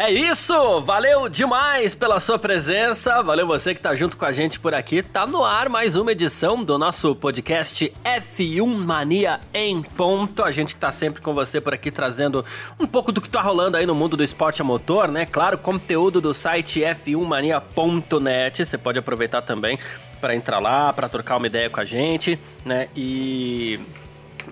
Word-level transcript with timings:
É 0.00 0.12
isso! 0.12 0.80
Valeu 0.82 1.28
demais 1.28 1.92
pela 1.92 2.20
sua 2.20 2.38
presença, 2.38 3.20
valeu 3.20 3.48
você 3.48 3.74
que 3.74 3.80
tá 3.80 3.96
junto 3.96 4.16
com 4.16 4.24
a 4.24 4.30
gente 4.30 4.60
por 4.60 4.72
aqui. 4.72 5.02
Tá 5.02 5.26
no 5.26 5.44
ar 5.44 5.68
mais 5.68 5.96
uma 5.96 6.12
edição 6.12 6.62
do 6.62 6.78
nosso 6.78 7.16
podcast 7.16 7.92
F1 8.04 8.76
Mania 8.76 9.40
em 9.52 9.82
ponto. 9.82 10.44
A 10.44 10.52
gente 10.52 10.74
que 10.74 10.80
tá 10.80 10.92
sempre 10.92 11.20
com 11.20 11.34
você 11.34 11.60
por 11.60 11.74
aqui 11.74 11.90
trazendo 11.90 12.44
um 12.78 12.86
pouco 12.86 13.10
do 13.10 13.20
que 13.20 13.28
tá 13.28 13.42
rolando 13.42 13.76
aí 13.76 13.84
no 13.86 13.94
mundo 13.94 14.16
do 14.16 14.22
esporte 14.22 14.62
a 14.62 14.64
motor, 14.64 15.08
né? 15.08 15.26
Claro, 15.26 15.58
conteúdo 15.58 16.20
do 16.20 16.32
site 16.32 16.78
f1mania.net. 16.82 18.64
Você 18.64 18.78
pode 18.78 19.00
aproveitar 19.00 19.42
também 19.42 19.80
para 20.20 20.32
entrar 20.32 20.60
lá, 20.60 20.92
para 20.92 21.08
trocar 21.08 21.38
uma 21.38 21.48
ideia 21.48 21.68
com 21.68 21.80
a 21.80 21.84
gente, 21.84 22.38
né? 22.64 22.86
E 22.94 23.80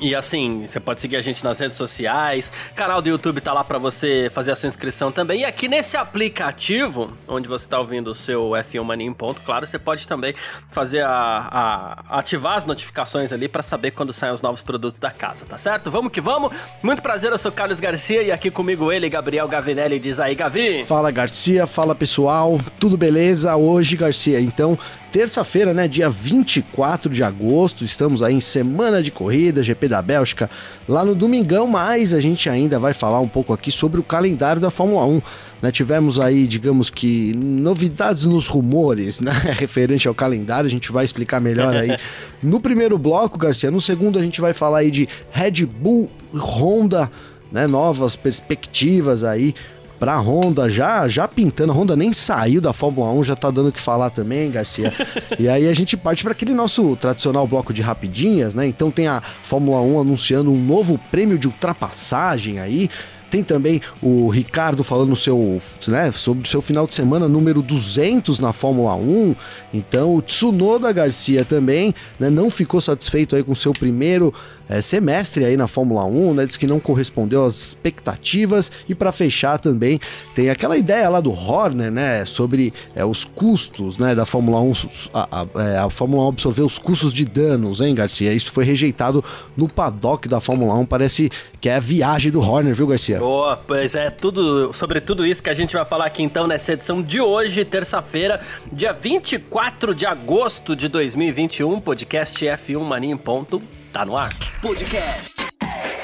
e 0.01 0.15
assim, 0.15 0.67
você 0.67 0.81
pode 0.81 1.01
seguir 1.01 1.17
a 1.17 1.21
gente 1.21 1.43
nas 1.45 1.59
redes 1.59 1.77
sociais, 1.77 2.53
canal 2.75 3.01
do 3.01 3.09
YouTube 3.09 3.41
tá 3.41 3.53
lá 3.53 3.65
para 3.65 3.79
você 3.79 4.31
fazer 4.33 4.53
a 4.53 4.57
sua 4.57 4.67
inscrição 4.67 5.13
também. 5.13 5.41
E 5.41 5.45
aqui 5.45 5.69
nesse 5.69 5.97
aplicativo, 5.97 7.13
onde 7.27 7.49
você 7.49 7.69
tá 7.69 7.79
ouvindo 7.79 8.11
o 8.11 8.15
seu 8.15 8.51
F1 8.51 8.83
Mania 8.85 9.07
em 9.07 9.13
ponto, 9.13 9.41
claro, 9.43 9.67
você 9.67 9.79
pode 9.79 10.07
também 10.07 10.35
fazer 10.71 11.03
a, 11.03 12.03
a 12.09 12.19
ativar 12.19 12.57
as 12.57 12.65
notificações 12.65 13.33
ali 13.33 13.49
para 13.49 13.63
saber 13.63 13.93
quando 13.93 14.13
saem 14.13 14.33
os 14.33 14.43
novos 14.43 14.63
produtos 14.63 14.99
da 14.99 15.11
casa, 15.11 15.45
tá 15.45 15.59
certo? 15.59 15.91
Vamos 15.91 16.13
que 16.13 16.21
vamos. 16.21 16.55
Muito 16.83 17.03
prazer, 17.03 17.33
eu 17.33 17.39
sou 17.39 17.53
Carlos 17.53 17.81
Garcia 17.81 18.23
e 18.23 18.33
aqui 18.33 18.51
comigo 18.51 18.93
ele, 18.93 19.09
Gabriel 19.09 19.49
Gavinelli, 19.49 19.99
diz 19.99 20.21
aí, 20.21 20.35
Gavi. 20.35 20.85
Fala 20.85 21.11
Garcia, 21.11 21.67
fala 21.67 21.95
pessoal, 21.95 22.59
tudo 22.79 22.97
beleza? 22.97 23.55
Hoje, 23.57 23.97
Garcia, 23.97 24.41
então 24.41 24.79
terça-feira, 25.17 25.73
né, 25.73 25.89
dia 25.89 26.11
24 26.11 27.11
de 27.11 27.23
agosto, 27.23 27.85
estamos 27.85 28.23
aí 28.23 28.35
em 28.35 28.41
semana 28.41 29.03
de 29.03 29.11
corrida, 29.11 29.63
GP 29.63 29.86
da 29.89 30.03
Bélgica, 30.03 30.51
lá 30.89 31.05
no 31.05 31.15
domingão, 31.15 31.67
mas 31.67 32.13
a 32.13 32.21
gente 32.21 32.49
ainda 32.49 32.79
vai 32.79 32.93
falar 32.93 33.21
um 33.21 33.29
pouco 33.29 33.53
aqui 33.53 33.71
sobre 33.71 34.01
o 34.01 34.03
calendário 34.03 34.61
da 34.61 34.71
Fórmula 34.71 35.05
1. 35.07 35.23
Né, 35.63 35.71
tivemos 35.71 36.21
aí, 36.21 36.47
digamos 36.47 36.91
que, 36.91 37.33
novidades 37.35 38.27
nos 38.27 38.47
rumores, 38.47 39.21
né, 39.21 39.33
referente 39.59 40.07
ao 40.07 40.15
calendário, 40.15 40.67
a 40.67 40.71
gente 40.71 40.93
vai 40.93 41.05
explicar 41.05 41.41
melhor 41.41 41.75
aí 41.75 41.97
no 42.43 42.61
primeiro 42.61 42.99
bloco, 42.99 43.39
Garcia. 43.39 43.71
No 43.71 43.81
segundo, 43.81 44.19
a 44.19 44.23
gente 44.23 44.41
vai 44.41 44.53
falar 44.53 44.79
aí 44.79 44.91
de 44.91 45.09
Red 45.31 45.65
Bull, 45.65 46.11
Honda, 46.35 47.11
né, 47.51 47.67
novas 47.67 48.17
perspectivas 48.17 49.25
aí 49.25 49.55
pra 49.99 50.19
Honda, 50.19 50.69
já, 50.69 51.07
já 51.09 51.27
pintando. 51.27 51.73
A 51.73 51.75
Honda 51.75 51.97
nem 51.97 52.13
saiu 52.13 52.61
da 52.61 52.73
Fórmula 52.73 53.11
1, 53.13 53.25
já 53.25 53.37
tá 53.37 53.51
dando 53.51 53.69
o 53.69 53.73
que 53.73 53.81
falar 53.81 54.11
também, 54.11 54.51
Garcia. 54.51 54.93
e 55.39 55.49
aí 55.49 55.69
a 55.69 55.75
gente 55.75 55.97
parte 55.97 56.23
para 56.23 56.33
aquele 56.33 56.55
nosso 56.55 56.97
tradicional 56.97 57.47
bloco 57.47 57.73
de 57.73 57.83
rapidinhas, 57.83 58.55
né? 58.55 58.67
Então 58.67 58.91
tem 58.91 59.09
a 59.09 59.21
Fórmula 59.21 59.81
1 59.81 60.01
anunciando 60.01 60.51
um 60.51 60.63
novo 60.63 60.99
prêmio 61.11 61.39
de 61.39 61.47
ultrapassagem 61.47 62.59
aí. 62.61 62.89
Tem 63.31 63.43
também 63.43 63.81
o 64.01 64.29
Ricardo 64.29 64.85
falando 64.85 65.17
seu, 65.17 65.61
né, 65.89 66.13
sobre 66.13 66.45
o 66.45 66.47
seu 66.47 66.63
final 66.63 66.87
de 66.87 66.95
semana 66.95 67.29
número 67.29 67.61
200 67.61 68.39
na 68.39 68.53
Fórmula 68.53 68.95
1. 68.95 69.35
Então 69.75 70.15
o 70.15 70.23
Tsunoda 70.23 70.93
Garcia 70.93 71.45
também 71.45 71.93
né, 72.21 72.31
não 72.31 72.51
ficou 72.51 72.81
satisfeito 72.81 73.35
aí 73.35 73.43
com 73.43 73.55
seu 73.55 73.73
primeiro 73.73 74.33
é, 74.69 74.83
semestre 74.83 75.45
aí 75.45 75.57
na 75.57 75.69
Fórmula 75.69 76.05
1, 76.05 76.35
né? 76.35 76.47
Diz 76.47 76.57
que 76.57 76.67
não 76.67 76.81
correspondeu 76.81 77.45
às 77.45 77.57
expectativas. 77.57 78.71
E 78.89 78.95
para 78.95 79.13
fechar 79.13 79.59
também, 79.59 80.01
tem 80.35 80.51
aquela 80.51 80.77
ideia 80.77 81.09
lá 81.09 81.21
do 81.21 81.33
Horner, 81.33 81.91
né? 81.91 82.25
Sobre 82.25 82.73
é, 82.95 83.05
os 83.05 83.25
custos 83.25 83.99
né, 83.99 84.15
da 84.15 84.27
Fórmula 84.27 84.61
1, 84.61 84.73
a, 85.15 85.29
a, 85.43 85.63
é, 85.63 85.79
a, 85.79 85.91
Fórmula 85.91 86.25
1 86.25 86.29
absorver 86.29 86.63
os 86.63 86.79
custos 86.79 87.13
de 87.13 87.25
danos, 87.25 87.81
hein, 87.81 87.95
Garcia? 87.95 88.33
Isso 88.33 88.51
foi 88.51 88.65
rejeitado 88.65 89.25
no 89.57 89.69
paddock 89.69 90.29
da 90.29 90.41
Fórmula 90.41 90.75
1. 90.75 90.87
Parece 90.87 91.31
que 91.61 91.69
é 91.69 91.77
a 91.77 91.81
viagem 91.81 92.31
do 92.33 92.41
Horner, 92.41 92.75
viu, 92.75 92.87
Garcia? 92.87 93.19
Boa, 93.19 93.57
pois 93.57 93.95
é, 93.95 94.11
tudo 94.11 94.73
sobre 94.73 95.01
tudo 95.01 95.27
isso 95.27 95.43
que 95.43 95.51
a 95.51 95.55
gente 95.55 95.75
vai 95.75 95.85
falar 95.85 96.07
aqui 96.07 96.23
então 96.23 96.47
nessa 96.47 96.73
edição 96.73 97.03
de 97.03 97.21
hoje, 97.21 97.65
terça-feira, 97.65 98.41
dia 98.73 98.93
24 98.93 99.95
de 99.95 100.07
agosto 100.07 100.75
de 100.75 100.89
2021, 100.89 101.81
podcast 101.81 102.45
F1 102.45 102.81
Mania 102.81 103.17
ponto 103.17 103.63
Tá 103.97 104.05
no 104.05 104.15
ar. 104.15 104.29
Podcast 104.61 105.47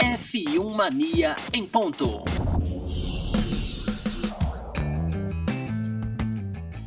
F1 0.00 0.75
Mania 0.75 1.34
em 1.53 1.66
ponto. 1.66 2.25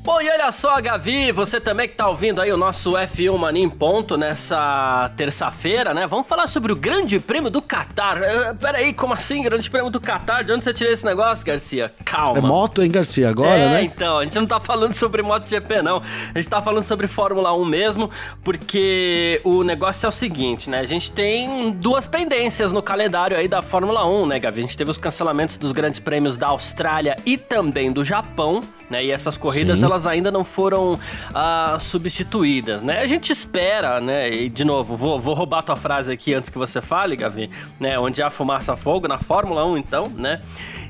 Bom, 0.05 0.21
e 0.21 0.29
olha 0.29 0.51
só, 0.51 0.79
Gavi, 0.79 1.31
você 1.31 1.59
também 1.59 1.89
que 1.89 1.95
tá 1.95 2.07
ouvindo 2.07 2.39
aí 2.39 2.51
o 2.51 2.57
nosso 2.57 2.91
F1 2.91 3.35
Mania 3.39 3.63
em 3.63 3.69
ponto 3.69 4.15
nessa 4.15 5.11
terça-feira, 5.17 5.95
né? 5.95 6.05
Vamos 6.05 6.27
falar 6.27 6.45
sobre 6.45 6.71
o 6.71 6.75
Grande 6.75 7.19
Prêmio 7.19 7.49
do 7.49 7.59
Qatar. 7.59 8.19
Uh, 8.19 8.55
peraí, 8.55 8.93
como 8.93 9.15
assim, 9.15 9.41
Grande 9.41 9.67
Prêmio 9.67 9.89
do 9.89 9.99
Qatar? 9.99 10.43
De 10.43 10.53
onde 10.53 10.63
você 10.63 10.75
tirou 10.75 10.93
esse 10.93 11.03
negócio, 11.03 11.43
Garcia? 11.43 11.91
Calma. 12.05 12.37
É 12.37 12.41
moto, 12.41 12.83
hein, 12.83 12.91
Garcia, 12.91 13.27
agora, 13.27 13.57
é, 13.57 13.67
né? 13.67 13.83
então, 13.83 14.19
a 14.19 14.23
gente 14.23 14.35
não 14.35 14.45
tá 14.45 14.59
falando 14.59 14.93
sobre 14.93 15.23
MotoGP, 15.23 15.81
não. 15.81 16.03
A 16.35 16.37
gente 16.37 16.49
tá 16.49 16.61
falando 16.61 16.83
sobre 16.83 17.07
Fórmula 17.07 17.51
1 17.57 17.65
mesmo, 17.65 18.11
porque 18.43 19.41
o 19.43 19.63
negócio 19.63 20.05
é 20.05 20.09
o 20.09 20.11
seguinte, 20.11 20.69
né? 20.69 20.81
A 20.81 20.85
gente 20.85 21.11
tem 21.11 21.71
duas 21.71 22.07
pendências 22.07 22.71
no 22.71 22.83
calendário 22.83 23.35
aí 23.35 23.47
da 23.47 23.63
Fórmula 23.63 24.05
1, 24.05 24.27
né, 24.27 24.37
Gavi? 24.37 24.59
A 24.59 24.61
gente 24.61 24.77
teve 24.77 24.91
os 24.91 24.99
cancelamentos 24.99 25.57
dos 25.57 25.71
grandes 25.71 25.99
prêmios 25.99 26.37
da 26.37 26.49
Austrália 26.49 27.15
e 27.25 27.39
também 27.39 27.91
do 27.91 28.05
Japão, 28.05 28.61
né? 28.89 29.03
E 29.03 29.11
essas 29.11 29.37
corridas 29.37 29.79
Sim. 29.79 29.85
elas 29.85 30.07
ainda 30.07 30.31
não 30.31 30.43
foram 30.43 30.99
ah, 31.33 31.77
substituídas, 31.79 32.83
né? 32.83 32.99
A 32.99 33.07
gente 33.07 33.31
espera, 33.31 33.99
né? 33.99 34.31
E 34.31 34.49
de 34.49 34.63
novo, 34.63 34.95
vou, 34.95 35.19
vou 35.19 35.33
roubar 35.33 35.63
tua 35.63 35.75
frase 35.75 36.11
aqui 36.11 36.33
antes 36.33 36.49
que 36.49 36.57
você 36.57 36.81
fale, 36.81 37.15
Gavi, 37.15 37.49
né? 37.79 37.97
Onde 37.97 38.21
há 38.21 38.29
fumaça 38.29 38.75
fogo 38.75 39.07
na 39.07 39.19
Fórmula 39.19 39.65
1, 39.65 39.77
então, 39.77 40.09
né? 40.09 40.41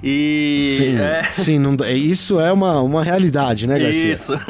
E 0.04 0.76
sim, 0.78 0.98
é... 0.98 1.24
sim 1.32 1.60
não, 1.60 1.76
isso 1.96 2.40
é 2.40 2.52
uma, 2.52 2.82
uma 2.82 3.04
realidade, 3.04 3.68
né, 3.68 3.80
Garcia? 3.80 4.14
Isso. 4.14 4.34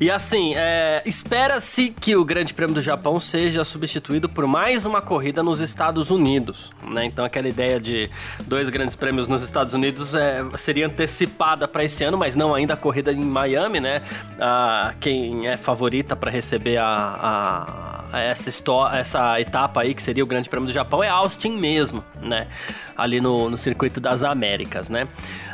E 0.00 0.10
assim, 0.10 0.54
é, 0.56 1.00
espera-se 1.06 1.90
que 1.90 2.16
o 2.16 2.24
Grande 2.24 2.52
Prêmio 2.52 2.74
do 2.74 2.80
Japão 2.80 3.20
seja 3.20 3.62
substituído 3.62 4.28
por 4.28 4.48
mais 4.48 4.84
uma 4.84 5.00
corrida 5.00 5.42
nos 5.42 5.60
Estados 5.60 6.10
Unidos, 6.10 6.72
né? 6.92 7.04
Então 7.04 7.24
aquela 7.24 7.48
ideia 7.48 7.78
de 7.78 8.10
dois 8.46 8.68
grandes 8.68 8.96
prêmios 8.96 9.28
nos 9.28 9.42
Estados 9.42 9.74
Unidos 9.74 10.12
é, 10.14 10.44
seria 10.56 10.86
antecipada 10.86 11.68
para 11.68 11.84
esse 11.84 12.02
ano, 12.02 12.18
mas 12.18 12.34
não 12.34 12.52
ainda 12.52 12.76
corrida 12.82 13.12
em 13.12 13.24
Miami, 13.24 13.80
né? 13.80 14.02
Ah, 14.38 14.92
quem 15.00 15.46
é 15.46 15.56
favorita 15.56 16.14
para 16.14 16.30
receber 16.30 16.76
a, 16.76 18.04
a, 18.12 18.20
essa, 18.20 18.50
essa 18.92 19.40
etapa 19.40 19.80
aí, 19.80 19.94
que 19.94 20.02
seria 20.02 20.22
o 20.22 20.26
Grande 20.26 20.48
Prêmio 20.48 20.66
do 20.66 20.72
Japão, 20.72 21.02
é 21.02 21.08
Austin 21.08 21.56
mesmo, 21.56 22.04
né? 22.20 22.48
Ali 22.96 23.20
no, 23.20 23.48
no 23.48 23.56
Circuito 23.56 24.00
das 24.00 24.24
Américas, 24.24 24.90
né? 24.90 25.08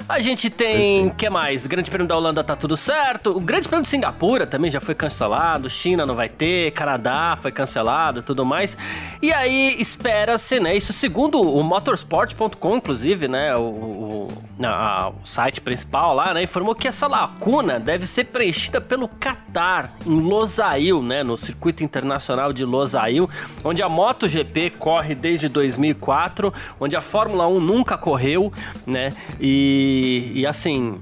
A 0.08 0.20
gente 0.20 0.48
tem, 0.48 1.10
que 1.10 1.28
mais? 1.28 1.66
Grande 1.66 1.90
Prêmio 1.90 2.08
da 2.08 2.16
Holanda 2.16 2.42
tá 2.42 2.56
tudo 2.56 2.78
certo. 2.78 3.36
O 3.36 3.40
Grande 3.40 3.68
Prêmio 3.68 3.82
de 3.82 3.90
Singapura 3.90 4.46
também 4.46 4.70
já 4.70 4.80
foi 4.80 4.94
cancelado. 4.94 5.68
China 5.68 6.06
não 6.06 6.14
vai 6.14 6.30
ter. 6.30 6.70
Canadá 6.70 7.36
foi 7.38 7.52
cancelado, 7.52 8.22
tudo 8.22 8.42
mais. 8.42 8.74
E 9.20 9.30
aí 9.30 9.76
espera-se, 9.78 10.58
né? 10.60 10.74
Isso 10.74 10.94
segundo 10.94 11.38
o 11.42 11.62
motorsport.com, 11.62 12.76
inclusive, 12.76 13.28
né? 13.28 13.54
O, 13.54 13.60
o, 13.60 14.28
a, 14.64 15.10
o, 15.10 15.26
site 15.26 15.60
principal 15.60 16.14
lá, 16.14 16.32
né? 16.32 16.42
Informou 16.42 16.74
que 16.74 16.88
essa 16.88 17.06
lacuna 17.06 17.78
deve 17.78 18.06
ser 18.06 18.24
preenchida 18.24 18.80
pelo 18.80 19.08
Qatar, 19.08 19.92
em 20.06 20.20
Losail, 20.22 21.02
né? 21.02 21.22
No 21.22 21.36
circuito 21.36 21.84
internacional 21.84 22.50
de 22.50 22.64
Losail, 22.64 23.28
onde 23.62 23.82
a 23.82 23.88
MotoGP 23.90 24.70
corre 24.70 25.14
desde 25.14 25.50
2004, 25.50 26.50
onde 26.80 26.96
a 26.96 27.02
Fórmula 27.02 27.46
1 27.46 27.60
nunca 27.60 27.98
correu, 27.98 28.50
né? 28.86 29.12
E, 29.38 29.97
e 30.34 30.46
assim, 30.46 31.00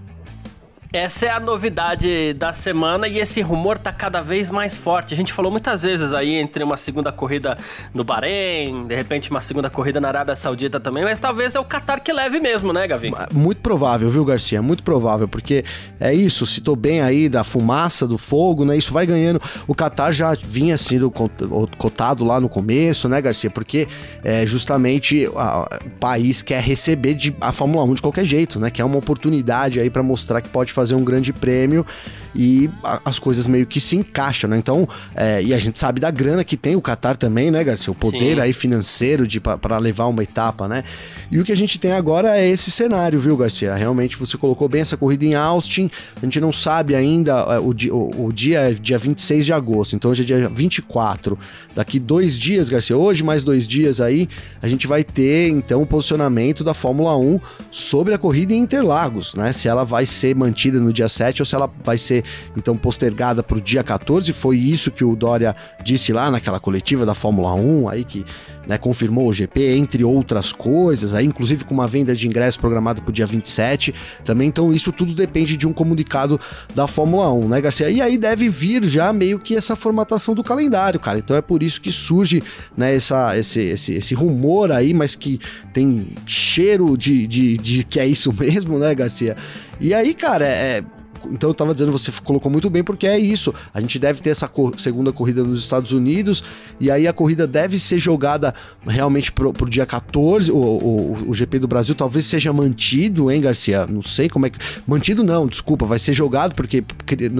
essa 0.93 1.27
é 1.27 1.31
a 1.31 1.41
novidade 1.41 2.33
da 2.35 2.53
semana 2.53 3.09
e 3.09 3.19
esse 3.19 3.41
rumor 3.41 3.79
tá 3.79 3.93
cada 3.93 4.21
vez 4.21 4.51
mais 4.51 4.77
forte. 4.77 5.15
A 5.15 5.17
gente 5.17 5.33
falou 5.33 5.51
muitas 5.51 5.83
vezes 5.83 6.13
aí 6.13 6.35
entre 6.35 6.63
uma 6.63 6.77
segunda 6.77 7.13
corrida 7.13 7.57
no 7.95 8.05
Bahrein, 8.05 8.87
de 8.87 8.95
repente 8.95 9.31
uma 9.31 9.41
segunda 9.41 9.69
corrida 9.69 10.01
na 10.01 10.09
Arábia 10.09 10.37
Saudita 10.37 10.79
também, 10.79 11.05
mas 11.05 11.19
talvez 11.19 11.55
é 11.55 11.61
o 11.61 11.65
Qatar 11.65 12.03
que 12.03 12.13
leve 12.13 12.41
mesmo, 12.41 12.73
né, 12.73 12.87
Gavin? 12.87 13.13
Muito 13.33 13.61
provável, 13.61 14.11
viu, 14.11 14.25
Garcia? 14.25 14.63
Muito 14.63 14.83
provável, 14.83 15.27
porque 15.29 15.65
é 15.99 16.15
isso, 16.15 16.47
citou 16.47 16.77
bem 16.77 17.01
aí 17.01 17.29
da 17.29 17.43
fumaça, 17.43 18.07
do 18.07 18.19
fogo, 18.19 18.65
né? 18.65 18.77
Isso 18.77 18.93
vai 18.93 19.07
ganhando. 19.07 19.41
O 19.67 19.75
Qatar 19.75 20.13
já 20.13 20.35
vinha 20.35 20.77
sendo 20.77 21.11
cotado 21.11 22.25
lá 22.25 22.41
no 22.41 22.49
começo, 22.49 23.09
né, 23.09 23.21
Garcia? 23.21 23.51
Porque 23.51 23.89
é 24.23 24.47
justamente 24.47 25.29
a, 25.37 25.69
o 25.85 25.91
país 25.99 26.43
quer 26.43 26.63
receber 26.63 27.15
de, 27.15 27.35
a 27.41 27.53
Fórmula 27.53 27.85
1 27.85 27.95
de 27.95 28.03
qualquer 28.03 28.25
jeito, 28.25 28.61
né? 28.61 28.71
Que 28.71 28.81
é 28.81 28.85
uma 28.85 28.99
oportunidade 28.99 29.81
aí 29.81 29.91
para 29.91 30.03
mostrar 30.03 30.41
que 30.41 30.49
pode 30.49 30.73
fazer 30.77 30.95
um 30.95 31.03
grande 31.03 31.33
prêmio. 31.33 31.87
E 32.37 32.71
a, 32.85 33.01
as 33.05 33.19
coisas 33.19 33.47
meio 33.47 33.67
que 33.67 33.81
se 33.81 33.97
encaixam, 33.97 34.51
né? 34.51 34.59
Então, 34.59 34.89
é, 35.15 35.43
e 35.43 35.55
a 35.55 35.59
gente 35.59 35.79
sabe 35.79 36.01
da 36.01 36.11
grana 36.11 36.45
que 36.45 36.57
tem 36.57 36.77
o 36.77 36.83
Qatar 36.83 37.17
também, 37.17 37.51
né, 37.51 37.65
Garcia? 37.65 37.91
O 37.91 37.95
poder 37.95 38.35
Sim. 38.35 38.41
aí 38.41 38.53
financeiro 38.53 39.27
de 39.27 39.41
para 39.41 39.79
levar 39.79 40.07
uma 40.07 40.23
etapa, 40.23 40.69
né? 40.69 40.85
E 41.31 41.39
o 41.39 41.45
que 41.45 41.51
a 41.51 41.57
gente 41.57 41.79
tem 41.79 41.93
agora 41.93 42.39
é 42.39 42.49
esse 42.49 42.71
cenário, 42.71 43.19
viu, 43.19 43.37
Garcia? 43.37 43.75
Realmente 43.75 44.17
você 44.17 44.37
colocou 44.37 44.69
bem 44.69 44.83
essa 44.83 44.97
corrida 44.97 45.25
em 45.25 45.35
Austin. 45.35 45.91
A 46.17 46.25
gente 46.25 46.41
não 46.41 46.53
sabe 46.53 46.95
ainda, 46.95 47.33
é, 47.33 47.59
o, 47.59 47.75
o, 47.93 48.27
o 48.27 48.33
dia 48.33 48.71
é 48.71 48.75
dia 48.75 48.99
26 48.99 49.47
de 49.47 49.53
agosto, 49.53 49.97
então 49.97 50.11
hoje 50.11 50.23
é 50.23 50.25
dia 50.25 50.49
24. 50.49 51.39
Daqui 51.75 51.99
dois 51.99 52.39
dias, 52.39 52.69
Garcia, 52.69 52.97
hoje 52.97 53.25
mais 53.25 53.43
dois 53.43 53.67
dias 53.67 54.01
aí, 54.01 54.29
a 54.61 54.69
gente 54.69 54.87
vai 54.87 55.03
ter 55.03 55.49
então 55.49 55.83
o 55.83 55.87
posicionamento 55.87 56.63
da 56.63 56.75
Fórmula 56.75 57.17
1 57.17 57.41
sobre 57.73 58.15
a 58.15 58.19
corrida 58.19 58.53
em 58.53 58.59
Interlagos, 58.59 59.35
né? 59.35 59.53
Se 59.53 59.69
ela 59.69 59.85
vai 59.85 60.05
ser 60.05 60.35
mantida 60.35 60.79
no 60.79 60.93
dia 60.93 61.09
7 61.09 61.43
ou 61.43 61.47
se 61.47 61.55
ela 61.55 61.71
vai 61.85 61.99
ser 61.99 62.25
então 62.57 62.77
postergada 62.77 63.43
para 63.43 63.57
o 63.57 63.61
dia 63.61 63.83
14. 63.83 64.33
Foi 64.33 64.59
isso 64.59 64.91
que 64.91 65.05
o 65.05 65.15
Dória 65.17 65.55
disse 65.83 66.13
lá 66.13 66.31
naquela 66.31 66.61
coletiva 66.61 67.07
da 67.07 67.15
Fórmula 67.15 67.55
1 67.55 67.89
aí 67.89 68.05
que 68.05 68.25
né, 68.67 68.77
confirmou 68.77 69.29
o 69.29 69.33
GP, 69.33 69.77
entre 69.77 70.03
outras 70.05 70.53
coisas, 70.53 71.15
aí, 71.15 71.25
inclusive 71.25 71.65
com 71.65 71.73
uma 71.73 71.87
venda 71.87 72.15
de 72.15 72.27
ingressos 72.27 72.57
programada 72.57 73.01
para 73.01 73.11
o 73.11 73.13
dia 73.13 73.27
27 73.27 73.95
também. 74.25 74.49
Então, 74.49 74.73
isso 74.73 74.91
tudo 74.93 75.15
depende 75.15 75.57
de 75.57 75.67
um 75.67 75.73
comunicado 75.73 76.41
da 76.75 76.87
Fórmula 76.87 77.33
1, 77.33 77.49
né, 77.49 77.61
Garcia? 77.61 77.89
E 77.91 78.01
aí 78.01 78.19
deve 78.19 78.49
vir 78.49 78.85
já 78.85 79.13
meio 79.13 79.39
que 79.39 79.55
essa 79.55 79.77
formatação 79.77 80.35
do 80.35 80.43
calendário, 80.43 80.99
cara. 80.99 81.19
Então 81.19 81.37
é 81.37 81.41
por 81.41 81.63
isso 81.63 81.81
que 81.81 81.93
surge 81.93 82.43
né, 82.77 82.95
essa, 82.95 83.39
esse, 83.39 83.61
esse, 83.61 83.95
esse 83.95 84.15
rumor 84.15 84.73
aí, 84.73 84.93
mas 84.93 85.15
que 85.15 85.39
tem 85.73 86.07
cheiro 86.27 86.97
de, 86.97 87.27
de, 87.27 87.57
de 87.57 87.85
que 87.85 88.01
é 88.01 88.07
isso 88.07 88.33
mesmo, 88.37 88.79
né, 88.79 88.95
Garcia? 88.95 89.37
E 89.81 89.93
aí, 89.93 90.15
cara, 90.15 90.47
é, 90.47 90.83
então 91.31 91.51
eu 91.51 91.55
tava 91.55 91.73
dizendo, 91.73 91.93
você 91.93 92.13
colocou 92.25 92.51
muito 92.51 92.69
bem, 92.71 92.83
porque 92.83 93.07
é 93.07 93.19
isso. 93.19 93.55
A 93.73 93.81
gente 93.81 93.99
deve 93.99 94.21
ter 94.21 94.31
essa 94.31 94.49
co 94.49 94.73
segunda 94.79 95.13
corrida 95.13 95.43
nos 95.43 95.63
Estados 95.63 95.93
Unidos, 95.93 96.43
e 96.81 96.91
aí 96.91 97.07
a 97.07 97.13
corrida 97.13 97.47
deve 97.47 97.79
ser 97.79 97.99
jogada 97.99 98.55
realmente 98.87 99.33
pro, 99.33 99.53
pro 99.53 99.69
dia 99.69 99.87
14. 99.87 100.51
O, 100.51 100.57
o, 100.57 101.25
o 101.29 101.35
GP 101.35 101.59
do 101.59 101.69
Brasil 101.69 101.95
talvez 101.95 102.27
seja 102.27 102.53
mantido, 102.53 103.31
hein, 103.31 103.41
Garcia? 103.41 103.87
Não 103.87 104.03
sei 104.03 104.29
como 104.29 104.47
é 104.47 104.51
que. 104.51 104.59
Mantido 104.87 105.23
não, 105.25 105.47
desculpa, 105.47 105.87
vai 105.87 105.99
ser 105.99 106.13
jogado, 106.13 106.55
porque 106.55 106.85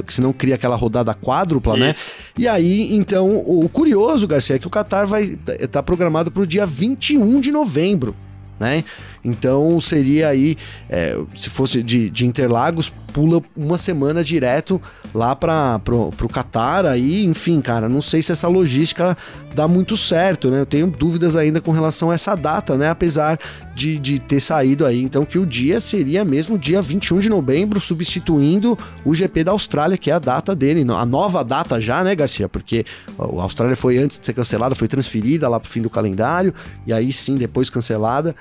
senão 0.09 0.33
cria 0.33 0.55
aquela 0.55 0.77
rodada 0.77 1.15
quádrupla, 1.15 1.77
né? 1.77 1.91
isso. 1.91 2.01
né? 2.01 2.27
E 2.39 2.49
aí, 2.49 2.95
então, 2.95 3.37
o 3.37 3.69
curioso, 3.69 4.27
Garcia, 4.27 4.57
é 4.57 4.59
que 4.59 4.67
o 4.67 4.71
Qatar 4.71 5.07
vai 5.07 5.25
estar 5.25 5.69
tá 5.69 5.83
programado 5.83 6.31
pro 6.31 6.47
dia 6.47 6.67
21 6.67 7.41
de 7.41 7.51
novembro 7.51 8.15
né? 8.59 8.85
Então 9.25 9.79
seria 9.81 10.29
aí, 10.29 10.57
é, 10.89 11.19
se 11.35 11.51
fosse 11.51 11.83
de, 11.83 12.09
de, 12.11 12.27
Interlagos, 12.27 12.91
pula 13.13 13.43
uma 13.57 13.79
semana 13.79 14.23
direto 14.23 14.81
lá 15.15 15.35
para 15.35 15.79
pro 15.81 16.29
Qatar 16.29 16.87
aí, 16.87 17.25
enfim, 17.25 17.61
cara, 17.61 17.89
não 17.89 18.03
sei 18.03 18.23
se 18.23 18.33
essa 18.33 18.49
logística 18.49 19.17
dá 19.57 19.67
muito 19.67 19.97
certo, 19.97 20.51
né? 20.51 20.61
Eu 20.61 20.67
tenho 20.67 20.87
dúvidas 20.87 21.35
ainda 21.35 21.63
com 21.63 21.73
relação 21.73 22.11
a 22.11 22.15
essa 22.15 22.35
data, 22.35 22.77
né? 22.77 22.91
Apesar 22.91 23.41
de, 23.75 23.99
de 23.99 24.19
ter 24.19 24.39
saído 24.39 24.85
aí, 24.85 25.03
então 25.03 25.25
que 25.25 25.39
o 25.39 25.47
dia 25.47 25.81
seria 25.81 26.27
mesmo 26.27 26.59
dia 26.59 26.83
21 26.83 27.21
de 27.21 27.31
novembro, 27.31 27.81
substituindo 27.81 28.79
o 29.03 29.15
GP 29.15 29.45
da 29.45 29.53
Austrália, 29.53 29.97
que 29.97 30.11
é 30.11 30.15
a 30.15 30.19
data 30.19 30.55
dele, 30.55 30.85
a 30.93 31.07
nova 31.07 31.43
data 31.43 31.81
já, 31.81 32.05
né, 32.05 32.15
Garcia? 32.15 32.51
Porque 32.51 32.85
a 33.19 33.43
Austrália 33.43 33.75
foi 33.75 33.97
antes 33.97 34.19
de 34.19 34.27
ser 34.27 34.35
cancelada, 34.35 34.75
foi 34.75 34.89
transferida 34.89 35.49
lá 35.49 35.59
pro 35.59 35.71
fim 35.71 35.81
do 35.81 35.89
calendário, 35.89 36.53
e 36.87 36.93
aí 36.93 37.11
sim, 37.11 37.37
depois 37.37 37.71
cancelada. 37.71 38.37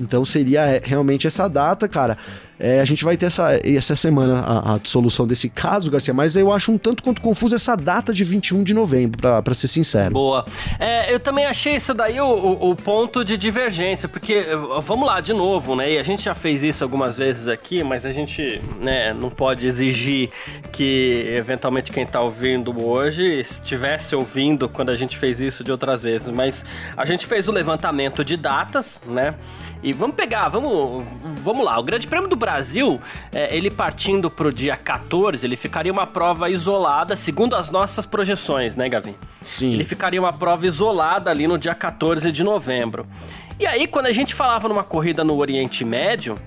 Então 0.00 0.24
seria 0.24 0.64
é, 0.64 0.80
realmente 0.82 1.26
essa 1.26 1.48
data, 1.48 1.88
cara. 1.88 2.16
É, 2.60 2.78
a 2.80 2.84
gente 2.84 3.02
vai 3.02 3.16
ter 3.16 3.26
essa, 3.26 3.58
essa 3.64 3.96
semana 3.96 4.40
a, 4.40 4.74
a, 4.74 4.80
solução 4.84 5.26
desse 5.26 5.48
caso, 5.48 5.90
Garcia, 5.90 6.12
mas 6.12 6.36
eu 6.36 6.52
acho 6.52 6.70
um 6.70 6.76
tanto 6.76 7.02
quanto 7.02 7.22
confuso 7.22 7.54
essa 7.54 7.74
data 7.74 8.12
de 8.12 8.22
21 8.22 8.62
de 8.62 8.74
novembro, 8.74 9.18
para 9.42 9.54
ser 9.54 9.66
sincero. 9.66 10.12
Boa. 10.12 10.44
É, 10.78 11.12
eu 11.12 11.18
também 11.18 11.46
achei 11.46 11.76
isso 11.76 11.94
daí 11.94 12.20
o, 12.20 12.26
o, 12.26 12.70
o, 12.70 12.76
ponto 12.76 13.24
de 13.24 13.38
divergência, 13.38 14.08
porque, 14.08 14.44
vamos 14.82 15.06
lá, 15.06 15.22
de 15.22 15.32
novo, 15.32 15.74
né? 15.74 15.92
E 15.92 15.98
a 15.98 16.02
gente 16.02 16.22
já 16.22 16.34
fez 16.34 16.62
isso 16.62 16.84
algumas 16.84 17.16
vezes 17.16 17.48
aqui, 17.48 17.82
mas 17.82 18.04
a 18.04 18.12
gente 18.12 18.60
né, 18.78 19.14
não 19.14 19.30
pode 19.30 19.66
exigir 19.66 20.28
que, 20.70 21.32
eventualmente, 21.34 21.90
quem 21.90 22.04
tá 22.04 22.20
ouvindo 22.20 22.84
hoje 22.84 23.40
estivesse 23.40 24.14
ouvindo 24.14 24.68
quando 24.68 24.90
a 24.90 24.96
gente 24.96 25.16
fez 25.16 25.40
isso 25.40 25.64
de 25.64 25.72
outras 25.72 26.02
vezes. 26.02 26.28
Mas 26.28 26.62
a 26.94 27.06
gente 27.06 27.26
fez 27.26 27.48
o 27.48 27.52
levantamento 27.52 28.22
de 28.22 28.36
datas, 28.36 29.00
né? 29.06 29.34
E 29.82 29.94
vamos 29.94 30.14
pegar, 30.14 30.48
vamos, 30.48 31.06
vamos 31.42 31.64
lá. 31.64 31.78
O 31.78 31.82
Grande 31.82 32.06
Prêmio 32.06 32.28
do 32.28 32.36
Brasil, 32.36 32.49
é, 33.32 33.54
ele 33.56 33.70
partindo 33.70 34.30
pro 34.30 34.52
dia 34.52 34.76
14, 34.76 35.46
ele 35.46 35.56
ficaria 35.56 35.92
uma 35.92 36.06
prova 36.06 36.50
isolada, 36.50 37.16
segundo 37.16 37.54
as 37.54 37.70
nossas 37.70 38.06
projeções, 38.06 38.76
né, 38.76 38.88
Gavin? 38.88 39.14
Sim. 39.44 39.74
Ele 39.74 39.84
ficaria 39.84 40.20
uma 40.20 40.32
prova 40.32 40.66
isolada 40.66 41.30
ali 41.30 41.46
no 41.46 41.58
dia 41.58 41.74
14 41.74 42.30
de 42.32 42.42
novembro. 42.42 43.06
E 43.58 43.66
aí, 43.66 43.86
quando 43.86 44.06
a 44.06 44.12
gente 44.12 44.34
falava 44.34 44.68
numa 44.68 44.82
corrida 44.82 45.22
no 45.22 45.36
Oriente 45.36 45.84
Médio, 45.84 46.38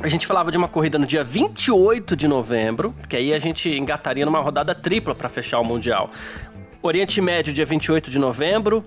a 0.00 0.08
gente 0.08 0.26
falava 0.26 0.50
de 0.50 0.58
uma 0.58 0.68
corrida 0.68 0.98
no 0.98 1.06
dia 1.06 1.24
28 1.24 2.14
de 2.14 2.28
novembro, 2.28 2.94
que 3.08 3.16
aí 3.16 3.32
a 3.32 3.38
gente 3.38 3.68
engataria 3.70 4.24
numa 4.24 4.40
rodada 4.40 4.74
tripla 4.74 5.14
para 5.14 5.28
fechar 5.28 5.58
o 5.58 5.64
Mundial. 5.64 6.10
Oriente 6.82 7.20
Médio, 7.20 7.52
dia 7.52 7.64
28 7.66 8.10
de 8.10 8.18
novembro. 8.18 8.84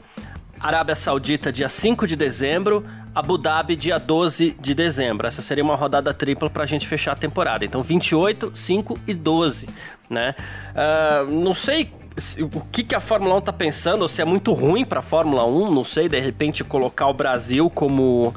Arábia 0.60 0.96
Saudita, 0.96 1.52
dia 1.52 1.68
5 1.68 2.06
de 2.06 2.16
dezembro. 2.16 2.86
Abu 3.14 3.38
Dhabi, 3.38 3.76
dia 3.76 3.98
12 3.98 4.56
de 4.60 4.74
dezembro. 4.74 5.28
Essa 5.28 5.42
seria 5.42 5.64
uma 5.64 5.76
rodada 5.76 6.14
tripla 6.14 6.50
para 6.50 6.64
a 6.64 6.66
gente 6.66 6.88
fechar 6.88 7.14
a 7.14 7.16
temporada. 7.16 7.66
Então, 7.66 7.82
28, 7.82 8.52
5 8.54 9.00
e 9.08 9.14
12, 9.14 9.68
né? 10.10 10.36
Uh, 10.72 11.32
não 11.32 11.54
sei 11.54 11.92
o 12.40 12.62
que, 12.72 12.84
que 12.84 12.96
a 12.96 13.00
Fórmula 13.00 13.36
1 13.36 13.42
tá 13.42 13.54
pensando, 13.54 14.02
ou 14.02 14.08
se 14.08 14.22
é 14.22 14.26
muito 14.26 14.52
ruim 14.54 14.86
para 14.86 15.00
a 15.00 15.02
Fórmula 15.02 15.46
1, 15.46 15.74
não 15.74 15.84
sei, 15.84 16.10
de 16.10 16.20
repente 16.20 16.64
colocar 16.64 17.08
o 17.08 17.14
Brasil 17.14 17.70
como 17.70 18.36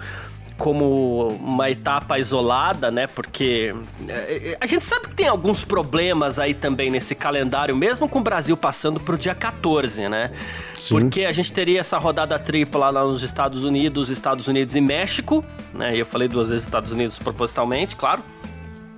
como 0.62 1.26
uma 1.40 1.68
etapa 1.70 2.20
isolada, 2.20 2.88
né? 2.88 3.08
Porque 3.08 3.74
é, 4.08 4.56
a 4.60 4.64
gente 4.64 4.84
sabe 4.84 5.08
que 5.08 5.16
tem 5.16 5.26
alguns 5.26 5.64
problemas 5.64 6.38
aí 6.38 6.54
também 6.54 6.88
nesse 6.88 7.16
calendário, 7.16 7.74
mesmo 7.74 8.08
com 8.08 8.20
o 8.20 8.22
Brasil 8.22 8.56
passando 8.56 9.00
pro 9.00 9.18
dia 9.18 9.34
14, 9.34 10.08
né? 10.08 10.30
Sim. 10.78 10.94
Porque 10.94 11.24
a 11.24 11.32
gente 11.32 11.52
teria 11.52 11.80
essa 11.80 11.98
rodada 11.98 12.38
tripla 12.38 12.90
lá 12.90 13.02
nos 13.02 13.24
Estados 13.24 13.64
Unidos, 13.64 14.08
Estados 14.08 14.46
Unidos 14.46 14.76
e 14.76 14.80
México, 14.80 15.44
né? 15.74 15.96
E 15.96 15.98
eu 15.98 16.06
falei 16.06 16.28
duas 16.28 16.50
vezes 16.50 16.64
Estados 16.64 16.92
Unidos 16.92 17.18
propositalmente, 17.18 17.96
claro. 17.96 18.22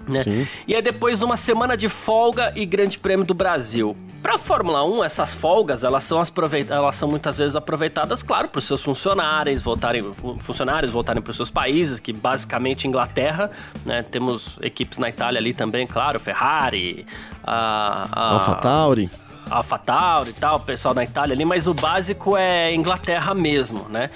Né? 0.08 0.46
E 0.66 0.74
aí 0.74 0.82
depois 0.82 1.22
uma 1.22 1.36
semana 1.36 1.76
de 1.76 1.88
folga 1.88 2.52
e 2.56 2.64
Grande 2.64 2.98
Prêmio 2.98 3.24
do 3.24 3.34
Brasil. 3.34 3.96
Para 4.22 4.36
a 4.36 4.38
Fórmula 4.38 4.82
1, 4.84 5.04
essas 5.04 5.34
folgas, 5.34 5.84
elas 5.84 6.02
são, 6.02 6.22
elas 6.70 6.96
são 6.96 7.08
muitas 7.10 7.36
vezes 7.36 7.56
aproveitadas, 7.56 8.22
claro, 8.22 8.48
para 8.48 8.58
os 8.58 8.64
seus 8.64 8.82
funcionários 8.82 9.60
voltarem, 9.60 10.02
funcionários 10.38 10.92
voltarem 10.92 11.20
para 11.20 11.30
os 11.30 11.36
seus 11.36 11.50
países, 11.50 12.00
que 12.00 12.10
basicamente 12.10 12.88
Inglaterra, 12.88 13.50
né? 13.84 14.02
Temos 14.02 14.58
equipes 14.62 14.98
na 14.98 15.10
Itália 15.10 15.38
ali 15.38 15.52
também, 15.52 15.86
claro, 15.86 16.18
Ferrari, 16.18 17.04
a, 17.42 18.08
a 18.10 18.32
AlphaTauri. 18.32 19.10
AlphaTauri 19.50 20.30
e 20.30 20.32
tal, 20.32 20.56
o 20.56 20.60
pessoal 20.60 20.94
da 20.94 21.04
Itália 21.04 21.34
ali, 21.34 21.44
mas 21.44 21.66
o 21.66 21.74
básico 21.74 22.36
é 22.36 22.74
Inglaterra 22.74 23.34
mesmo, 23.34 23.86
né? 23.90 24.08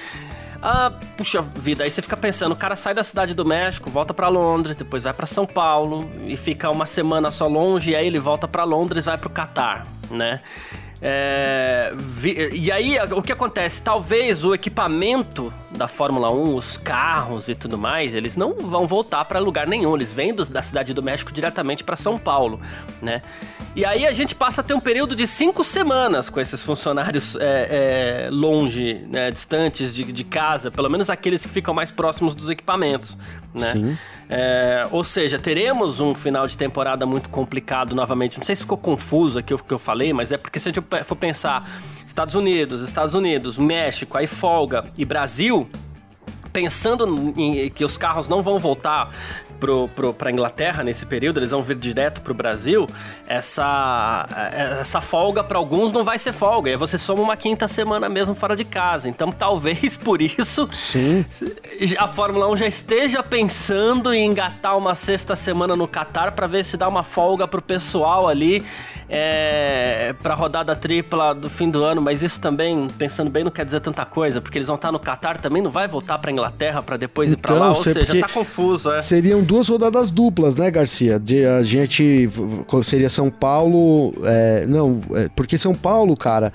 Ah, 0.61 0.93
puxa 1.17 1.41
vida, 1.41 1.85
aí 1.85 1.91
você 1.91 2.03
fica 2.03 2.17
pensando, 2.17 2.53
o 2.53 2.57
cara 2.57 2.75
sai 2.75 2.93
da 2.93 3.05
cidade 3.05 3.33
do 3.33 3.45
México, 3.45 3.89
volta 3.89 4.13
para 4.13 4.27
Londres, 4.27 4.75
depois 4.75 5.05
vai 5.05 5.15
para 5.15 5.25
São 5.25 5.47
Paulo 5.47 6.11
e 6.27 6.37
fica 6.37 6.69
uma 6.69 6.85
semana 6.85 7.31
só 7.31 7.47
longe, 7.47 7.93
e 7.93 7.97
aí 7.97 8.07
ele 8.07 8.19
volta 8.19 8.49
para 8.49 8.65
Londres, 8.65 9.05
vai 9.05 9.17
pro 9.17 9.31
Catar, 9.31 9.87
né? 10.11 10.41
É, 11.01 11.93
vi, 11.97 12.51
e 12.53 12.73
aí, 12.73 12.99
o 13.15 13.23
que 13.23 13.33
acontece? 13.33 13.81
Talvez 13.81 14.45
o 14.45 14.53
equipamento 14.53 15.53
da 15.71 15.87
Fórmula 15.87 16.31
1, 16.31 16.57
os 16.57 16.77
carros 16.77 17.49
e 17.49 17.55
tudo 17.55 17.79
mais, 17.79 18.15
eles 18.15 18.37
não 18.37 18.55
vão 18.55 18.87
voltar 18.87 19.25
para 19.25 19.39
lugar 19.39 19.67
nenhum. 19.67 19.95
Eles 19.95 20.13
vêm 20.13 20.35
do, 20.35 20.45
da 20.49 20.61
cidade 20.61 20.93
do 20.93 21.03
México 21.03 21.33
diretamente 21.33 21.85
para 21.85 21.95
São 21.95 22.19
Paulo, 22.19 22.61
né? 23.01 23.23
E 23.77 23.85
aí 23.85 24.07
a 24.07 24.13
gente 24.13 24.35
passa 24.35 24.61
a 24.61 24.65
ter 24.65 24.75
um 24.75 24.81
período 24.81 25.15
de 25.15 25.25
cinco 25.27 25.63
semanas 25.63 26.29
com 26.29 26.41
esses 26.41 26.63
funcionários 26.63 27.37
é, 27.37 28.27
é, 28.27 28.31
longe, 28.31 29.07
né, 29.09 29.31
distantes 29.31 29.95
de, 29.95 30.03
de 30.05 30.25
casa, 30.25 30.71
pelo 30.71 30.89
menos 30.89 31.09
aqueles 31.09 31.47
que 31.47 31.53
ficam 31.53 31.73
mais 31.73 31.91
próximos 31.91 32.35
dos 32.35 32.51
equipamentos, 32.51 33.17
né? 33.55 33.97
É, 34.31 34.83
ou 34.91 35.03
seja, 35.03 35.39
teremos 35.39 36.01
um 36.01 36.15
final 36.15 36.47
de 36.47 36.57
temporada 36.57 37.07
muito 37.07 37.31
complicado 37.31 37.95
novamente. 37.95 38.39
Não 38.39 38.45
sei 38.45 38.55
se 38.55 38.63
ficou 38.63 38.77
confuso 38.77 39.39
aqui 39.39 39.55
o 39.55 39.59
que 39.59 39.73
eu 39.73 39.79
falei, 39.79 40.13
mas 40.13 40.33
é 40.33 40.37
porque 40.37 40.61
se 40.61 40.69
a 40.69 40.71
gente 40.71 40.83
for 41.05 41.17
pensar 41.17 41.69
Estados 42.07 42.35
Unidos, 42.35 42.83
Estados 42.83 43.15
Unidos, 43.15 43.59
México, 43.59 44.19
aí 44.19 44.27
folga 44.27 44.91
e 44.97 45.05
Brasil, 45.05 45.69
pensando 46.53 47.33
em 47.37 47.71
que 47.71 47.85
os 47.85 47.97
carros 47.97 48.29
não 48.29 48.43
vão 48.43 48.59
voltar 48.59 49.11
pro, 49.59 49.89
pro, 49.89 50.15
pra 50.15 50.31
Inglaterra 50.31 50.83
nesse 50.83 51.07
período, 51.07 51.41
eles 51.41 51.51
vão 51.51 51.63
vir 51.63 51.77
direto 51.77 52.21
pro 52.21 52.35
Brasil, 52.35 52.87
essa, 53.27 54.27
essa 54.81 55.01
folga 55.01 55.43
para 55.43 55.59
alguns 55.59 55.93
não 55.93 56.05
vai 56.05 56.19
ser 56.19 56.33
folga. 56.33 56.71
E 56.71 56.73
aí 56.73 56.79
você 56.79 56.99
soma 56.99 57.23
uma 57.23 57.37
quinta 57.37 57.69
semana 57.69 58.09
mesmo 58.09 58.35
fora 58.35 58.57
de 58.57 58.65
casa. 58.65 59.09
Então 59.09 59.31
talvez 59.31 59.97
por 59.99 60.21
isso 60.23 60.69
Sim. 60.73 61.25
a 61.99 62.07
Fórmula 62.07 62.49
1 62.51 62.57
já 62.59 62.67
esteja 62.67 63.23
pensando 63.23 64.13
em 64.13 64.27
engatar 64.27 64.77
uma 64.77 64.95
sexta 64.95 65.35
semana 65.35 65.77
no 65.77 65.89
Qatar 65.89 66.33
para 66.33 66.47
ver 66.47 66.65
se 66.65 66.77
dá 66.77 66.89
uma 66.89 67.03
folga 67.03 67.47
pro 67.47 67.63
pessoal 67.63 68.29
ali 68.29 68.65
é, 69.09 70.15
pra 70.23 70.35
rodada 70.35 70.77
tripla 70.77 71.35
do 71.35 71.49
fim 71.49 71.71
do 71.71 71.83
ano. 71.83 72.01
Mas 72.01 72.23
isso 72.23 72.41
também, 72.41 72.89
pensando 72.99 73.31
bem, 73.31 73.45
não 73.45 73.51
quer 73.51 73.65
dizer 73.65 73.81
tanta 73.81 74.05
coisa, 74.05 74.41
porque 74.41 74.59
eles 74.59 74.69
vão 74.69 74.77
estar 74.77 74.93
no 74.93 75.01
Qatar 75.01 75.41
também, 75.41 75.63
não 75.63 75.71
vai 75.71 75.89
voltar 75.89 76.19
pra 76.19 76.31
Inglaterra 76.31 76.83
para 76.83 76.97
depois 76.97 77.33
então, 77.33 77.39
ir 77.39 77.59
pra 77.59 77.67
lá. 77.67 77.73
Ou 77.73 77.83
seja, 77.83 78.21
tá 78.21 78.29
confuso, 78.29 78.93
é. 78.93 79.01
Seriam 79.01 79.43
duas 79.49 79.67
rodadas 79.67 80.11
duplas, 80.11 80.55
né, 80.55 80.71
Garcia? 80.71 81.19
De, 81.19 81.45
a 81.47 81.63
gente. 81.63 82.31
Seria 82.85 83.09
São 83.09 83.31
Paulo. 83.31 84.13
É, 84.25 84.67
não, 84.67 85.01
é, 85.15 85.29
porque 85.35 85.57
São 85.57 85.75
Paulo, 85.75 86.15
cara. 86.17 86.53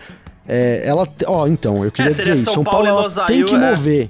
É, 0.48 0.84
ela. 0.86 1.08
Ó, 1.26 1.48
então, 1.48 1.84
eu 1.84 1.92
queria 1.92 2.12
é, 2.12 2.14
dizer 2.14 2.38
São, 2.38 2.54
São 2.54 2.64
Paulo, 2.64 2.86
Paulo 2.86 3.26
tem 3.26 3.44
que 3.44 3.56
é. 3.56 3.58
mover. 3.58 4.10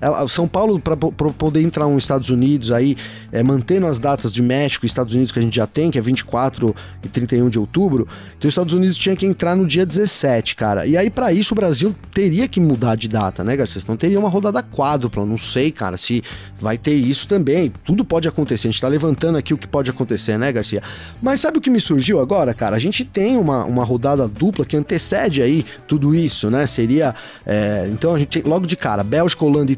Ela, 0.00 0.26
São 0.28 0.46
Paulo, 0.46 0.78
para 0.80 0.96
poder 0.96 1.62
entrar 1.62 1.86
nos 1.86 2.04
Estados 2.04 2.30
Unidos 2.30 2.70
aí, 2.70 2.96
é, 3.32 3.42
mantendo 3.42 3.86
as 3.86 3.98
datas 3.98 4.32
de 4.32 4.42
México 4.42 4.84
e 4.84 4.88
Estados 4.88 5.14
Unidos 5.14 5.32
que 5.32 5.38
a 5.38 5.42
gente 5.42 5.56
já 5.56 5.66
tem, 5.66 5.90
que 5.90 5.98
é 5.98 6.02
24 6.02 6.74
e 7.04 7.08
31 7.08 7.48
de 7.48 7.58
outubro, 7.58 8.06
então 8.36 8.48
os 8.48 8.52
Estados 8.52 8.72
Unidos 8.72 8.96
tinha 8.96 9.16
que 9.16 9.26
entrar 9.26 9.56
no 9.56 9.66
dia 9.66 9.84
17, 9.84 10.54
cara. 10.54 10.86
E 10.86 10.96
aí, 10.96 11.10
para 11.10 11.32
isso, 11.32 11.54
o 11.54 11.56
Brasil 11.56 11.94
teria 12.12 12.46
que 12.46 12.60
mudar 12.60 12.94
de 12.94 13.08
data, 13.08 13.42
né, 13.42 13.56
Garcia? 13.56 13.82
Não 13.88 13.96
teria 13.96 14.18
uma 14.18 14.28
rodada 14.28 14.62
quádrupla, 14.62 15.26
não 15.26 15.38
sei, 15.38 15.72
cara, 15.72 15.96
se 15.96 16.22
vai 16.60 16.78
ter 16.78 16.94
isso 16.94 17.26
também. 17.26 17.72
Tudo 17.84 18.04
pode 18.04 18.28
acontecer, 18.28 18.68
a 18.68 18.70
gente 18.70 18.80
tá 18.80 18.88
levantando 18.88 19.38
aqui 19.38 19.52
o 19.52 19.58
que 19.58 19.66
pode 19.66 19.90
acontecer, 19.90 20.38
né, 20.38 20.52
Garcia? 20.52 20.82
Mas 21.20 21.40
sabe 21.40 21.58
o 21.58 21.60
que 21.60 21.70
me 21.70 21.80
surgiu 21.80 22.20
agora, 22.20 22.54
cara? 22.54 22.76
A 22.76 22.78
gente 22.78 23.04
tem 23.04 23.36
uma, 23.36 23.64
uma 23.64 23.84
rodada 23.84 24.28
dupla 24.28 24.64
que 24.64 24.76
antecede 24.76 25.42
aí 25.42 25.64
tudo 25.86 26.14
isso, 26.14 26.50
né? 26.50 26.66
Seria. 26.66 27.14
É, 27.44 27.88
então 27.92 28.14
a 28.14 28.18
gente, 28.18 28.42
logo 28.42 28.66
de 28.66 28.76
cara, 28.76 29.02
Bélgica, 29.02 29.44
Holanda 29.44 29.72
e 29.72 29.76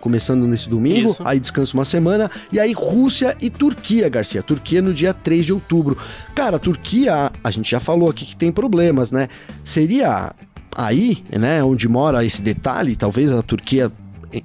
começando 0.00 0.46
nesse 0.46 0.68
domingo, 0.68 1.12
Isso. 1.12 1.22
aí 1.24 1.40
descansa 1.40 1.74
uma 1.74 1.84
semana, 1.84 2.30
e 2.52 2.58
aí 2.60 2.72
Rússia 2.72 3.36
e 3.40 3.50
Turquia, 3.50 4.08
Garcia. 4.08 4.42
Turquia 4.42 4.82
no 4.82 4.92
dia 4.92 5.14
3 5.14 5.46
de 5.46 5.52
outubro. 5.52 5.96
Cara, 6.34 6.58
Turquia, 6.58 7.30
a 7.42 7.50
gente 7.50 7.70
já 7.70 7.80
falou 7.80 8.10
aqui 8.10 8.24
que 8.24 8.36
tem 8.36 8.52
problemas, 8.52 9.10
né? 9.10 9.28
Seria 9.64 10.32
aí, 10.76 11.24
né, 11.36 11.62
onde 11.62 11.88
mora 11.88 12.24
esse 12.24 12.40
detalhe, 12.40 12.94
talvez 12.94 13.32
a 13.32 13.42
Turquia 13.42 13.90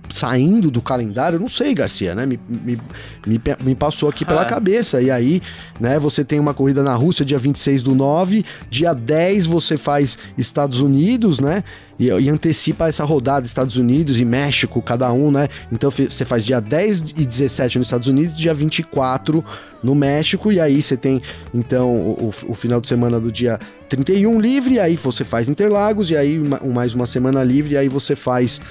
saindo 0.09 0.71
do 0.71 0.81
calendário, 0.81 1.39
não 1.39 1.49
sei, 1.49 1.73
Garcia, 1.73 2.15
né? 2.15 2.25
Me, 2.25 2.39
me, 2.47 2.79
me, 3.27 3.41
me 3.63 3.75
passou 3.75 4.07
aqui 4.07 4.23
pela 4.23 4.43
é. 4.43 4.45
cabeça. 4.45 5.01
E 5.01 5.11
aí, 5.11 5.41
né, 5.79 5.99
você 5.99 6.23
tem 6.23 6.39
uma 6.39 6.53
corrida 6.53 6.81
na 6.83 6.93
Rússia 6.93 7.25
dia 7.25 7.37
26 7.37 7.83
do 7.83 7.93
9, 7.93 8.45
dia 8.69 8.93
10 8.93 9.45
você 9.45 9.77
faz 9.77 10.17
Estados 10.37 10.79
Unidos, 10.79 11.39
né? 11.39 11.63
E, 11.99 12.07
e, 12.07 12.29
antecipa 12.29 12.87
essa 12.87 13.03
rodada 13.03 13.45
Estados 13.45 13.77
Unidos 13.77 14.19
e 14.19 14.25
México, 14.25 14.81
cada 14.81 15.11
um, 15.11 15.29
né? 15.29 15.47
Então 15.71 15.91
você 15.91 16.25
faz 16.25 16.43
dia 16.43 16.59
10 16.59 17.13
e 17.17 17.25
17 17.25 17.77
nos 17.77 17.87
Estados 17.87 18.07
Unidos, 18.07 18.33
dia 18.33 18.53
24 18.53 19.43
no 19.83 19.93
México, 19.93 20.51
e 20.51 20.59
aí 20.59 20.81
você 20.81 20.95
tem 20.95 21.21
então 21.53 21.91
o, 21.91 22.33
o, 22.47 22.55
final 22.55 22.79
de 22.79 22.87
semana 22.87 23.19
do 23.19 23.31
dia 23.31 23.59
31 23.89 24.39
livre, 24.39 24.79
aí 24.79 24.95
você 24.95 25.25
faz 25.25 25.49
Interlagos, 25.49 26.09
e 26.09 26.15
aí 26.15 26.39
uma, 26.39 26.59
mais 26.59 26.93
uma 26.93 27.05
semana 27.05 27.43
livre, 27.43 27.73
e 27.73 27.77
aí 27.77 27.89
você 27.89 28.15
faz 28.15 28.61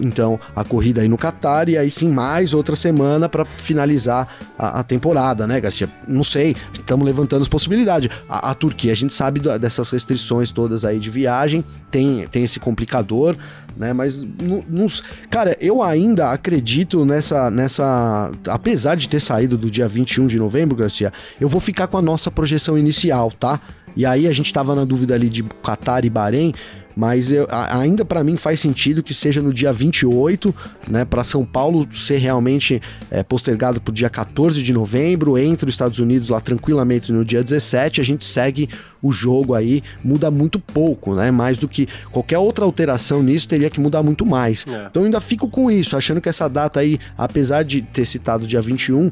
então 0.00 0.38
a 0.54 0.64
corrida 0.64 1.00
aí 1.02 1.08
no 1.08 1.18
Qatar 1.18 1.68
e 1.68 1.76
aí 1.76 1.90
sim 1.90 2.08
mais 2.08 2.54
outra 2.54 2.76
semana 2.76 3.28
para 3.28 3.44
finalizar 3.44 4.28
a, 4.58 4.80
a, 4.80 4.82
temporada, 4.82 5.46
né, 5.46 5.60
Garcia? 5.60 5.88
Não 6.06 6.24
sei, 6.24 6.54
estamos 6.72 7.04
levantando 7.06 7.42
as 7.42 7.48
possibilidades. 7.48 8.10
A, 8.28 8.50
a 8.50 8.54
Turquia, 8.54 8.92
a 8.92 8.96
gente 8.96 9.12
sabe 9.12 9.40
dessas 9.58 9.90
restrições 9.90 10.50
todas 10.50 10.84
aí 10.84 10.98
de 10.98 11.10
viagem, 11.10 11.64
tem, 11.90 12.26
tem 12.28 12.44
esse 12.44 12.58
complicador, 12.58 13.36
né? 13.76 13.92
Mas, 13.92 14.24
cara, 15.30 15.56
eu 15.60 15.82
ainda 15.82 16.30
acredito 16.30 17.04
nessa, 17.04 17.50
nessa. 17.50 18.30
Apesar 18.46 18.94
de 18.94 19.08
ter 19.08 19.20
saído 19.20 19.56
do 19.56 19.70
dia 19.70 19.88
21 19.88 20.26
de 20.26 20.38
novembro, 20.38 20.76
Garcia, 20.76 21.12
eu 21.40 21.48
vou 21.48 21.60
ficar 21.60 21.86
com 21.86 21.96
a 21.96 22.02
nossa 22.02 22.30
projeção 22.30 22.76
inicial, 22.76 23.30
tá? 23.30 23.60
E 23.94 24.06
aí 24.06 24.26
a 24.26 24.32
gente 24.32 24.52
tava 24.52 24.74
na 24.74 24.84
dúvida 24.84 25.14
ali 25.14 25.28
de 25.28 25.42
Qatar 25.42 26.04
e 26.04 26.10
Bahrein 26.10 26.54
mas 26.96 27.30
eu, 27.30 27.46
ainda 27.50 28.04
para 28.04 28.22
mim 28.22 28.36
faz 28.36 28.60
sentido 28.60 29.02
que 29.02 29.14
seja 29.14 29.40
no 29.40 29.52
dia 29.52 29.72
28, 29.72 30.54
né, 30.88 31.04
para 31.04 31.24
São 31.24 31.44
Paulo 31.44 31.86
ser 31.92 32.18
realmente 32.18 32.80
é, 33.10 33.22
postergado 33.22 33.80
para 33.80 33.90
o 33.90 33.94
dia 33.94 34.10
14 34.10 34.62
de 34.62 34.72
novembro, 34.72 35.38
entre 35.38 35.68
os 35.68 35.74
Estados 35.74 35.98
Unidos 35.98 36.28
lá 36.28 36.40
tranquilamente 36.40 37.12
no 37.12 37.24
dia 37.24 37.42
17, 37.42 38.00
a 38.00 38.04
gente 38.04 38.24
segue 38.24 38.68
o 39.02 39.10
jogo 39.10 39.54
aí, 39.54 39.82
muda 40.02 40.30
muito 40.30 40.60
pouco, 40.60 41.14
né, 41.14 41.30
mais 41.30 41.58
do 41.58 41.66
que 41.66 41.88
qualquer 42.10 42.38
outra 42.38 42.64
alteração 42.64 43.22
nisso 43.22 43.48
teria 43.48 43.68
que 43.68 43.80
mudar 43.80 44.02
muito 44.02 44.24
mais. 44.24 44.64
É. 44.66 44.86
Então 44.90 45.04
ainda 45.04 45.20
fico 45.20 45.48
com 45.48 45.70
isso, 45.70 45.96
achando 45.96 46.20
que 46.20 46.28
essa 46.28 46.48
data 46.48 46.80
aí, 46.80 46.98
apesar 47.18 47.64
de 47.64 47.82
ter 47.82 48.04
citado 48.04 48.46
dia 48.46 48.60
21, 48.60 49.10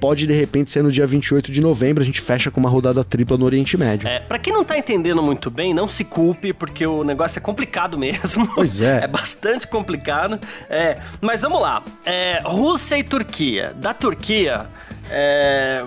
pode 0.00 0.26
de 0.26 0.32
repente 0.32 0.70
ser 0.70 0.82
no 0.82 0.90
dia 0.90 1.06
28 1.06 1.52
de 1.52 1.60
novembro, 1.60 2.02
a 2.02 2.06
gente 2.06 2.20
fecha 2.20 2.50
com 2.50 2.58
uma 2.58 2.70
rodada 2.70 3.04
tripla 3.04 3.36
no 3.36 3.44
Oriente 3.44 3.76
Médio. 3.76 4.08
É, 4.08 4.18
pra 4.18 4.38
quem 4.38 4.52
não 4.52 4.64
tá 4.64 4.78
entendendo 4.78 5.22
muito 5.22 5.50
bem, 5.50 5.74
não 5.74 5.86
se 5.86 6.04
culpe, 6.04 6.52
porque 6.52 6.86
o 6.86 7.04
negócio 7.04 7.38
é 7.38 7.42
complicado 7.42 7.98
mesmo. 7.98 8.48
Pois 8.54 8.80
é. 8.80 9.04
é 9.04 9.06
bastante 9.06 9.66
complicado. 9.66 10.40
É, 10.68 10.98
mas 11.20 11.42
vamos 11.42 11.60
lá. 11.60 11.82
É, 12.04 12.42
Rússia 12.44 12.96
e 12.96 13.04
Turquia. 13.04 13.74
Da 13.76 13.92
Turquia, 13.92 14.66
é, 15.10 15.84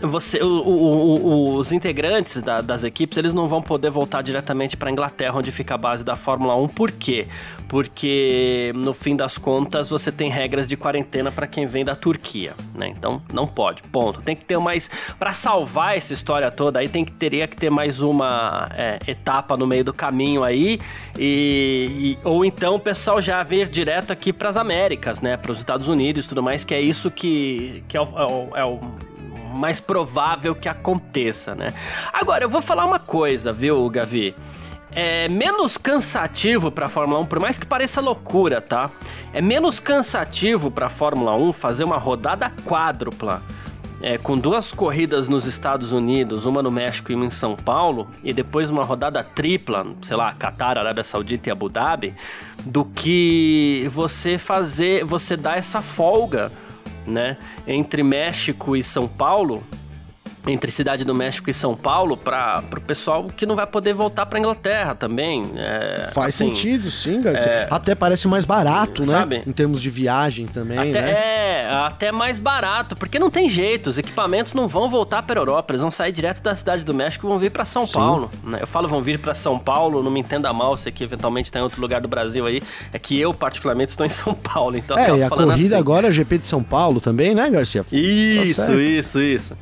você, 0.00 0.42
o, 0.42 0.46
o, 0.46 1.26
o, 1.26 1.54
os 1.56 1.72
integrantes 1.72 2.40
da, 2.42 2.60
das 2.60 2.84
equipes 2.84 3.18
eles 3.18 3.34
não 3.34 3.48
vão 3.48 3.60
poder 3.60 3.90
voltar 3.90 4.22
diretamente 4.22 4.76
para 4.76 4.90
Inglaterra, 4.90 5.36
onde 5.36 5.50
fica 5.50 5.74
a 5.74 5.78
base 5.78 6.04
da 6.04 6.14
Fórmula 6.14 6.54
1. 6.56 6.68
Por 6.68 6.90
quê? 6.90 7.26
Porque 7.68 8.72
no 8.76 8.94
fim 8.94 9.16
das 9.16 9.38
contas 9.38 9.88
você 9.88 10.12
tem 10.12 10.30
regras 10.30 10.66
de 10.66 10.76
quarentena 10.76 11.32
para 11.32 11.46
quem 11.46 11.66
vem 11.66 11.84
da 11.84 11.96
Turquia, 11.96 12.54
né? 12.74 12.88
Então 12.88 13.20
não 13.32 13.46
pode. 13.46 13.82
Ponto. 13.84 14.20
Tem 14.22 14.36
que 14.36 14.44
ter 14.44 14.58
mais 14.58 14.88
para 15.18 15.32
salvar 15.32 15.96
essa 15.96 16.12
história 16.12 16.50
toda. 16.50 16.78
Aí 16.78 16.88
tem 16.88 17.04
que 17.04 17.12
teria 17.12 17.48
que 17.48 17.56
ter 17.56 17.70
mais 17.70 18.00
uma 18.00 18.70
é, 18.74 19.00
etapa 19.06 19.56
no 19.56 19.66
meio 19.66 19.84
do 19.84 19.92
caminho 19.92 20.44
aí 20.44 20.80
e, 21.18 22.16
e, 22.16 22.18
ou 22.24 22.44
então 22.44 22.76
o 22.76 22.80
pessoal 22.80 23.20
já 23.20 23.42
vir 23.42 23.68
direto 23.68 24.12
aqui 24.12 24.32
para 24.32 24.48
as 24.48 24.56
Américas, 24.56 25.20
né? 25.20 25.36
Para 25.36 25.52
os 25.52 25.58
Estados 25.58 25.88
Unidos, 25.88 26.26
tudo 26.26 26.42
mais. 26.42 26.62
Que 26.62 26.74
é 26.74 26.80
isso 26.80 27.10
que 27.10 27.82
que 27.88 27.96
é 27.96 28.00
o, 28.00 28.04
é 28.04 28.26
o, 28.26 28.56
é 28.56 28.64
o 28.64 28.80
mais 29.54 29.80
provável 29.80 30.54
que 30.54 30.68
aconteça, 30.68 31.54
né? 31.54 31.68
Agora, 32.12 32.44
eu 32.44 32.48
vou 32.48 32.62
falar 32.62 32.84
uma 32.84 32.98
coisa, 32.98 33.52
viu, 33.52 33.88
Gavi? 33.88 34.34
É 34.90 35.28
menos 35.28 35.76
cansativo 35.76 36.70
para 36.70 36.88
Fórmula 36.88 37.20
1, 37.20 37.26
por 37.26 37.40
mais 37.40 37.58
que 37.58 37.66
pareça 37.66 38.00
loucura, 38.00 38.60
tá? 38.60 38.90
É 39.32 39.40
menos 39.40 39.78
cansativo 39.78 40.70
para 40.70 40.88
Fórmula 40.88 41.34
1 41.36 41.52
fazer 41.52 41.84
uma 41.84 41.98
rodada 41.98 42.50
quádrupla. 42.64 43.42
É, 44.00 44.16
com 44.16 44.38
duas 44.38 44.72
corridas 44.72 45.28
nos 45.28 45.44
Estados 45.44 45.90
Unidos, 45.90 46.46
uma 46.46 46.62
no 46.62 46.70
México 46.70 47.10
e 47.10 47.16
uma 47.16 47.26
em 47.26 47.30
São 47.30 47.56
Paulo, 47.56 48.06
e 48.22 48.32
depois 48.32 48.70
uma 48.70 48.84
rodada 48.84 49.24
tripla, 49.24 49.84
sei 50.02 50.16
lá, 50.16 50.32
Qatar, 50.34 50.78
Arábia 50.78 51.02
Saudita 51.02 51.48
e 51.48 51.52
Abu 51.52 51.68
Dhabi, 51.68 52.14
do 52.64 52.84
que 52.84 53.88
você 53.90 54.38
fazer, 54.38 55.04
você 55.04 55.36
dar 55.36 55.58
essa 55.58 55.80
folga 55.80 56.52
né, 57.08 57.36
entre 57.66 58.02
México 58.02 58.76
e 58.76 58.82
São 58.82 59.08
Paulo, 59.08 59.62
entre 60.46 60.70
Cidade 60.70 61.04
do 61.04 61.14
México 61.14 61.50
e 61.50 61.54
São 61.54 61.74
Paulo 61.74 62.16
para 62.16 62.62
o 62.76 62.80
pessoal 62.80 63.26
que 63.36 63.44
não 63.44 63.54
vai 63.56 63.66
poder 63.66 63.92
voltar 63.92 64.26
para 64.26 64.38
Inglaterra 64.38 64.94
também. 64.94 65.42
É, 65.56 66.10
Faz 66.14 66.34
assim, 66.34 66.54
sentido, 66.54 66.90
sim, 66.90 67.20
Garcia. 67.20 67.46
É, 67.46 67.68
até 67.70 67.94
parece 67.94 68.26
mais 68.28 68.44
barato, 68.44 69.02
né? 69.02 69.08
sabe? 69.08 69.36
né? 69.38 69.42
Em 69.46 69.52
termos 69.52 69.82
de 69.82 69.90
viagem 69.90 70.46
também, 70.46 70.78
até, 70.78 71.00
né? 71.02 71.10
É, 71.10 71.70
até 71.70 72.12
mais 72.12 72.38
barato, 72.38 72.96
porque 72.96 73.18
não 73.18 73.30
tem 73.30 73.48
jeito, 73.48 73.90
os 73.90 73.98
equipamentos 73.98 74.54
não 74.54 74.68
vão 74.68 74.88
voltar 74.88 75.22
para 75.22 75.38
a 75.38 75.42
Europa, 75.42 75.72
eles 75.72 75.82
vão 75.82 75.90
sair 75.90 76.12
direto 76.12 76.42
da 76.42 76.54
Cidade 76.54 76.84
do 76.84 76.94
México 76.94 77.26
e 77.26 77.28
vão 77.28 77.38
vir 77.38 77.50
para 77.50 77.64
São 77.64 77.86
sim. 77.86 77.94
Paulo. 77.94 78.30
Né? 78.42 78.58
Eu 78.60 78.66
falo 78.66 78.88
vão 78.88 79.02
vir 79.02 79.18
para 79.18 79.34
São 79.34 79.58
Paulo, 79.58 80.02
não 80.02 80.10
me 80.10 80.20
entenda 80.20 80.52
mal 80.52 80.76
se 80.76 80.88
aqui 80.88 81.04
eventualmente 81.04 81.48
está 81.48 81.58
em 81.58 81.62
outro 81.62 81.80
lugar 81.80 82.00
do 82.00 82.08
Brasil 82.08 82.46
aí, 82.46 82.62
é 82.92 82.98
que 82.98 83.18
eu 83.18 83.34
particularmente 83.34 83.90
estou 83.90 84.06
em 84.06 84.10
São 84.10 84.34
Paulo, 84.34 84.76
então 84.76 84.96
É, 84.98 85.10
e 85.16 85.22
a 85.22 85.28
corrida 85.28 85.54
assim. 85.54 85.74
agora 85.74 86.08
é 86.08 86.12
GP 86.12 86.38
de 86.38 86.46
São 86.46 86.62
Paulo 86.62 87.00
também, 87.00 87.34
né, 87.34 87.50
Garcia? 87.50 87.84
Isso, 87.92 88.66
tá 88.66 88.74
isso, 88.74 89.20
isso. 89.20 89.56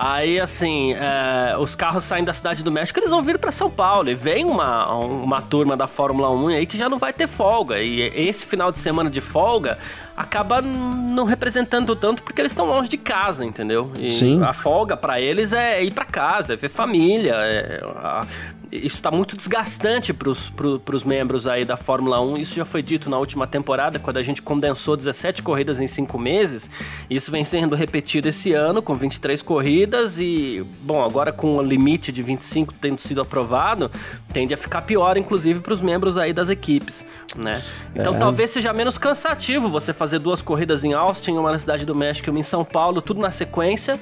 Aí, 0.00 0.38
assim, 0.38 0.92
é, 0.92 1.56
os 1.58 1.74
carros 1.74 2.04
saem 2.04 2.24
da 2.24 2.32
cidade 2.32 2.62
do 2.62 2.70
México, 2.70 3.00
eles 3.00 3.10
vão 3.10 3.20
vir 3.20 3.36
para 3.36 3.50
São 3.50 3.68
Paulo. 3.68 4.08
E 4.08 4.14
vem 4.14 4.44
uma, 4.44 4.94
uma 4.94 5.42
turma 5.42 5.76
da 5.76 5.88
Fórmula 5.88 6.30
1 6.30 6.48
aí 6.50 6.66
que 6.66 6.78
já 6.78 6.88
não 6.88 6.98
vai 6.98 7.12
ter 7.12 7.26
folga. 7.26 7.80
E 7.80 8.02
esse 8.14 8.46
final 8.46 8.70
de 8.70 8.78
semana 8.78 9.10
de 9.10 9.20
folga, 9.20 9.76
acaba 10.18 10.60
não 10.60 11.24
representando 11.24 11.94
tanto 11.94 12.22
porque 12.24 12.40
eles 12.42 12.50
estão 12.50 12.66
longe 12.66 12.88
de 12.88 12.98
casa, 12.98 13.44
entendeu? 13.44 13.92
E 14.00 14.10
Sim. 14.10 14.42
a 14.42 14.52
folga 14.52 14.96
para 14.96 15.20
eles 15.20 15.52
é 15.52 15.82
ir 15.84 15.94
para 15.94 16.04
casa, 16.04 16.54
é 16.54 16.56
ver 16.56 16.68
família. 16.68 17.34
É, 17.36 17.80
a, 17.96 18.26
isso 18.70 18.96
está 18.96 19.10
muito 19.10 19.34
desgastante 19.34 20.12
para 20.12 20.28
os 20.28 21.04
membros 21.04 21.46
aí 21.46 21.64
da 21.64 21.76
Fórmula 21.76 22.20
1. 22.20 22.36
Isso 22.36 22.56
já 22.56 22.64
foi 22.66 22.82
dito 22.82 23.08
na 23.08 23.16
última 23.16 23.46
temporada, 23.46 23.98
quando 23.98 24.18
a 24.18 24.22
gente 24.22 24.42
condensou 24.42 24.94
17 24.94 25.42
corridas 25.42 25.80
em 25.80 25.86
5 25.86 26.18
meses. 26.18 26.70
Isso 27.08 27.30
vem 27.32 27.44
sendo 27.44 27.74
repetido 27.74 28.28
esse 28.28 28.52
ano, 28.52 28.82
com 28.82 28.94
23 28.94 29.40
corridas. 29.42 30.18
E, 30.18 30.66
bom, 30.82 31.02
agora 31.02 31.32
com 31.32 31.56
o 31.56 31.62
limite 31.62 32.12
de 32.12 32.22
25 32.22 32.74
tendo 32.74 33.00
sido 33.00 33.22
aprovado, 33.22 33.90
tende 34.34 34.52
a 34.52 34.56
ficar 34.58 34.82
pior, 34.82 35.16
inclusive, 35.16 35.60
para 35.60 35.72
os 35.72 35.80
membros 35.80 36.18
aí 36.18 36.34
das 36.34 36.50
equipes, 36.50 37.06
né? 37.36 37.62
Então 37.96 38.16
É. 38.16 38.18
talvez 38.18 38.50
seja 38.50 38.72
menos 38.74 38.98
cansativo 38.98 39.68
você 39.68 39.94
fazer 39.94 40.07
duas 40.16 40.40
corridas 40.40 40.84
em 40.84 40.92
Austin, 40.92 41.32
uma 41.32 41.50
na 41.50 41.58
Cidade 41.58 41.84
do 41.84 41.94
México 41.94 42.28
e 42.28 42.30
uma 42.30 42.38
em 42.38 42.44
São 42.44 42.64
Paulo, 42.64 43.02
tudo 43.02 43.20
na 43.20 43.32
sequência. 43.32 43.98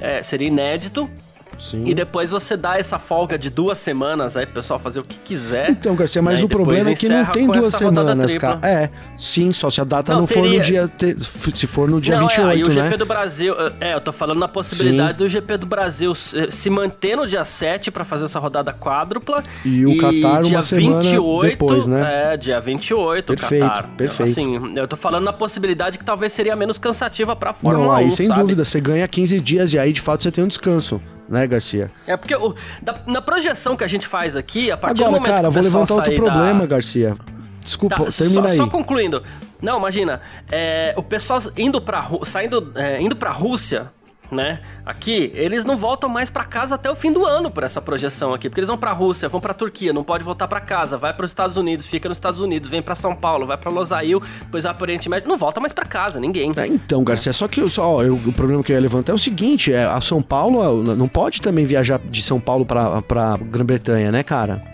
É, 0.00 0.22
seria 0.22 0.46
inédito. 0.46 1.10
Sim. 1.58 1.84
E 1.86 1.94
depois 1.94 2.30
você 2.30 2.56
dá 2.56 2.76
essa 2.78 2.98
folga 2.98 3.38
de 3.38 3.48
duas 3.48 3.78
semanas 3.78 4.36
aí 4.36 4.44
pro 4.46 4.56
pessoal 4.56 4.78
fazer 4.78 5.00
o 5.00 5.04
que 5.04 5.16
quiser. 5.18 5.70
Então, 5.70 5.94
Garcia, 5.94 6.20
mas 6.20 6.34
né? 6.34 6.40
E 6.40 6.44
o 6.44 6.48
problema 6.48 6.90
é 6.90 6.94
que 6.94 7.08
não 7.08 7.24
tem 7.26 7.46
duas 7.46 7.74
semanas, 7.74 8.34
cara. 8.36 8.58
É, 8.66 8.90
sim, 9.18 9.52
só 9.52 9.70
se 9.70 9.80
a 9.80 9.84
data 9.84 10.12
não, 10.12 10.20
Não, 10.22 10.26
for 10.26 10.38
no 10.38 10.42
teria- 10.44 10.60
dia. 10.62 10.88
te- 10.88 11.16
Se 11.54 11.66
for 11.66 11.88
no 11.88 12.00
dia 12.00 12.16
Não, 12.16 12.26
28, 12.26 12.48
é, 12.48 12.50
aí 12.52 12.64
o 12.64 12.68
né? 12.68 12.72
GP 12.72 12.96
do 12.96 13.06
Brasil. 13.06 13.54
É, 13.80 13.94
eu 13.94 14.00
tô 14.00 14.12
falando 14.12 14.38
na 14.38 14.48
possibilidade 14.48 15.18
do 15.18 15.28
GP 15.28 15.56
do 15.58 15.66
Brasil 15.66 16.14
se 16.14 16.70
manter 16.70 17.16
no 17.16 17.26
dia 17.26 17.44
7 17.44 17.90
pra 17.90 18.04
fazer 18.04 18.24
essa 18.24 18.38
rodada 18.38 18.72
quádrupla. 18.72 19.42
E 19.64 19.86
o 19.86 19.96
Qatar 19.98 20.42
dia 20.42 20.56
uma 20.56 20.62
semana 20.62 21.00
depois, 21.42 21.86
né? 21.86 22.32
É, 22.32 22.36
dia 22.36 22.60
28, 22.60 23.34
Perfeito, 23.36 23.64
o 23.64 23.68
Qatar. 23.68 23.88
perfeito. 23.96 24.22
Assim, 24.28 24.72
eu 24.76 24.88
tô 24.88 24.96
falando 24.96 25.24
na 25.24 25.32
possibilidade 25.32 25.98
que 25.98 26.04
talvez 26.04 26.32
seria 26.32 26.56
menos 26.56 26.78
cansativa 26.78 27.36
pra 27.36 27.52
Fórmula 27.52 27.86
Não, 27.86 27.92
aí 27.92 28.06
1, 28.06 28.10
sem 28.10 28.26
sabe? 28.26 28.40
dúvida, 28.40 28.64
você 28.64 28.80
ganha 28.80 29.06
15 29.06 29.38
dias 29.40 29.72
e 29.72 29.78
aí 29.78 29.92
de 29.92 30.00
fato 30.00 30.22
você 30.22 30.30
tem 30.32 30.42
um 30.42 30.48
descanso, 30.48 31.00
né, 31.28 31.46
Garcia? 31.46 31.90
É 32.06 32.16
porque 32.16 32.34
o- 32.34 32.54
da- 32.82 32.98
na 33.06 33.20
projeção 33.22 33.76
que 33.76 33.84
a 33.84 33.88
gente 33.88 34.06
faz 34.06 34.36
aqui, 34.36 34.70
a 34.70 34.76
partir 34.76 34.98
do 34.98 35.04
Agora, 35.04 35.20
momento 35.20 35.34
cara, 35.34 35.48
que 35.48 35.54
vou 35.54 35.60
o 35.60 35.64
pessoal 35.64 35.82
levantar 35.82 35.94
outro 35.94 36.10
sair 36.16 36.20
da- 36.20 36.32
problema, 36.32 36.66
Garcia. 36.66 37.16
Desculpa, 37.62 37.96
Tá, 38.04 38.10
termina 38.10 38.42
só, 38.42 38.48
aí. 38.48 38.56
só 38.56 38.66
concluindo. 38.68 39.22
Não, 39.60 39.78
imagina, 39.78 40.20
é, 40.50 40.92
o 40.96 41.02
pessoal 41.02 41.40
indo 41.56 41.80
pra, 41.80 42.04
saindo, 42.24 42.72
é, 42.74 43.00
indo 43.00 43.14
pra 43.14 43.30
Rússia, 43.30 43.90
né? 44.32 44.60
Aqui, 44.84 45.30
eles 45.34 45.64
não 45.64 45.76
voltam 45.76 46.08
mais 46.08 46.30
pra 46.30 46.44
casa 46.44 46.74
até 46.74 46.90
o 46.90 46.94
fim 46.94 47.12
do 47.12 47.24
ano 47.26 47.50
por 47.50 47.62
essa 47.62 47.80
projeção 47.80 48.32
aqui, 48.32 48.48
porque 48.48 48.60
eles 48.60 48.68
vão 48.68 48.78
pra 48.78 48.90
Rússia, 48.92 49.28
vão 49.28 49.40
pra 49.40 49.52
Turquia, 49.52 49.92
não 49.92 50.02
pode 50.02 50.24
voltar 50.24 50.48
pra 50.48 50.58
casa, 50.60 50.96
vai 50.96 51.12
para 51.12 51.24
os 51.24 51.30
Estados 51.30 51.56
Unidos, 51.56 51.86
fica 51.86 52.08
nos 52.08 52.16
Estados 52.16 52.40
Unidos, 52.40 52.68
vem 52.68 52.80
pra 52.82 52.94
São 52.94 53.14
Paulo, 53.14 53.46
vai 53.46 53.58
pra 53.58 53.70
Losail, 53.70 54.20
depois 54.40 54.64
vai 54.64 54.72
pro 54.74 54.84
Oriente 54.84 55.08
Médio, 55.08 55.28
não 55.28 55.36
volta 55.36 55.60
mais 55.60 55.72
pra 55.72 55.84
casa, 55.84 56.18
ninguém. 56.18 56.52
É, 56.56 56.66
então, 56.66 57.04
Garcia, 57.04 57.32
só 57.32 57.46
que 57.46 57.68
só, 57.68 57.96
ó, 57.96 58.02
eu- 58.02 58.14
o 58.14 58.32
problema 58.32 58.62
que 58.62 58.72
eu 58.72 58.76
ia 58.76 58.80
levantar 58.80 59.12
é 59.12 59.14
o 59.14 59.18
seguinte: 59.18 59.72
é, 59.72 59.84
a 59.84 60.00
São 60.00 60.22
Paulo 60.22 60.82
não 60.82 61.06
pode 61.08 61.42
também 61.42 61.66
viajar 61.66 61.98
de 61.98 62.22
São 62.22 62.40
Paulo 62.40 62.64
pra 62.66 63.36
Grã-Bretanha, 63.38 64.10
né, 64.10 64.22
cara? 64.22 64.71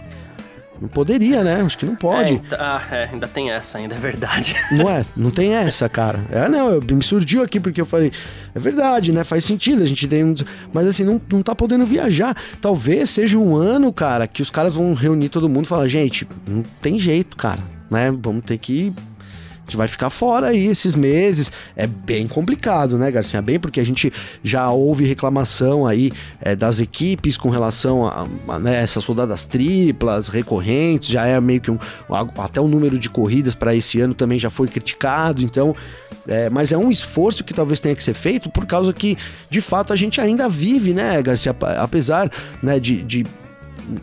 Não 0.81 0.89
poderia, 0.89 1.43
né? 1.43 1.61
Acho 1.63 1.77
que 1.77 1.85
não 1.87 1.95
É, 1.95 1.97
pode. 1.97 2.33
ent- 2.35 2.53
ah, 2.53 2.83
é, 2.91 3.09
ainda 3.13 3.27
tem 3.27 3.51
essa, 3.51 3.79
ainda 3.79 3.95
é 3.95 3.99
verdade. 3.99 4.55
Não 4.71 4.89
é? 4.89 5.05
Não 5.17 5.31
tem 5.31 5.55
essa, 5.55 5.89
cara. 5.89 6.21
É, 6.31 6.49
não, 6.49 6.71
eu, 6.71 6.83
me 6.83 7.03
surgiu 7.03 7.43
aqui 7.43 7.59
porque 7.59 7.81
eu 7.81 7.87
falei, 7.87 8.13
é 8.55 8.59
verdade, 8.61 9.11
né? 9.13 9.25
Faz 9.25 9.45
sentido, 9.45 9.83
a 9.83 9.87
gente 9.87 10.07
tem 10.07 10.25
um. 10.25 10.35
Mas 10.73 10.87
assim, 10.87 11.03
não, 11.05 11.21
não 11.31 11.43
tá 11.43 11.55
podendo 11.55 11.85
viajar. 11.85 12.37
Talvez 12.61 13.11
seja 13.11 13.37
um 13.39 13.57
ano, 13.57 13.93
cara, 13.93 14.27
que 14.27 14.41
os 14.43 14.51
caras 14.51 14.75
vão 14.75 14.95
reunir 14.95 15.29
todo 15.29 15.49
mundo 15.49 15.65
e 15.65 15.69
falar, 15.69 15.89
gente, 15.89 16.27
não 16.47 16.63
tem 16.81 16.99
jeito, 17.01 17.37
cara, 17.37 17.61
né? 17.91 18.13
Vamos 18.17 18.45
ter 18.45 18.59
que. 18.59 18.93
Gente 19.69 19.77
vai 19.77 19.87
ficar 19.87 20.09
fora 20.09 20.47
aí 20.47 20.67
esses 20.67 20.95
meses. 20.95 21.53
É 21.77 21.87
bem 21.87 22.27
complicado, 22.27 22.97
né, 22.97 23.11
Garcia? 23.11 23.43
Bem 23.43 23.61
porque 23.61 23.79
a 23.79 23.85
gente 23.85 24.11
já 24.43 24.71
houve 24.71 25.05
reclamação 25.05 25.87
aí 25.87 26.11
é, 26.41 26.57
das 26.57 26.81
equipes 26.81 27.37
com 27.37 27.51
relação 27.51 28.07
a, 28.07 28.27
a, 28.49 28.59
né, 28.59 28.81
essas 28.83 29.05
rodadas 29.05 29.45
triplas, 29.45 30.29
recorrentes, 30.29 31.11
já 31.11 31.27
é 31.27 31.39
meio 31.39 31.61
que 31.61 31.71
um. 31.71 31.79
Até 32.39 32.59
o 32.63 32.67
número 32.67 32.99
de 32.99 33.11
corridas 33.11 33.55
para 33.55 33.75
esse 33.75 34.01
ano 34.01 34.15
também 34.15 34.39
já 34.39 34.49
foi 34.49 34.69
criticado, 34.69 35.43
então. 35.43 35.77
é, 36.27 36.49
mas 36.49 36.73
é 36.73 36.79
um 36.79 36.91
esforço 36.91 37.45
que 37.45 37.53
talvez 37.53 37.79
tenha 37.79 37.95
que 37.95 38.03
ser 38.03 38.15
feito 38.15 38.49
por 38.49 38.65
causa 38.65 38.91
que, 38.95 39.19
de 39.51 39.61
fato, 39.61 39.93
a 39.93 39.97
gente 39.97 40.19
ainda 40.19 40.49
vive, 40.49 40.95
né, 40.95 41.21
Garcia? 41.21 41.55
Apesar 41.79 42.31
né, 42.63 42.81
de- 42.81 43.03
de 43.03 43.25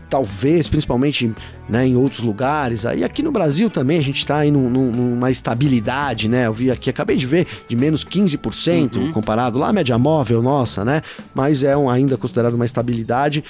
talvez, 0.10 0.68
principalmente 0.68 1.34
né, 1.70 1.86
em 1.88 1.96
outros 1.96 2.22
lugares. 2.22 2.86
Aí 2.86 3.04
aqui 3.04 3.22
no 3.24 3.32
Brasil 3.32 3.70
também 3.70 3.98
a 3.98 4.04
gente 4.04 4.18
está 4.18 4.38
aí 4.38 4.52
num- 4.52 4.70
num- 4.70 4.92
numa 4.92 5.32
estabilidade, 5.32 6.28
né? 6.30 6.48
Eu 6.48 6.54
vi 6.54 6.70
aqui, 6.72 6.90
acabei 6.90 7.18
de 7.18 7.26
ver, 7.26 7.48
de 7.68 7.76
menos 7.76 8.04
15% 8.04 8.98
Uhum. 9.00 9.12
comparado 9.12 9.58
lá, 9.58 9.70
a 9.70 9.74
média 9.74 9.98
móvel 9.98 10.42
nossa, 10.42 10.84
né? 10.86 11.02
Mas 11.34 11.64
é 11.64 11.76
um, 11.76 11.90
ainda 11.90 12.18
considerado 12.18 12.54
uma 12.54 12.66
estabilidade. 12.66 13.44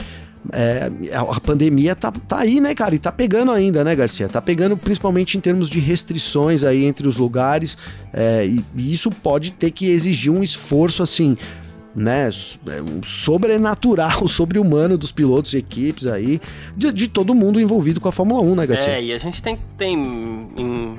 É, 0.53 0.91
a 1.11 1.39
pandemia 1.41 1.95
tá, 1.95 2.11
tá 2.11 2.37
aí, 2.37 2.59
né, 2.61 2.75
cara? 2.75 2.93
E 2.93 2.99
tá 2.99 3.11
pegando 3.11 3.51
ainda, 3.51 3.83
né, 3.83 3.95
Garcia? 3.95 4.27
Tá 4.27 4.39
pegando 4.39 4.77
principalmente 4.77 5.35
em 5.37 5.41
termos 5.41 5.67
de 5.67 5.79
restrições 5.79 6.63
aí 6.63 6.85
entre 6.85 7.07
os 7.07 7.17
lugares. 7.17 7.75
é, 8.13 8.45
e, 8.45 8.63
e 8.75 8.93
isso 8.93 9.09
pode 9.09 9.51
ter 9.51 9.71
que 9.71 9.89
exigir 9.89 10.31
um 10.31 10.43
esforço, 10.43 11.01
assim, 11.01 11.35
né, 11.95 12.29
é, 12.67 12.81
um 12.81 13.01
sobrenatural, 13.03 14.27
sobre-humano 14.27 14.97
dos 14.97 15.11
pilotos 15.11 15.53
e 15.53 15.57
equipes 15.57 16.05
aí, 16.07 16.41
de, 16.75 16.91
de 16.91 17.07
todo 17.07 17.33
mundo 17.33 17.59
envolvido 17.59 18.01
com 18.01 18.09
a 18.09 18.11
Fórmula 18.11 18.41
1, 18.41 18.55
né, 18.55 18.67
Garcia? 18.67 18.93
É, 18.93 19.03
e 19.03 19.13
a 19.13 19.17
gente 19.17 19.41
tem, 19.41 19.57
tem 19.77 19.95
em, 20.57 20.97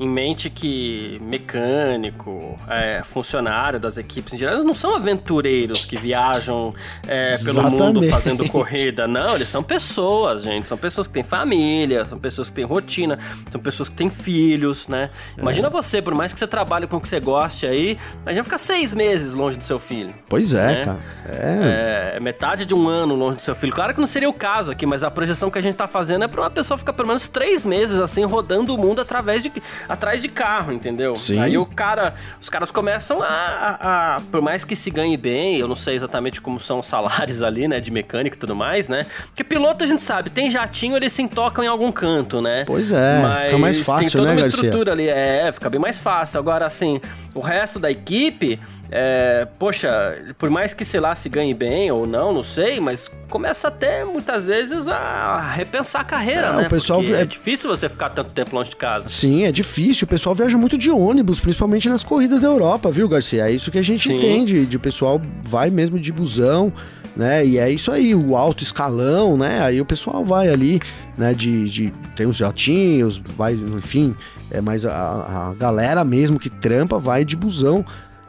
em 0.00 0.08
mente 0.08 0.48
que 0.48 1.20
mecânico, 1.22 2.56
é, 2.68 3.02
funcionário 3.04 3.80
das 3.80 3.96
equipes 3.96 4.32
em 4.32 4.38
geral, 4.38 4.62
não 4.62 4.72
são 4.72 4.94
aventureiros 4.94 5.84
que 5.84 5.96
viajam 5.96 6.74
é, 7.06 7.36
pelo 7.38 7.62
mundo 7.70 8.02
fazendo 8.08 8.48
corrida. 8.48 9.08
Não, 9.08 9.34
eles 9.34 9.48
são 9.48 9.62
pessoas, 9.62 10.42
gente. 10.42 10.66
São 10.66 10.78
pessoas 10.78 11.06
que 11.06 11.14
têm 11.14 11.22
família, 11.22 12.04
são 12.04 12.18
pessoas 12.18 12.48
que 12.48 12.56
têm 12.56 12.64
rotina, 12.64 13.18
são 13.50 13.60
pessoas 13.60 13.88
que 13.88 13.96
têm 13.96 14.08
filhos, 14.10 14.86
né? 14.88 15.10
É. 15.36 15.40
Imagina 15.40 15.68
você, 15.68 16.00
por 16.00 16.14
mais 16.14 16.32
que 16.32 16.38
você 16.38 16.46
trabalhe 16.46 16.86
com 16.86 16.96
o 16.96 17.00
que 17.00 17.08
você 17.08 17.20
goste 17.20 17.66
aí, 17.66 17.98
imagina 18.22 18.44
ficar 18.44 18.58
seis 18.58 18.94
meses 18.94 19.34
longe 19.34 19.56
do 19.56 19.64
seu 19.64 19.78
filho. 19.78 20.14
Pois 20.28 20.54
é, 20.54 20.66
né? 20.66 20.84
cara. 20.84 20.98
É, 21.26 22.14
É, 22.16 22.20
metade 22.20 22.64
de 22.64 22.74
um 22.74 22.88
ano 22.88 23.14
longe 23.14 23.36
do 23.36 23.42
seu 23.42 23.54
filho. 23.54 23.72
Claro 23.72 23.94
que 23.94 24.00
não 24.00 24.06
seria 24.06 24.28
o 24.28 24.32
caso 24.32 24.70
aqui, 24.70 24.86
mas 24.86 25.02
a 25.02 25.10
projeção 25.10 25.50
que 25.50 25.58
a 25.58 25.62
gente 25.62 25.76
tá 25.76 25.86
fazendo 25.86 26.24
é 26.24 26.28
pra 26.28 26.42
uma 26.42 26.50
pessoa 26.50 26.78
ficar 26.78 26.92
pelo 26.92 27.08
menos 27.08 27.28
três 27.28 27.64
meses 27.64 27.98
assim, 27.98 28.24
rodando 28.24 28.74
o 28.74 28.78
mundo 28.78 29.00
através 29.00 29.42
de, 29.42 29.52
atrás 29.88 30.20
de 30.22 30.28
carro, 30.28 30.72
entendeu? 30.72 31.16
Sim. 31.16 31.40
Aí 31.40 31.56
o 31.56 31.64
cara, 31.64 32.14
os 32.40 32.48
caras 32.50 32.70
começam 32.70 33.22
a, 33.22 33.26
a- 33.26 34.16
a- 34.16 34.20
Por 34.30 34.40
mais 34.42 34.64
que 34.64 34.76
se 34.76 34.90
ganhe 34.90 35.16
bem, 35.16 35.58
eu 35.58 35.66
não 35.68 35.76
sei 35.76 35.94
exatamente 35.94 36.40
como 36.40 36.58
são 36.60 36.80
os 36.80 36.86
salários 36.86 37.42
ali, 37.42 37.66
né, 37.68 37.80
de 37.80 37.90
mecânico 37.90 38.36
e 38.36 38.38
tudo 38.38 38.54
mais, 38.54 38.88
né? 38.88 39.06
Porque 39.26 39.42
piloto 39.44 39.84
a 39.84 39.86
gente 39.86 40.02
sabe, 40.02 40.30
tem 40.30 40.50
jatinho, 40.50 40.96
eles 40.96 41.12
se 41.12 41.22
intocam 41.22 41.64
em 41.64 41.68
algum 41.68 41.90
canto, 41.90 42.40
né? 42.42 42.64
Pois 42.66 42.92
é, 42.92 43.22
fica 43.44 43.58
mais 43.58 43.76
tem 43.76 43.84
fácil, 43.84 44.12
toda 44.12 44.24
né, 44.24 44.30
uma 44.32 44.40
Garcia? 44.42 44.60
estrutura 44.64 44.92
ali. 44.92 45.08
É, 45.08 45.50
fica 45.52 45.70
bem 45.70 45.80
mais 45.80 45.98
fácil. 45.98 46.38
Agora, 46.38 46.66
assim, 46.66 47.00
o 47.34 47.40
resto 47.40 47.78
da 47.78 47.90
equipe, 47.90 48.58
é, 48.90 49.46
poxa, 49.58 50.18
por 50.38 50.48
mais 50.50 50.72
que, 50.72 50.84
sei 50.84 50.98
lá, 51.00 51.14
se 51.14 51.28
ganhe 51.28 51.52
bem 51.52 51.90
ou 51.90 52.06
não, 52.06 52.32
não 52.32 52.42
sei, 52.42 52.80
mas 52.80 53.10
começa 53.28 53.68
até 53.68 54.04
muitas 54.04 54.46
vezes 54.46 54.88
a 54.88 55.50
repensar 55.54 56.00
a 56.00 56.04
carreira, 56.04 56.46
É, 56.48 56.56
né? 56.56 56.66
o 56.66 56.70
pessoal 56.70 57.00
Porque 57.00 57.14
é- 57.14 57.20
é 57.20 57.24
difícil 57.26 57.68
você 57.68 57.88
ficar 57.88 58.10
tanto 58.10 58.30
tempo 58.30 58.54
longe 58.56 58.70
de 58.70 58.76
casa. 58.76 59.08
Sim, 59.08 59.44
é 59.44 59.52
difícil. 59.52 60.04
O 60.06 60.08
pessoal 60.08 60.34
viaja 60.34 60.56
muito 60.56 60.78
de 60.78 60.90
ônibus, 60.90 61.38
principalmente 61.38 61.88
nas 61.88 62.02
corridas 62.02 62.40
da 62.40 62.48
Europa, 62.48 62.90
viu, 62.90 63.08
Garcia? 63.08 63.46
É 63.48 63.52
isso 63.52 63.70
que 63.70 63.78
a 63.78 63.82
gente 63.84 64.08
Sim. 64.08 64.16
entende. 64.16 64.64
De 64.66 64.76
o 64.76 64.80
pessoal 64.80 65.20
vai 65.42 65.68
mesmo 65.68 65.98
de 65.98 66.10
busão, 66.10 66.72
né? 67.14 67.44
E 67.44 67.58
é 67.58 67.70
isso 67.70 67.90
aí, 67.92 68.14
o 68.14 68.36
alto 68.36 68.62
escalão, 68.62 69.36
né? 69.36 69.60
Aí 69.60 69.80
o 69.80 69.84
pessoal 69.84 70.24
vai 70.24 70.48
ali, 70.48 70.80
né? 71.16 71.34
De, 71.34 71.64
de 71.68 71.92
tem 72.16 72.26
os 72.26 72.36
jatinhos, 72.36 73.18
vai, 73.36 73.52
enfim, 73.54 74.14
é 74.50 74.60
mais 74.60 74.86
a, 74.86 75.50
a 75.50 75.54
galera 75.58 76.02
mesmo 76.04 76.38
que 76.38 76.48
trampa 76.48 76.98
vai 76.98 77.24
de 77.24 77.36
busão. 77.36 77.84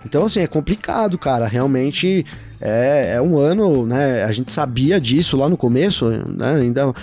Então, 0.05 0.25
assim, 0.25 0.41
é 0.41 0.47
complicado, 0.47 1.17
cara. 1.17 1.47
Realmente 1.47 2.25
é, 2.61 3.13
é 3.15 3.21
um 3.21 3.37
ano, 3.37 3.85
né? 3.85 4.23
A 4.23 4.31
gente 4.31 4.51
sabia 4.51 4.99
disso 4.99 5.37
lá 5.37 5.47
no 5.47 5.57
começo, 5.57 6.09
né? 6.09 6.55
Ainda 6.61 6.93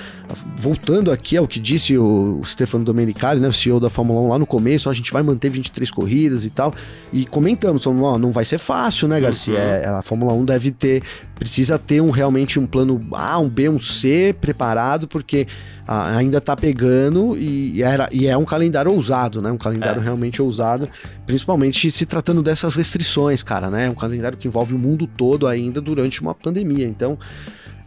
voltando 0.57 1.11
aqui 1.11 1.37
ao 1.37 1.47
que 1.47 1.61
disse 1.61 1.97
o 1.97 2.41
Stefano 2.45 2.85
Domenicali, 2.85 3.41
né? 3.41 3.49
O 3.49 3.53
CEO 3.53 3.79
da 3.79 3.91
Fórmula 3.91 4.21
1 4.21 4.29
lá 4.29 4.39
no 4.39 4.47
começo, 4.47 4.89
ó, 4.89 4.93
a 4.93 4.95
gente 4.95 5.13
vai 5.13 5.23
manter 5.23 5.51
23 5.51 5.91
corridas 5.91 6.45
e 6.45 6.51
tal. 6.51 6.75
E 7.13 7.27
comentamos, 7.27 7.85
falamos, 7.85 8.05
ó, 8.05 8.19
não 8.19 8.33
vai 8.33 8.45
ser 8.45 8.59
fácil, 8.59 9.07
né, 9.09 9.21
Garcia? 9.21 9.55
Uhum. 9.55 9.61
É, 9.61 9.87
a 9.87 10.03
Fórmula 10.03 10.33
1 10.33 10.45
deve 10.45 10.71
ter, 10.71 11.03
precisa 11.39 11.79
ter 11.79 12.01
um 12.01 12.11
realmente 12.11 12.59
um 12.59 12.67
plano 12.67 13.07
A, 13.13 13.39
um 13.39 13.49
B, 13.49 13.69
um 13.69 13.79
C 13.79 14.35
preparado, 14.41 15.07
porque 15.07 15.47
ah, 15.87 16.17
ainda 16.17 16.41
tá 16.41 16.57
pegando 16.57 17.37
e, 17.39 17.83
era, 17.83 18.09
e 18.11 18.27
é 18.27 18.37
um 18.37 18.45
calendário 18.45 18.91
ousado, 18.93 19.41
né? 19.41 19.53
Um 19.53 19.59
calendário 19.59 20.01
É. 20.01 20.05
realmente 20.05 20.43
ousado, 20.43 20.89
principalmente 21.27 21.91
se 21.91 22.07
tratando 22.07 22.43
dessas 22.43 22.75
restrições, 22.75 23.43
cara, 23.43 23.71
né? 23.71 23.89
Um 23.89 23.95
calendário 23.95 24.37
que 24.37 24.49
envolve 24.49 24.75
o 24.75 24.79
mundo 24.79 25.07
todo 25.07 25.47
ainda 25.47 25.81
durante 25.81 26.21
uma 26.21 26.35
pandemia. 26.35 26.87
Então, 26.87 27.19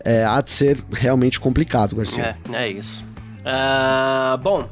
é, 0.03 0.23
há 0.23 0.41
de 0.41 0.51
ser 0.51 0.83
realmente 0.91 1.39
complicado, 1.39 1.95
Garcia. 1.95 2.35
É, 2.53 2.63
é 2.63 2.69
isso. 2.69 3.05
Ah, 3.45 4.37
bom, 4.41 4.67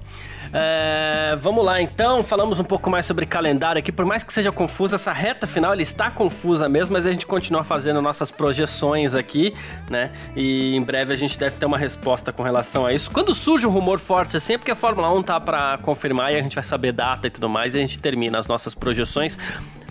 É, 0.53 1.35
vamos 1.41 1.65
lá 1.65 1.81
então, 1.81 2.23
falamos 2.23 2.57
um 2.57 2.63
pouco 2.63 2.89
mais 2.89 3.05
sobre 3.05 3.25
calendário 3.25 3.79
aqui. 3.79 3.91
Por 3.91 4.05
mais 4.05 4.23
que 4.23 4.31
seja 4.31 4.49
confusa, 4.49 4.95
essa 4.95 5.11
reta 5.11 5.45
final 5.45 5.73
ele 5.73 5.83
está 5.83 6.09
confusa 6.09 6.69
mesmo, 6.69 6.93
mas 6.93 7.05
a 7.05 7.11
gente 7.11 7.25
continua 7.25 7.65
fazendo 7.65 8.01
nossas 8.01 8.31
projeções 8.31 9.13
aqui, 9.13 9.53
né? 9.89 10.11
E 10.35 10.73
em 10.73 10.81
breve 10.81 11.11
a 11.11 11.17
gente 11.17 11.37
deve 11.37 11.57
ter 11.57 11.65
uma 11.65 11.77
resposta 11.77 12.31
com 12.31 12.43
relação 12.43 12.85
a 12.85 12.93
isso. 12.93 13.11
Quando 13.11 13.33
surge 13.33 13.67
um 13.67 13.69
rumor 13.69 13.99
forte 13.99 14.37
assim, 14.37 14.53
é 14.53 14.57
porque 14.57 14.71
a 14.71 14.75
Fórmula 14.75 15.13
1 15.13 15.23
tá 15.23 15.39
para 15.39 15.77
confirmar 15.79 16.31
e 16.31 16.37
a 16.37 16.41
gente 16.41 16.55
vai 16.55 16.63
saber 16.63 16.93
data 16.93 17.27
e 17.27 17.29
tudo 17.29 17.49
mais, 17.49 17.75
e 17.75 17.79
a 17.79 17.81
gente 17.81 17.99
termina 17.99 18.39
as 18.39 18.47
nossas 18.47 18.73
projeções. 18.73 19.37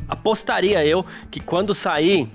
Apostaria 0.09 0.85
eu 0.87 1.05
que 1.31 1.41
quando 1.41 1.75
sair 1.75 2.31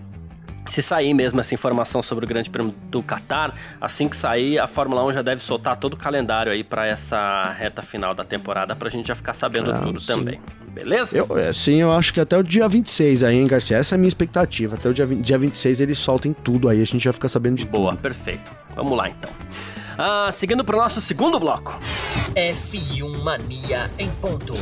se 0.66 0.82
sair 0.82 1.14
mesmo 1.14 1.40
essa 1.40 1.54
informação 1.54 2.02
sobre 2.02 2.26
o 2.26 2.28
Grande 2.28 2.50
Prêmio 2.50 2.74
do 2.90 3.02
Qatar, 3.02 3.54
assim 3.80 4.08
que 4.08 4.16
sair, 4.16 4.60
a 4.60 4.68
Fórmula 4.68 5.04
1 5.06 5.14
já 5.14 5.22
deve 5.22 5.42
soltar 5.42 5.78
todo 5.78 5.94
o 5.94 5.98
calendário 5.98 6.52
aí 6.52 6.64
para 6.64 6.88
essa 6.88 7.44
reta 7.58 7.82
final 7.82 8.14
da 8.14 8.24
temporada, 8.24 8.76
pra 8.76 8.90
gente 8.90 9.08
já 9.08 9.16
ficar 9.16 9.34
sabendo 9.34 9.72
ah, 9.72 9.80
tudo 9.80 10.00
sim. 10.00 10.08
também. 10.08 10.40
Beleza? 10.72 11.18
Eu, 11.18 11.38
é, 11.38 11.52
sim, 11.52 11.82
eu 11.82 11.92
acho 11.92 12.14
que 12.14 12.20
até 12.20 12.38
o 12.38 12.44
dia 12.44 12.68
26 12.68 13.24
aí, 13.24 13.38
hein, 13.38 13.48
Garcia? 13.48 13.78
Essa 13.78 13.96
é 13.96 13.98
a 13.98 14.00
minha 14.00 14.08
expectativa. 14.08 14.76
Até 14.76 14.88
o 14.88 14.94
dia, 14.94 15.06
dia 15.06 15.38
26 15.38 15.82
eles 15.82 15.98
soltem 15.98 16.32
tudo 16.34 16.70
aí, 16.70 16.82
a 16.82 16.86
gente 16.86 17.04
já 17.04 17.12
fica 17.12 17.28
sabendo 17.28 17.58
de 17.58 17.66
Boa, 17.66 17.92
tudo. 17.92 18.02
perfeito. 18.02 18.52
Vamos 18.76 18.96
lá 18.96 19.10
então. 19.10 19.30
Ah, 19.98 20.30
seguindo 20.32 20.64
pro 20.64 20.78
nosso 20.78 21.02
segundo 21.02 21.40
bloco. 21.40 21.78
F1 22.34 23.22
Mania 23.24 23.92
em 24.00 24.10
ponto. 24.10 24.54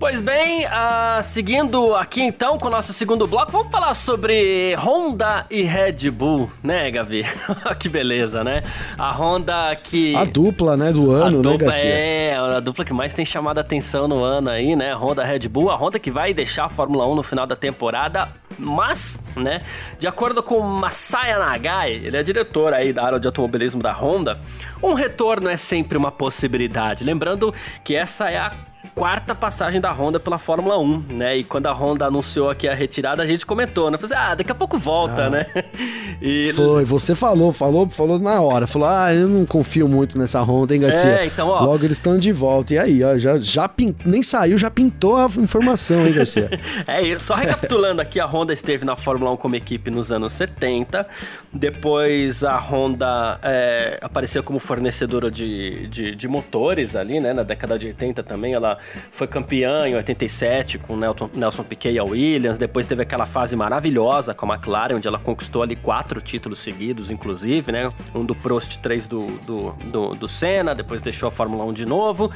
Pois 0.00 0.22
bem, 0.22 0.64
uh, 0.64 1.22
seguindo 1.22 1.94
aqui 1.94 2.22
então 2.22 2.56
com 2.56 2.68
o 2.68 2.70
nosso 2.70 2.90
segundo 2.90 3.26
bloco, 3.26 3.52
vamos 3.52 3.70
falar 3.70 3.92
sobre 3.92 4.74
Honda 4.76 5.44
e 5.50 5.60
Red 5.60 6.10
Bull, 6.10 6.50
né, 6.62 6.90
Gavi? 6.90 7.22
que 7.78 7.86
beleza, 7.86 8.42
né? 8.42 8.62
A 8.96 9.12
Honda 9.12 9.76
que. 9.76 10.16
A 10.16 10.24
dupla, 10.24 10.74
né, 10.74 10.90
do 10.90 11.10
ano, 11.10 11.26
a 11.26 11.30
né, 11.30 11.42
dupla, 11.42 11.66
Garcia? 11.66 11.90
É, 11.90 12.34
a 12.34 12.60
dupla 12.60 12.82
que 12.82 12.94
mais 12.94 13.12
tem 13.12 13.26
chamado 13.26 13.58
a 13.58 13.60
atenção 13.60 14.08
no 14.08 14.22
ano 14.22 14.48
aí, 14.48 14.74
né? 14.74 14.94
Honda 14.94 15.22
Red 15.22 15.46
Bull, 15.50 15.70
a 15.70 15.76
Honda 15.76 15.98
que 15.98 16.10
vai 16.10 16.32
deixar 16.32 16.64
a 16.64 16.68
Fórmula 16.70 17.06
1 17.06 17.16
no 17.16 17.22
final 17.22 17.46
da 17.46 17.54
temporada, 17.54 18.30
mas, 18.58 19.20
né, 19.36 19.60
de 19.98 20.08
acordo 20.08 20.42
com 20.42 20.60
Masaya 20.60 21.38
Nagai, 21.38 21.92
ele 21.92 22.16
é 22.16 22.22
diretor 22.22 22.72
aí 22.72 22.90
da 22.90 23.04
área 23.04 23.20
de 23.20 23.26
automobilismo 23.26 23.82
da 23.82 23.92
Honda, 23.92 24.40
um 24.82 24.94
retorno 24.94 25.50
é 25.50 25.58
sempre 25.58 25.98
uma 25.98 26.10
possibilidade. 26.10 27.04
Lembrando 27.04 27.52
que 27.84 27.94
essa 27.94 28.30
é 28.30 28.38
a 28.38 28.54
quarta 28.94 29.34
passagem 29.34 29.80
da 29.80 29.90
Honda 29.90 30.20
pela 30.20 30.38
Fórmula 30.38 30.78
1, 30.78 31.04
né? 31.10 31.36
E 31.38 31.44
quando 31.44 31.66
a 31.66 31.72
Honda 31.72 32.06
anunciou 32.06 32.50
aqui 32.50 32.68
a 32.68 32.74
retirada, 32.74 33.22
a 33.22 33.26
gente 33.26 33.46
comentou, 33.46 33.90
né? 33.90 33.96
Falei 33.96 34.16
assim, 34.16 34.30
ah, 34.30 34.34
daqui 34.34 34.52
a 34.52 34.54
pouco 34.54 34.78
volta, 34.78 35.26
ah. 35.26 35.30
né? 35.30 35.46
E... 36.22 36.52
Foi, 36.52 36.84
você 36.84 37.14
falou, 37.14 37.50
falou, 37.50 37.88
falou 37.88 38.18
na 38.18 38.42
hora. 38.42 38.66
Falou, 38.66 38.86
ah, 38.86 39.14
eu 39.14 39.26
não 39.26 39.46
confio 39.46 39.88
muito 39.88 40.18
nessa 40.18 40.42
Honda, 40.42 40.74
hein, 40.74 40.82
Garcia? 40.82 41.20
É, 41.20 41.24
então, 41.24 41.48
ó. 41.48 41.64
Logo 41.64 41.82
eles 41.82 41.96
estão 41.96 42.18
de 42.18 42.30
volta. 42.30 42.74
E 42.74 42.78
aí, 42.78 43.02
ó, 43.02 43.16
já, 43.16 43.38
já 43.38 43.66
pint... 43.66 43.96
nem 44.04 44.22
saiu, 44.22 44.58
já 44.58 44.70
pintou 44.70 45.16
a 45.16 45.30
informação, 45.38 46.06
hein, 46.06 46.12
Garcia? 46.12 46.50
é, 46.86 47.18
só 47.18 47.34
recapitulando 47.34 48.02
aqui, 48.02 48.20
a 48.20 48.26
Honda 48.26 48.52
esteve 48.52 48.84
na 48.84 48.96
Fórmula 48.96 49.32
1 49.32 49.36
como 49.38 49.56
equipe 49.56 49.90
nos 49.90 50.12
anos 50.12 50.34
70. 50.34 51.06
Depois 51.50 52.44
a 52.44 52.58
Honda 52.58 53.38
é, 53.42 53.98
apareceu 54.02 54.42
como 54.42 54.58
fornecedora 54.58 55.30
de, 55.30 55.86
de, 55.88 56.14
de 56.14 56.28
motores 56.28 56.94
ali, 56.94 57.18
né? 57.18 57.32
Na 57.32 57.42
década 57.42 57.78
de 57.78 57.86
80 57.86 58.22
também, 58.22 58.52
ela 58.52 58.78
foi 59.12 59.26
campeã 59.26 59.86
em 59.86 59.94
87 59.94 60.78
com 60.78 60.96
Nelson, 60.96 61.30
Nelson 61.34 61.62
Piquet 61.62 61.92
e 61.92 61.98
a 61.98 62.04
Williams. 62.04 62.58
Depois 62.58 62.86
teve 62.86 63.02
aquela 63.02 63.26
fase 63.26 63.56
maravilhosa 63.56 64.34
com 64.34 64.50
a 64.50 64.54
McLaren, 64.54 64.96
onde 64.96 65.06
ela 65.06 65.18
conquistou 65.18 65.62
ali 65.62 65.76
quatro 65.76 66.20
títulos 66.20 66.60
seguidos, 66.60 67.10
inclusive, 67.10 67.72
né? 67.72 67.90
Um 68.14 68.24
do 68.24 68.34
Prost, 68.34 68.78
três 68.78 69.06
do, 69.06 69.26
do, 69.38 69.72
do, 69.90 70.14
do 70.14 70.28
Senna, 70.28 70.74
depois 70.74 71.00
deixou 71.00 71.28
a 71.28 71.32
Fórmula 71.32 71.64
1 71.64 71.72
de 71.72 71.86
novo. 71.86 72.30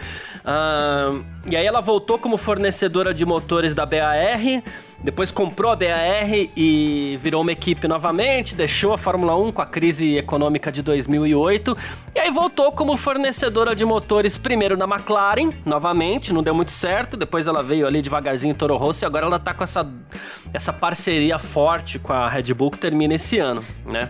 E 1.46 1.56
aí 1.56 1.66
ela 1.66 1.80
voltou 1.80 2.18
como 2.18 2.36
fornecedora 2.36 3.12
de 3.12 3.24
motores 3.24 3.74
da 3.74 3.84
BAR. 3.86 4.40
Depois 5.04 5.30
comprou 5.30 5.70
a 5.70 5.76
BAR 5.76 6.30
e 6.56 7.18
virou 7.20 7.42
uma 7.42 7.52
equipe 7.52 7.86
novamente, 7.86 8.54
deixou 8.54 8.94
a 8.94 8.96
Fórmula 8.96 9.36
1 9.36 9.52
com 9.52 9.60
a 9.60 9.66
crise 9.66 10.16
econômica 10.16 10.72
de 10.72 10.80
2008 10.80 11.76
e 12.14 12.18
aí 12.18 12.30
voltou 12.30 12.72
como 12.72 12.96
fornecedora 12.96 13.76
de 13.76 13.84
motores 13.84 14.38
primeiro 14.38 14.78
na 14.78 14.86
McLaren, 14.86 15.52
novamente, 15.66 16.32
não 16.32 16.42
deu 16.42 16.54
muito 16.54 16.72
certo, 16.72 17.18
depois 17.18 17.46
ela 17.46 17.62
veio 17.62 17.86
ali 17.86 18.00
devagarzinho 18.00 18.52
em 18.52 18.54
Toro 18.54 18.78
Rosso 18.78 19.04
e 19.04 19.06
agora 19.06 19.26
ela 19.26 19.38
tá 19.38 19.52
com 19.52 19.62
essa, 19.62 19.86
essa 20.54 20.72
parceria 20.72 21.38
forte 21.38 21.98
com 21.98 22.14
a 22.14 22.26
Red 22.26 22.54
Bull 22.54 22.70
que 22.70 22.78
termina 22.78 23.12
esse 23.12 23.38
ano, 23.38 23.62
né? 23.84 24.08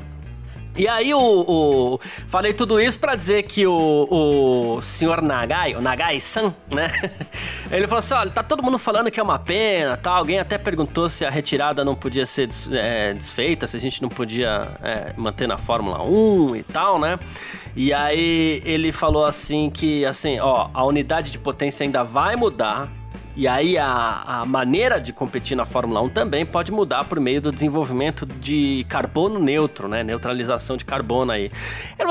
E 0.77 0.89
aí 0.89 1.15
o, 1.15 1.21
o, 1.21 2.01
falei 2.27 2.53
tudo 2.53 2.81
isso 2.81 2.99
para 2.99 3.15
dizer 3.15 3.45
que 3.45 3.65
o, 3.65 4.09
o 4.11 4.83
senhor 4.83 5.23
Nagai, 5.23 5.77
o 5.77 5.81
Nagai-san, 5.81 6.53
né? 6.73 6.91
Ele 7.71 7.87
falou 7.87 8.01
assim, 8.01 8.15
olha, 8.15 8.31
tá 8.31 8.43
todo 8.43 8.61
mundo 8.61 8.77
falando 8.77 9.09
que 9.09 9.21
é 9.21 9.23
uma 9.23 9.39
pena, 9.39 9.97
tal. 9.97 10.17
Alguém 10.17 10.41
até 10.41 10.59
perguntou 10.59 11.09
se 11.09 11.25
a 11.25 11.31
retirada 11.31 11.85
não 11.85 11.95
podia 11.95 12.27
ser 12.27 12.49
des, 12.49 12.69
é, 12.73 13.15
desfeita, 13.15 13.69
se 13.69 13.77
a 13.77 13.81
gente 13.81 14.03
não 14.03 14.09
podia 14.09 14.73
é, 14.83 15.13
manter 15.17 15.47
na 15.47 15.57
Fórmula 15.57 16.03
1 16.03 16.57
e 16.57 16.63
tal, 16.65 16.99
né? 16.99 17.21
E 17.77 17.93
aí 17.93 18.61
ele 18.65 18.91
falou 18.91 19.25
assim 19.25 19.71
que, 19.71 20.05
assim, 20.05 20.41
ó, 20.41 20.71
a 20.75 20.85
unidade 20.85 21.31
de 21.31 21.39
potência 21.39 21.85
ainda 21.85 22.03
vai 22.03 22.35
mudar, 22.35 22.89
e 23.37 23.49
aí 23.49 23.77
a, 23.77 24.23
a 24.27 24.45
maneira 24.45 25.01
de 25.01 25.13
competir 25.13 25.57
na 25.57 25.65
Fórmula 25.65 26.01
1 26.03 26.09
também 26.11 26.47
pode 26.47 26.71
mudar 26.71 27.05
por 27.05 27.19
meio 27.19 27.41
do 27.41 27.51
desenvolvimento 27.51 28.25
de 28.25 28.87
carbono 28.89 29.41
neutro, 29.41 29.89
né? 29.89 30.05
Neutralização 30.05 30.77
de 30.77 30.85
carbono 30.85 31.33
aí. 31.33 31.51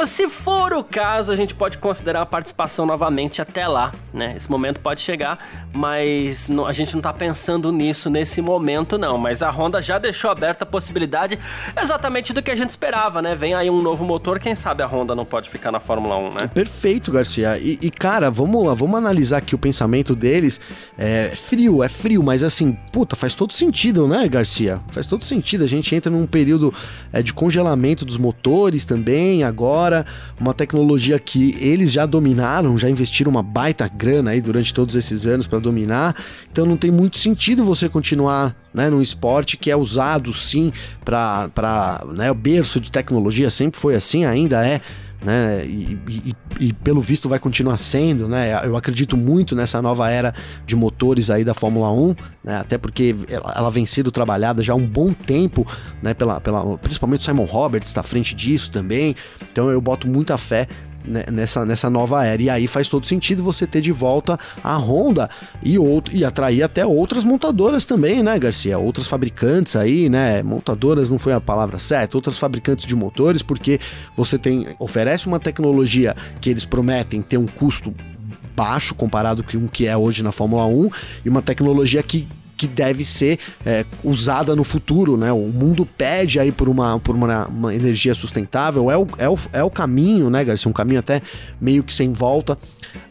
Se 0.06 0.28
for 0.28 0.74
o 0.74 0.84
caso, 0.84 1.32
a 1.32 1.36
gente 1.36 1.56
pode 1.56 1.78
considerar 1.78 2.24
a 2.24 2.26
participação 2.26 2.86
novamente 2.86 3.42
até 3.42 3.66
lá, 3.68 3.94
né? 4.14 4.34
Esse 4.36 4.52
momento 4.52 4.82
pode 4.82 5.00
chegar, 5.00 5.40
mas 5.72 6.50
não, 6.50 6.66
a 6.66 6.74
gente 6.74 6.94
não 6.94 7.02
tá 7.02 7.14
pensando 7.14 7.72
nisso 7.72 8.10
nesse 8.10 8.42
momento 8.42 8.98
não. 8.98 9.18
Mas 9.18 9.42
a 9.42 9.50
Honda 9.50 9.82
já 9.82 9.98
deixou 9.98 10.30
aberta 10.30 10.66
a 10.66 10.68
possibilidade 10.68 11.40
exatamente 11.82 12.34
do 12.34 12.42
que 12.42 12.52
a 12.52 12.56
gente 12.56 12.72
esperava, 12.72 13.22
né? 13.22 13.34
Vem 13.34 13.54
aí 13.54 13.70
um 13.70 13.82
novo 13.82 14.04
motor, 14.04 14.40
quem 14.40 14.56
sabe 14.56 14.84
a 14.84 14.88
Honda 14.88 15.16
não 15.16 15.26
pode 15.26 15.50
ficar 15.50 15.72
na 15.72 15.80
Fórmula 15.80 16.18
1, 16.18 16.30
né? 16.34 16.48
Perfeito, 16.54 17.12
Garcia. 17.12 17.58
E, 17.58 17.80
e 17.82 17.90
cara, 17.90 18.30
vamos, 18.30 18.78
vamos 18.78 18.98
analisar 18.98 19.38
aqui 19.38 19.56
o 19.56 19.58
pensamento 19.58 20.16
deles. 20.16 20.60
É, 20.98 21.13
é 21.14 21.36
frio, 21.36 21.84
é 21.84 21.88
frio, 21.88 22.24
mas 22.24 22.44
assim, 22.44 22.78
puta, 22.92 23.16
faz 23.16 23.36
todo 23.36 23.54
sentido, 23.54 24.08
né, 24.08 24.28
Garcia? 24.28 24.82
Faz 24.92 25.06
todo 25.06 25.24
sentido. 25.24 25.64
A 25.64 25.68
gente 25.68 25.94
entra 25.94 26.12
num 26.12 26.26
período 26.26 26.74
é, 27.12 27.22
de 27.22 27.34
congelamento 27.34 28.04
dos 28.04 28.18
motores 28.18 28.86
também, 28.86 29.44
agora, 29.44 30.06
uma 30.40 30.54
tecnologia 30.54 31.20
que 31.20 31.56
eles 31.60 31.92
já 31.92 32.06
dominaram, 32.06 32.78
já 32.78 32.90
investiram 32.90 33.30
uma 33.30 33.44
baita 33.44 33.88
grana 33.88 34.32
aí 34.32 34.42
durante 34.42 34.74
todos 34.74 34.96
esses 34.96 35.28
anos 35.28 35.46
para 35.46 35.60
dominar. 35.60 36.16
Então 36.52 36.66
não 36.66 36.78
tem 36.78 36.90
muito 36.90 37.20
sentido 37.20 37.64
você 37.64 37.88
continuar 37.88 38.56
né, 38.74 38.90
num 38.90 39.02
esporte 39.02 39.56
que 39.56 39.70
é 39.70 39.76
usado 39.76 40.34
sim 40.34 40.74
para 41.06 42.04
né, 42.14 42.32
o 42.32 42.36
berço 42.36 42.80
de 42.80 42.92
tecnologia, 42.92 43.50
sempre 43.50 43.80
foi 43.80 43.96
assim, 43.96 44.26
ainda 44.26 44.66
é 44.66 44.82
né? 45.24 45.66
E, 45.66 45.98
e, 46.08 46.36
e, 46.60 46.74
pelo 46.74 47.02
visto 47.02 47.30
vai 47.30 47.40
continuar 47.40 47.78
sendo, 47.78 48.28
né? 48.28 48.62
Eu 48.66 48.76
acredito 48.76 49.16
muito 49.16 49.56
nessa 49.56 49.82
nova 49.82 50.10
era 50.10 50.34
de 50.66 50.76
motores 50.76 51.30
aí 51.30 51.44
da 51.44 51.54
Fórmula 51.54 51.92
1, 51.92 52.16
né? 52.44 52.58
Até 52.58 52.78
porque 52.78 53.16
ela, 53.30 53.54
ela 53.56 53.72
vem 53.72 53.86
sendo 53.86 54.12
trabalhada 54.12 54.62
já 54.62 54.74
há 54.74 54.76
um 54.76 54.86
bom 54.86 55.14
tempo, 55.14 55.66
né? 56.02 56.14
Pela, 56.14 56.42
pela, 56.42 56.78
principalmente 56.78 57.22
o 57.22 57.24
Simon 57.24 57.46
Roberts 57.46 57.90
está 57.90 58.02
à 58.02 58.04
frente 58.04 58.36
disso 58.36 58.70
também. 58.70 59.16
Então 59.52 59.70
eu 59.72 59.80
boto 59.80 60.08
muita 60.08 60.38
fé 60.38 60.68
nessa, 61.06 61.66
nessa 61.66 61.90
nova 61.90 62.26
era. 62.26 62.42
E 62.42 62.50
aí 62.50 62.68
faz 62.68 62.90
todo 62.90 63.06
sentido 63.06 63.44
você 63.44 63.68
ter 63.68 63.82
de 63.82 63.92
volta 63.92 64.40
a 64.64 64.76
Honda 64.76 65.30
e, 65.62 65.78
outro, 65.78 66.16
e 66.16 66.24
atrair 66.24 66.64
até 66.64 66.86
outras 66.86 67.24
montadoras 67.24 67.86
também, 67.86 68.24
né, 68.24 68.38
Garcia? 68.40 68.78
Outras 68.78 69.08
fabricantes 69.08 69.76
aí, 69.76 70.10
né? 70.10 70.42
Montadoras 70.44 71.10
não 71.10 71.20
foi 71.20 71.34
a 71.34 71.42
palavra 71.42 71.80
certa, 71.80 72.18
outras 72.18 72.38
fabricantes 72.38 72.86
de 72.86 72.96
motores, 72.96 73.42
porque 73.42 73.80
você 74.16 74.38
tem 74.38 74.68
oferece 74.80 75.28
uma 75.28 75.40
tecnologia 75.40 76.16
que 76.40 76.50
eles 76.50 76.66
prometem 76.66 77.22
ter 77.22 77.38
um 77.38 77.46
custo 77.46 77.94
baixo 78.56 78.94
comparado 78.94 79.44
com 79.44 79.58
o 79.58 79.70
que 79.70 79.88
é 79.88 79.98
hoje 79.98 80.24
na 80.24 80.32
Fórmula 80.32 80.66
1 80.66 80.90
e 81.26 81.30
uma 81.30 81.42
tecnologia 81.42 82.02
que 82.04 82.28
que 82.56 82.68
deve 82.68 83.04
ser 83.04 83.40
é, 83.66 83.86
usada 84.04 84.56
no 84.56 84.64
futuro, 84.64 85.18
né? 85.18 85.32
O 85.32 85.48
mundo 85.48 85.86
pede 85.86 86.40
aí 86.40 86.52
por 86.52 86.70
uma, 86.70 87.00
por 87.00 87.16
uma, 87.16 87.48
uma 87.48 87.76
energia 87.76 88.14
sustentável, 88.14 88.90
é 88.92 88.98
o, 88.98 89.08
é, 89.18 89.30
o, 89.30 89.38
é 89.52 89.64
o 89.64 89.70
caminho, 89.70 90.30
né, 90.30 90.44
Garcia? 90.44 90.70
Um 90.70 90.74
caminho 90.74 91.00
até 91.00 91.22
meio 91.60 91.84
que 91.84 91.94
sem 91.94 92.14
volta. 92.14 92.58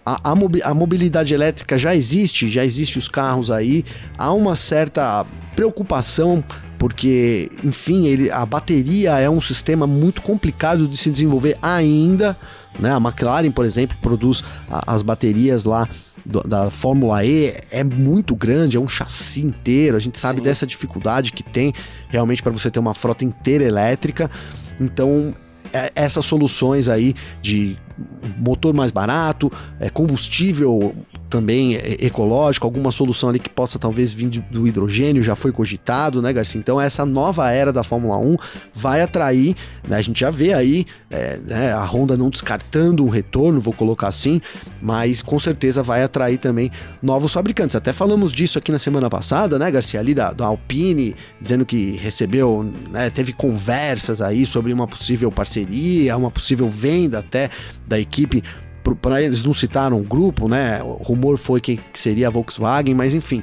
A, 0.05 0.31
a, 0.31 0.74
mobilidade 0.74 1.33
elétrica 1.33 1.78
já 1.78 1.94
existe, 1.94 2.50
já 2.50 2.64
existe 2.64 2.98
os 2.98 3.09
carros 3.09 3.50
aí, 3.50 3.85
há 4.18 4.33
uma 4.33 4.55
certa 4.55 5.24
preocupação 5.55 6.42
porque, 6.83 7.49
enfim, 7.62 8.09
ele, 8.09 8.29
a 8.29 8.45
bateria 8.45 9.16
é 9.16 9.31
um 9.31 9.40
sistema 9.40 9.87
muito 9.87 10.21
complicado 10.21 10.88
de 10.88 10.97
se 10.97 11.12
desenvolver 11.12 11.57
ainda. 11.62 12.37
Né? 12.77 12.92
A 12.92 12.97
McLaren, 12.97 13.53
por 13.53 13.64
exemplo, 13.64 13.97
produz 14.03 14.42
a, 14.68 14.92
as 14.92 15.01
baterias 15.01 15.64
lá 15.64 15.88
do, 16.27 16.40
da 16.40 16.73
Fórmula 16.73 17.25
E 17.25 17.55
é 17.71 17.85
muito 17.85 18.35
grande, 18.35 18.77
é 18.77 18.81
um 18.81 18.88
chassi 18.88 19.42
inteiro. 19.42 19.97
A 19.97 20.01
gente 20.01 20.18
sabe 20.18 20.40
Sim. 20.40 20.45
dessa 20.45 20.66
dificuldade 20.66 21.31
que 21.31 21.45
tem 21.45 21.73
realmente 22.09 22.42
para 22.42 22.51
você 22.51 22.68
ter 22.68 22.81
uma 22.81 22.95
frota 22.95 23.25
inteira 23.25 23.62
elétrica. 23.62 24.29
Então, 24.81 25.33
é, 25.73 25.92
essas 25.95 26.27
soluções 26.27 26.88
aí 26.88 27.14
de 27.40 27.79
motor 28.37 28.75
mais 28.75 28.90
barato, 28.90 29.53
é, 29.79 29.88
combustível 29.88 30.97
também 31.33 31.79
ecológico, 31.99 32.66
alguma 32.66 32.92
solução 32.92 33.31
ali 33.31 33.38
que 33.38 33.49
possa 33.49 33.79
talvez 33.79 34.12
vir 34.12 34.29
do 34.29 34.68
hidrogênio, 34.68 35.23
já 35.23 35.35
foi 35.35 35.51
cogitado, 35.51 36.21
né, 36.21 36.31
Garcia? 36.31 36.59
Então 36.59 36.79
essa 36.79 37.07
nova 37.07 37.51
era 37.51 37.73
da 37.73 37.83
Fórmula 37.83 38.18
1 38.18 38.37
vai 38.75 39.01
atrair, 39.01 39.57
né, 39.88 39.97
a 39.97 40.03
gente 40.03 40.21
já 40.21 40.31
vê 40.31 40.53
aí 40.53 40.85
é, 41.11 41.38
né, 41.38 41.73
a 41.73 41.83
Honda 41.87 42.18
não 42.18 42.29
descartando 42.29 43.03
um 43.03 43.09
retorno, 43.09 43.62
vou 43.62 43.73
colocar 43.73 44.09
assim, 44.09 44.42
mas 44.83 45.23
com 45.23 45.38
certeza 45.38 45.83
vai 45.83 46.03
atrair 46.03 46.37
também 46.37 46.71
novos 47.03 47.33
fabricantes. 47.33 47.75
Até 47.75 47.95
falamos 47.95 48.31
disso 48.31 48.59
aqui 48.59 48.71
na 48.71 48.79
semana 48.79 49.09
passada, 49.09 49.59
né, 49.59 49.71
Garcia? 49.71 50.01
Ali 50.01 50.14
da, 50.14 50.35
da 50.35 50.45
Alpine, 50.45 51.14
dizendo 51.40 51.64
que 51.64 51.92
recebeu, 51.92 52.71
né, 52.90 53.09
teve 53.09 53.33
conversas 53.33 54.21
aí 54.21 54.45
sobre 54.45 54.71
uma 54.71 54.87
possível 54.87 55.33
parceria, 55.33 56.14
uma 56.14 56.31
possível 56.31 56.68
venda 56.68 57.21
até 57.21 57.49
da 57.88 57.99
equipe 57.99 58.45
para 59.01 59.23
eles 59.23 59.42
não 59.42 59.53
citaram 59.53 59.99
o 59.99 60.03
grupo, 60.03 60.49
né? 60.49 60.83
O 60.83 61.03
rumor 61.03 61.38
foi 61.38 61.61
que, 61.61 61.77
que 61.77 61.99
seria 61.99 62.29
a 62.29 62.31
Volkswagen, 62.31 62.95
mas 62.95 63.14
enfim, 63.14 63.42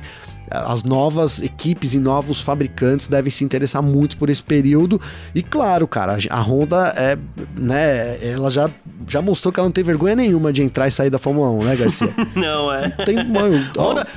as 0.49 0.83
novas 0.83 1.41
equipes 1.41 1.93
e 1.93 1.99
novos 1.99 2.41
fabricantes 2.41 3.07
devem 3.07 3.31
se 3.31 3.43
interessar 3.43 3.81
muito 3.81 4.17
por 4.17 4.29
esse 4.29 4.41
período. 4.41 4.99
E 5.33 5.43
claro, 5.43 5.87
cara, 5.87 6.17
a 6.29 6.41
Honda 6.41 6.93
é, 6.97 7.17
né, 7.55 8.17
ela 8.25 8.49
já, 8.49 8.69
já 9.07 9.21
mostrou 9.21 9.53
que 9.53 9.59
ela 9.59 9.67
não 9.67 9.73
tem 9.73 9.83
vergonha 9.83 10.15
nenhuma 10.15 10.51
de 10.51 10.63
entrar 10.63 10.87
e 10.87 10.91
sair 10.91 11.09
da 11.09 11.19
Fórmula 11.19 11.51
1, 11.51 11.63
né, 11.63 11.75
Garcia? 11.75 12.13
não, 12.35 12.73
é. 12.73 12.89
Tem, 13.05 13.23
mano, 13.27 13.55
Honda, 13.77 14.07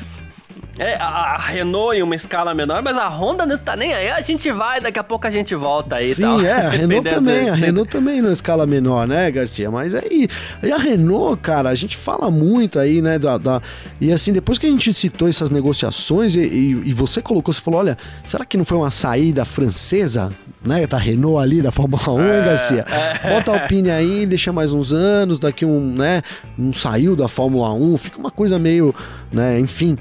é, 0.79 0.95
a 0.95 1.37
Renault 1.39 1.97
em 1.97 2.03
uma 2.03 2.15
escala 2.15 2.55
menor, 2.55 2.83
mas 2.83 2.97
a 2.97 3.07
Honda 3.09 3.45
não 3.45 3.59
tá 3.59 3.77
nem 3.77 3.93
aí. 3.93 4.11
A 4.11 4.21
gente 4.23 4.51
vai, 4.51 4.81
daqui 4.81 4.99
a 4.99 5.05
pouco 5.05 5.27
a 5.27 5.31
gente 5.31 5.55
volta 5.55 5.97
aí 5.97 6.15
Sim, 6.15 6.23
tal. 6.23 6.41
é, 6.41 6.53
a 6.53 6.71
Renault 6.71 7.11
também. 7.11 7.49
A 7.49 7.55
Renault 7.55 7.91
também 7.91 8.23
na 8.23 8.33
escala 8.33 8.67
menor, 8.67 9.07
né, 9.07 9.31
Garcia? 9.31 9.71
Mas 9.71 9.95
aí, 9.95 10.29
aí 10.63 10.73
a 10.73 10.79
Renault, 10.79 11.41
cara, 11.43 11.69
a 11.69 11.75
gente 11.75 11.97
fala 11.97 12.31
muito 12.31 12.79
aí, 12.79 13.03
né, 13.03 13.19
da, 13.19 13.37
da 13.37 13.61
e 14.01 14.13
assim, 14.13 14.33
depois 14.33 14.59
que 14.59 14.67
a 14.67 14.71
gente 14.71 14.93
citou 14.95 15.29
essas 15.29 15.51
negociações 15.51 16.35
e, 16.35 16.41
e, 16.41 16.71
e, 16.87 16.95
você 16.95 17.21
colocou, 17.21 17.53
você 17.53 17.61
falou, 17.61 17.81
olha, 17.81 17.99
será 18.25 18.45
que 18.45 18.57
não 18.57 18.65
foi 18.65 18.79
uma 18.79 18.91
saída 18.91 19.45
francesa, 19.45 20.31
né, 20.65 20.87
da 20.87 20.99
Renault 20.99 21.43
ali, 21.43 21.63
da 21.63 21.71
Fórmula 21.71 22.11
1, 22.11 22.21
é, 22.21 22.39
hein, 22.39 22.45
Garcia? 22.45 22.87
É. 22.89 23.31
Bota 23.31 23.53
a 23.53 23.63
Alpine 23.63 23.91
aí, 23.91 24.27
deixa 24.27 24.53
mais 24.53 24.73
uns 24.73 24.93
anos, 24.93 25.39
daqui 25.39 25.65
um, 25.65 25.95
né, 25.95 26.23
não 26.57 26.73
saiu 26.73 27.17
da 27.17 27.29
Fórmula 27.29 27.73
1, 27.73 27.99
fica 27.99 28.19
uma 28.19 28.31
coisa 28.31 28.59
meio, 28.59 28.95
né, 29.33 29.59
enfim... 29.59 29.97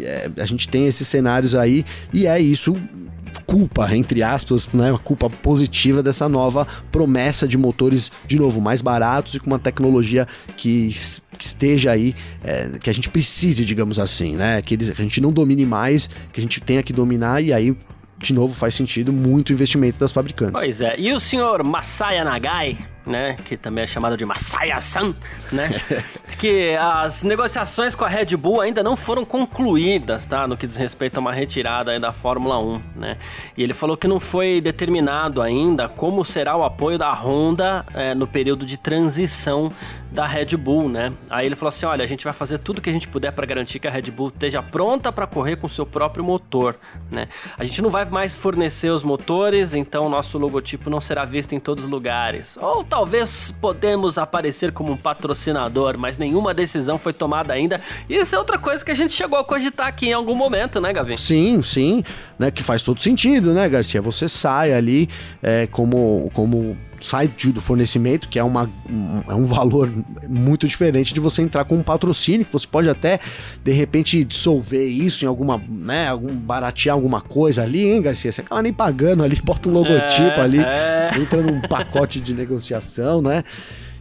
É, 0.00 0.28
a 0.38 0.46
gente 0.46 0.68
tem 0.68 0.88
esses 0.88 1.06
cenários 1.06 1.54
aí 1.54 1.84
e 2.12 2.26
é 2.26 2.40
isso 2.40 2.76
culpa, 3.46 3.94
entre 3.94 4.22
aspas, 4.22 4.68
né, 4.72 4.90
uma 4.90 4.98
culpa 4.98 5.30
positiva 5.30 6.02
dessa 6.02 6.28
nova 6.28 6.66
promessa 6.90 7.46
de 7.46 7.56
motores, 7.56 8.10
de 8.26 8.38
novo, 8.38 8.60
mais 8.60 8.82
baratos 8.82 9.34
e 9.34 9.40
com 9.40 9.46
uma 9.46 9.58
tecnologia 9.58 10.26
que, 10.56 10.92
que 11.38 11.44
esteja 11.44 11.92
aí, 11.92 12.14
é, 12.42 12.78
que 12.80 12.90
a 12.90 12.92
gente 12.92 13.08
precise, 13.08 13.64
digamos 13.64 13.98
assim, 13.98 14.36
né, 14.36 14.60
que, 14.62 14.74
eles, 14.74 14.90
que 14.90 15.00
a 15.00 15.04
gente 15.04 15.20
não 15.20 15.32
domine 15.32 15.64
mais, 15.64 16.08
que 16.32 16.40
a 16.40 16.42
gente 16.42 16.60
tenha 16.60 16.82
que 16.82 16.92
dominar 16.92 17.40
e 17.42 17.52
aí 17.52 17.76
de 18.18 18.32
novo, 18.32 18.54
faz 18.54 18.74
sentido 18.74 19.12
muito 19.12 19.52
investimento 19.52 19.98
das 19.98 20.12
fabricantes. 20.12 20.60
Pois 20.60 20.80
é. 20.80 20.98
E 20.98 21.12
o 21.12 21.20
senhor 21.20 21.62
Masaya 21.62 22.24
Nagai, 22.24 22.78
né, 23.06 23.36
que 23.44 23.56
também 23.56 23.84
é 23.84 23.86
chamado 23.86 24.16
de 24.16 24.24
Masaya-san, 24.24 25.14
né, 25.52 25.70
que 26.38 26.74
as 26.76 27.22
negociações 27.22 27.94
com 27.94 28.04
a 28.04 28.08
Red 28.08 28.36
Bull 28.36 28.60
ainda 28.60 28.82
não 28.82 28.96
foram 28.96 29.24
concluídas, 29.24 30.26
tá, 30.26 30.46
no 30.46 30.56
que 30.56 30.66
diz 30.66 30.76
respeito 30.76 31.16
a 31.16 31.20
uma 31.20 31.32
retirada 31.32 31.98
da 32.00 32.12
Fórmula 32.12 32.58
1, 32.58 32.82
né, 32.96 33.16
e 33.56 33.62
ele 33.62 33.72
falou 33.72 33.96
que 33.96 34.08
não 34.08 34.18
foi 34.18 34.60
determinado 34.60 35.40
ainda 35.40 35.88
como 35.88 36.24
será 36.24 36.56
o 36.56 36.64
apoio 36.64 36.98
da 36.98 37.12
Honda 37.12 37.86
é, 37.94 38.14
no 38.14 38.26
período 38.26 38.66
de 38.66 38.76
transição 38.76 39.70
da 40.10 40.26
Red 40.26 40.56
Bull, 40.56 40.88
né, 40.88 41.12
aí 41.30 41.46
ele 41.46 41.54
falou 41.54 41.68
assim, 41.68 41.86
olha, 41.86 42.02
a 42.02 42.06
gente 42.06 42.24
vai 42.24 42.32
fazer 42.32 42.58
tudo 42.58 42.80
que 42.80 42.90
a 42.90 42.92
gente 42.92 43.06
puder 43.06 43.30
para 43.32 43.46
garantir 43.46 43.78
que 43.78 43.86
a 43.86 43.90
Red 43.90 44.10
Bull 44.10 44.28
esteja 44.28 44.62
pronta 44.62 45.12
para 45.12 45.26
correr 45.26 45.56
com 45.56 45.68
seu 45.68 45.86
próprio 45.86 46.24
motor, 46.24 46.76
né, 47.10 47.26
a 47.56 47.62
gente 47.62 47.80
não 47.80 47.90
vai 47.90 48.04
mais 48.04 48.34
fornecer 48.34 48.90
os 48.90 49.04
motores, 49.04 49.74
então 49.74 50.06
o 50.06 50.08
nosso 50.08 50.38
logotipo 50.38 50.90
não 50.90 51.00
será 51.00 51.24
visto 51.24 51.54
em 51.54 51.60
todos 51.60 51.84
os 51.84 51.90
lugares, 51.90 52.56
ou 52.56 52.82
talvez 52.96 53.50
podemos 53.60 54.16
aparecer 54.16 54.72
como 54.72 54.90
um 54.90 54.96
patrocinador, 54.96 55.98
mas 55.98 56.16
nenhuma 56.16 56.54
decisão 56.54 56.96
foi 56.96 57.12
tomada 57.12 57.52
ainda. 57.52 57.78
E 58.08 58.16
isso 58.16 58.34
é 58.34 58.38
outra 58.38 58.56
coisa 58.56 58.82
que 58.82 58.90
a 58.90 58.94
gente 58.94 59.12
chegou 59.12 59.38
a 59.38 59.44
cogitar 59.44 59.86
aqui 59.86 60.06
em 60.06 60.12
algum 60.14 60.34
momento, 60.34 60.80
né, 60.80 60.94
Gavi? 60.94 61.18
Sim, 61.18 61.62
sim, 61.62 62.02
né? 62.38 62.50
Que 62.50 62.62
faz 62.62 62.80
todo 62.80 62.98
sentido, 62.98 63.52
né, 63.52 63.68
Garcia? 63.68 64.00
Você 64.00 64.30
sai 64.30 64.72
ali 64.72 65.10
é, 65.42 65.66
como, 65.66 66.30
como 66.32 66.74
sai 67.02 67.28
do 67.28 67.60
fornecimento, 67.60 68.28
que 68.28 68.38
é, 68.38 68.42
uma, 68.42 68.70
um, 68.88 69.22
é 69.28 69.34
um 69.34 69.44
valor 69.44 69.92
muito 70.28 70.66
diferente 70.66 71.12
de 71.12 71.20
você 71.20 71.42
entrar 71.42 71.64
com 71.64 71.76
um 71.76 71.82
patrocínio, 71.82 72.46
que 72.46 72.52
você 72.52 72.66
pode 72.66 72.88
até, 72.88 73.20
de 73.62 73.72
repente, 73.72 74.24
dissolver 74.24 74.86
isso 74.86 75.24
em 75.24 75.28
alguma, 75.28 75.60
né, 75.68 76.08
algum, 76.08 76.34
baratear 76.34 76.94
alguma 76.94 77.20
coisa 77.20 77.62
ali, 77.62 77.84
hein, 77.84 78.00
Garcia? 78.00 78.32
Você 78.32 78.40
acaba 78.40 78.62
nem 78.62 78.72
pagando 78.72 79.22
ali, 79.22 79.40
bota 79.44 79.68
um 79.68 79.72
logotipo 79.72 80.40
é, 80.40 80.40
ali, 80.40 80.60
é. 80.60 80.95
Entra 81.18 81.42
num 81.42 81.60
pacote 81.60 82.20
de 82.20 82.34
negociação, 82.34 83.20
né? 83.22 83.42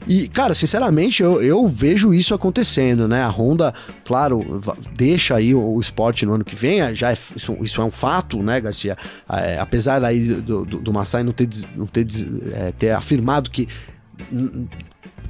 E, 0.08 0.28
cara, 0.28 0.54
sinceramente, 0.54 1.24
eu, 1.24 1.42
eu 1.42 1.68
vejo 1.68 2.14
isso 2.14 2.34
acontecendo, 2.34 3.08
né? 3.08 3.24
A 3.24 3.30
Honda, 3.30 3.74
claro, 4.04 4.62
deixa 4.96 5.36
aí 5.36 5.56
o, 5.56 5.60
o 5.60 5.80
esporte 5.80 6.26
no 6.26 6.34
ano 6.34 6.44
que 6.44 6.56
vem, 6.56 6.94
já 6.94 7.10
é, 7.12 7.14
isso, 7.14 7.58
isso, 7.62 7.82
é 7.82 7.84
um 7.84 7.92
fato, 7.92 8.42
né, 8.44 8.62
Garcia? 8.62 8.96
É, 9.28 9.58
apesar 9.58 10.04
aí 10.04 10.28
do, 10.28 10.64
do, 10.64 10.80
do 10.80 10.94
Massai 10.94 11.24
não 11.24 11.32
ter, 11.32 11.50
não 11.76 11.88
ter, 11.88 12.06
é, 12.54 12.72
ter 12.78 12.92
afirmado 12.92 13.50
que 13.50 13.68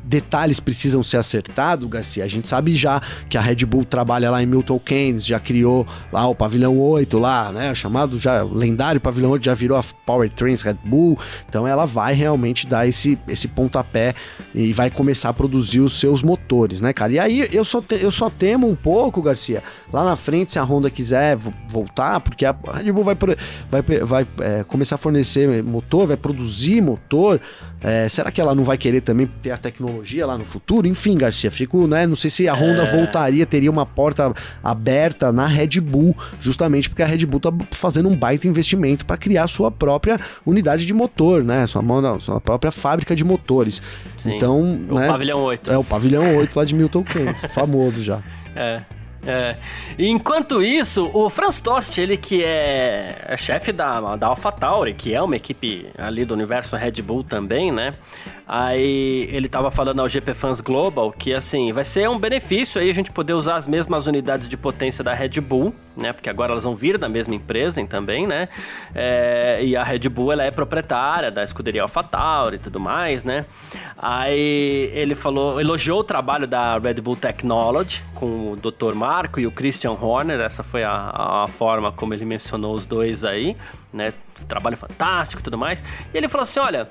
detalhes 0.05 0.59
precisam 0.59 1.01
ser 1.01 1.17
acertados, 1.17 1.89
Garcia. 1.89 2.23
A 2.23 2.27
gente 2.27 2.47
sabe 2.47 2.75
já 2.75 3.01
que 3.29 3.37
a 3.37 3.41
Red 3.41 3.65
Bull 3.65 3.83
trabalha 3.83 4.29
lá 4.29 4.41
em 4.41 4.45
Milton 4.45 4.79
Keynes, 4.79 5.25
já 5.25 5.39
criou 5.39 5.85
lá 6.11 6.27
o 6.27 6.35
pavilhão 6.35 6.79
8 6.79 7.17
lá, 7.17 7.51
né? 7.51 7.73
Chamado 7.73 8.19
já 8.19 8.43
lendário 8.43 9.01
pavilhão 9.01 9.31
8 9.31 9.43
já 9.43 9.53
virou 9.53 9.77
a 9.77 9.83
Powertrains 10.05 10.61
Red 10.61 10.77
Bull. 10.85 11.17
Então 11.49 11.67
ela 11.67 11.85
vai 11.85 12.13
realmente 12.13 12.67
dar 12.67 12.87
esse, 12.87 13.17
esse 13.27 13.47
pontapé 13.47 14.13
e 14.53 14.71
vai 14.71 14.89
começar 14.89 15.29
a 15.29 15.33
produzir 15.33 15.79
os 15.79 15.99
seus 15.99 16.21
motores, 16.21 16.81
né, 16.81 16.93
cara? 16.93 17.11
E 17.11 17.19
aí 17.19 17.49
eu 17.51 17.65
só, 17.65 17.81
te, 17.81 17.95
eu 17.95 18.11
só 18.11 18.29
temo 18.29 18.69
um 18.69 18.75
pouco, 18.75 19.21
Garcia, 19.21 19.63
lá 19.91 20.05
na 20.05 20.15
frente, 20.15 20.51
se 20.51 20.59
a 20.59 20.63
Honda 20.63 20.89
quiser 20.89 21.37
voltar, 21.67 22.19
porque 22.19 22.45
a 22.45 22.55
Red 22.73 22.91
Bull 22.91 23.03
vai, 23.03 23.17
vai, 23.71 23.81
vai 23.81 24.27
é, 24.39 24.63
começar 24.63 24.95
a 24.95 24.99
fornecer 24.99 25.63
motor, 25.63 26.07
vai 26.07 26.17
produzir 26.17 26.81
motor. 26.81 27.39
É, 27.81 28.09
será 28.09 28.31
que 28.31 28.41
ela 28.41 28.55
não 28.55 28.63
vai 28.63 28.77
querer 28.77 29.01
também 29.01 29.27
ter 29.43 29.51
a 29.51 29.57
tecnologia 29.57 30.25
lá 30.25 30.38
no 30.38 30.45
futuro? 30.45 30.88
Enfim, 30.88 31.17
Garcia, 31.17 31.51
fico, 31.51 31.85
né? 31.88 32.07
Não 32.07 32.15
sei 32.15 32.29
se 32.29 32.47
a 32.47 32.53
Honda 32.53 32.83
é... 32.83 32.91
voltaria, 32.91 33.45
teria 33.45 33.69
uma 33.69 33.85
porta 33.85 34.33
aberta 34.63 35.31
na 35.31 35.45
Red 35.45 35.79
Bull, 35.81 36.15
justamente 36.39 36.89
porque 36.89 37.03
a 37.03 37.05
Red 37.05 37.25
Bull 37.25 37.39
tá 37.39 37.53
fazendo 37.71 38.09
um 38.09 38.15
baita 38.15 38.47
investimento 38.47 39.05
para 39.05 39.17
criar 39.17 39.47
sua 39.47 39.69
própria 39.69 40.19
unidade 40.45 40.85
de 40.85 40.93
motor, 40.93 41.43
né? 41.43 41.67
Sua, 41.67 41.83
sua 42.19 42.41
própria 42.41 42.71
fábrica 42.71 43.15
de 43.15 43.23
motores. 43.23 43.81
Sim. 44.15 44.35
Então, 44.35 44.61
o 44.89 44.95
né? 44.95 45.07
pavilhão 45.07 45.41
8. 45.41 45.71
É 45.71 45.77
o 45.77 45.83
pavilhão 45.83 46.38
8 46.38 46.55
lá 46.55 46.65
de 46.65 46.73
Milton 46.73 47.03
Keynes, 47.03 47.41
famoso 47.53 48.01
já. 48.01 48.21
É. 48.55 48.81
É. 49.25 49.55
Enquanto 49.97 50.61
isso, 50.61 51.09
o 51.13 51.29
Franz 51.29 51.59
Tost, 51.59 51.99
ele 51.99 52.17
que 52.17 52.43
é, 52.43 53.35
chefe 53.38 53.71
da, 53.71 54.15
da 54.15 54.27
AlphaTauri, 54.27 54.93
que 54.93 55.13
é 55.13 55.21
uma 55.21 55.35
equipe 55.35 55.88
ali 55.97 56.25
do 56.25 56.33
universo 56.33 56.75
Red 56.75 57.01
Bull 57.01 57.23
também, 57.23 57.71
né? 57.71 57.95
Aí 58.47 59.27
ele 59.31 59.49
tava 59.49 59.71
falando 59.71 60.01
ao 60.01 60.08
GP 60.08 60.34
Fans 60.36 60.62
Global 60.62 61.12
que 61.12 61.34
assim, 61.34 61.73
vai 61.73 61.84
ser 61.84 62.08
um 62.08 62.19
benefício 62.19 62.79
aí 62.79 62.89
a 62.89 62.93
gente 62.93 63.12
poder 63.12 63.34
usar 63.34 63.55
as 63.55 63.67
mesmas 63.67 64.05
unidades 64.05 64.47
de 64.47 64.55
potência 64.55 65.03
da 65.03 65.13
Red 65.13 65.41
Bull, 65.41 65.73
né? 65.97 66.13
Porque 66.13 66.29
agora 66.29 66.51
elas 66.51 66.63
vão 66.63 66.75
vir 66.75 66.97
da 66.97 67.10
mesma 67.10 67.34
empresa 67.34 67.84
também, 67.88 68.27
né? 68.27 68.47
É, 68.93 69.60
e 69.63 69.75
a 69.75 69.84
Red 69.84 70.08
Bull 70.10 70.31
ela 70.31 70.43
é 70.43 70.51
proprietária 70.51 71.31
da 71.31 71.43
escuderia 71.43 71.81
AlphaTauri 71.81 72.58
e 72.58 72.60
tudo 72.60 72.79
mais, 72.79 73.23
né? 73.23 73.45
Aí 73.97 74.91
ele 74.93 75.15
falou, 75.15 75.60
elogiou 75.60 75.99
o 75.99 76.03
trabalho 76.03 76.47
da 76.47 76.77
Red 76.77 76.95
Bull 76.95 77.15
Technology 77.15 78.03
com 78.13 78.51
o 78.51 78.55
Dr. 78.55 78.93
Marco 78.93 79.39
e 79.39 79.47
o 79.47 79.51
Christian 79.51 79.91
Horner, 79.91 80.39
essa 80.39 80.62
foi 80.62 80.84
a, 80.84 81.43
a 81.43 81.47
forma 81.47 81.91
como 81.91 82.13
ele 82.13 82.25
mencionou 82.25 82.75
os 82.75 82.86
dois 82.86 83.25
aí, 83.25 83.58
né? 83.91 84.13
Trabalho 84.47 84.77
fantástico 84.77 85.41
e 85.41 85.43
tudo 85.43 85.58
mais. 85.58 85.84
E 86.13 86.17
ele 86.17 86.27
falou 86.27 86.43
assim: 86.43 86.60
olha 86.60 86.89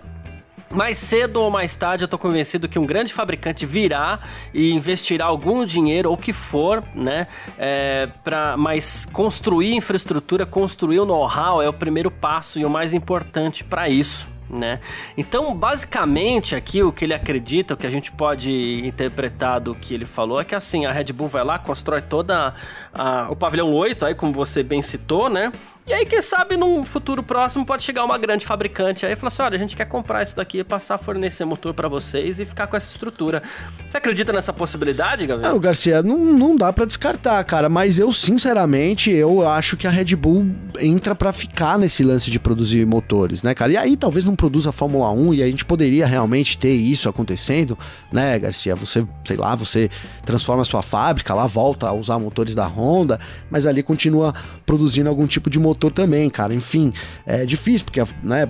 mais 0.70 0.98
cedo 0.98 1.40
ou 1.40 1.50
mais 1.50 1.74
tarde 1.74 2.04
eu 2.04 2.08
tô 2.08 2.18
convencido 2.18 2.68
que 2.68 2.78
um 2.78 2.86
grande 2.86 3.12
fabricante 3.12 3.64
virá 3.64 4.20
e 4.52 4.72
investirá 4.72 5.26
algum 5.26 5.64
dinheiro 5.64 6.10
ou 6.10 6.16
que 6.16 6.32
for, 6.32 6.82
né, 6.94 7.26
é, 7.58 8.08
para 8.22 8.56
mais 8.56 9.06
construir 9.06 9.74
infraestrutura, 9.74 10.44
construir 10.44 11.00
o 11.00 11.06
know-how 11.06 11.62
é 11.62 11.68
o 11.68 11.72
primeiro 11.72 12.10
passo 12.10 12.58
e 12.58 12.64
o 12.64 12.70
mais 12.70 12.92
importante 12.92 13.62
para 13.62 13.88
isso 13.88 14.34
né? 14.48 14.80
Então, 15.16 15.54
basicamente, 15.54 16.54
aqui 16.54 16.82
o 16.82 16.92
que 16.92 17.04
ele 17.04 17.14
acredita, 17.14 17.74
o 17.74 17.76
que 17.76 17.86
a 17.86 17.90
gente 17.90 18.12
pode 18.12 18.86
interpretar 18.86 19.60
do 19.60 19.74
que 19.74 19.94
ele 19.94 20.04
falou 20.04 20.40
é 20.40 20.44
que 20.44 20.54
assim, 20.54 20.86
a 20.86 20.92
Red 20.92 21.12
Bull 21.12 21.28
vai 21.28 21.44
lá, 21.44 21.58
constrói 21.58 22.02
toda 22.02 22.54
a, 22.92 23.28
o 23.30 23.36
pavilhão 23.36 23.72
8, 23.72 24.06
aí 24.06 24.14
como 24.14 24.32
você 24.32 24.62
bem 24.62 24.82
citou, 24.82 25.28
né? 25.28 25.52
E 25.86 25.92
aí, 25.92 26.06
quem 26.06 26.22
sabe, 26.22 26.56
num 26.56 26.82
futuro 26.82 27.22
próximo 27.22 27.66
pode 27.66 27.82
chegar 27.82 28.06
uma 28.06 28.16
grande 28.16 28.46
fabricante 28.46 29.04
aí 29.04 29.12
e 29.12 29.16
falar 29.16 29.28
assim: 29.28 29.42
olha, 29.42 29.56
a 29.56 29.58
gente 29.58 29.76
quer 29.76 29.84
comprar 29.84 30.22
isso 30.22 30.34
daqui, 30.34 30.64
passar 30.64 30.94
a 30.94 30.98
fornecer 30.98 31.44
motor 31.44 31.74
para 31.74 31.88
vocês 31.88 32.40
e 32.40 32.46
ficar 32.46 32.66
com 32.66 32.74
essa 32.74 32.90
estrutura. 32.90 33.42
Você 33.86 33.98
acredita 33.98 34.32
nessa 34.32 34.50
possibilidade, 34.50 35.26
Gabriel? 35.26 35.52
Não, 35.52 35.60
Garcia, 35.60 36.02
não, 36.02 36.16
não 36.16 36.56
dá 36.56 36.72
para 36.72 36.86
descartar, 36.86 37.44
cara. 37.44 37.68
Mas 37.68 37.98
eu, 37.98 38.10
sinceramente, 38.14 39.10
eu 39.10 39.46
acho 39.46 39.76
que 39.76 39.86
a 39.86 39.90
Red 39.90 40.16
Bull 40.16 40.46
entra 40.80 41.14
para 41.14 41.34
ficar 41.34 41.78
nesse 41.78 42.02
lance 42.02 42.30
de 42.30 42.40
produzir 42.40 42.86
motores, 42.86 43.42
né, 43.42 43.52
cara? 43.52 43.72
E 43.72 43.76
aí 43.76 43.94
talvez 43.94 44.24
não 44.24 44.34
produza 44.34 44.70
a 44.70 44.72
Fórmula 44.72 45.10
1 45.10 45.34
e 45.34 45.42
a 45.42 45.46
gente 45.46 45.66
poderia 45.66 46.06
realmente 46.06 46.56
ter 46.56 46.72
isso 46.72 47.10
acontecendo, 47.10 47.78
né, 48.10 48.38
Garcia? 48.38 48.74
Você, 48.74 49.06
sei 49.22 49.36
lá, 49.36 49.54
você 49.54 49.90
transforma 50.24 50.62
a 50.62 50.64
sua 50.64 50.80
fábrica 50.80 51.34
lá, 51.34 51.46
volta 51.46 51.88
a 51.88 51.92
usar 51.92 52.18
motores 52.18 52.54
da 52.54 52.66
Honda, 52.66 53.20
mas 53.50 53.66
ali 53.66 53.82
continua 53.82 54.34
produzindo 54.64 55.10
algum 55.10 55.26
tipo 55.26 55.50
de 55.50 55.58
motor 55.58 55.73
motor 55.74 55.92
também, 55.92 56.30
cara. 56.30 56.54
Enfim, 56.54 56.92
é 57.26 57.44
difícil, 57.44 57.84
porque, 57.84 58.02
né? 58.22 58.48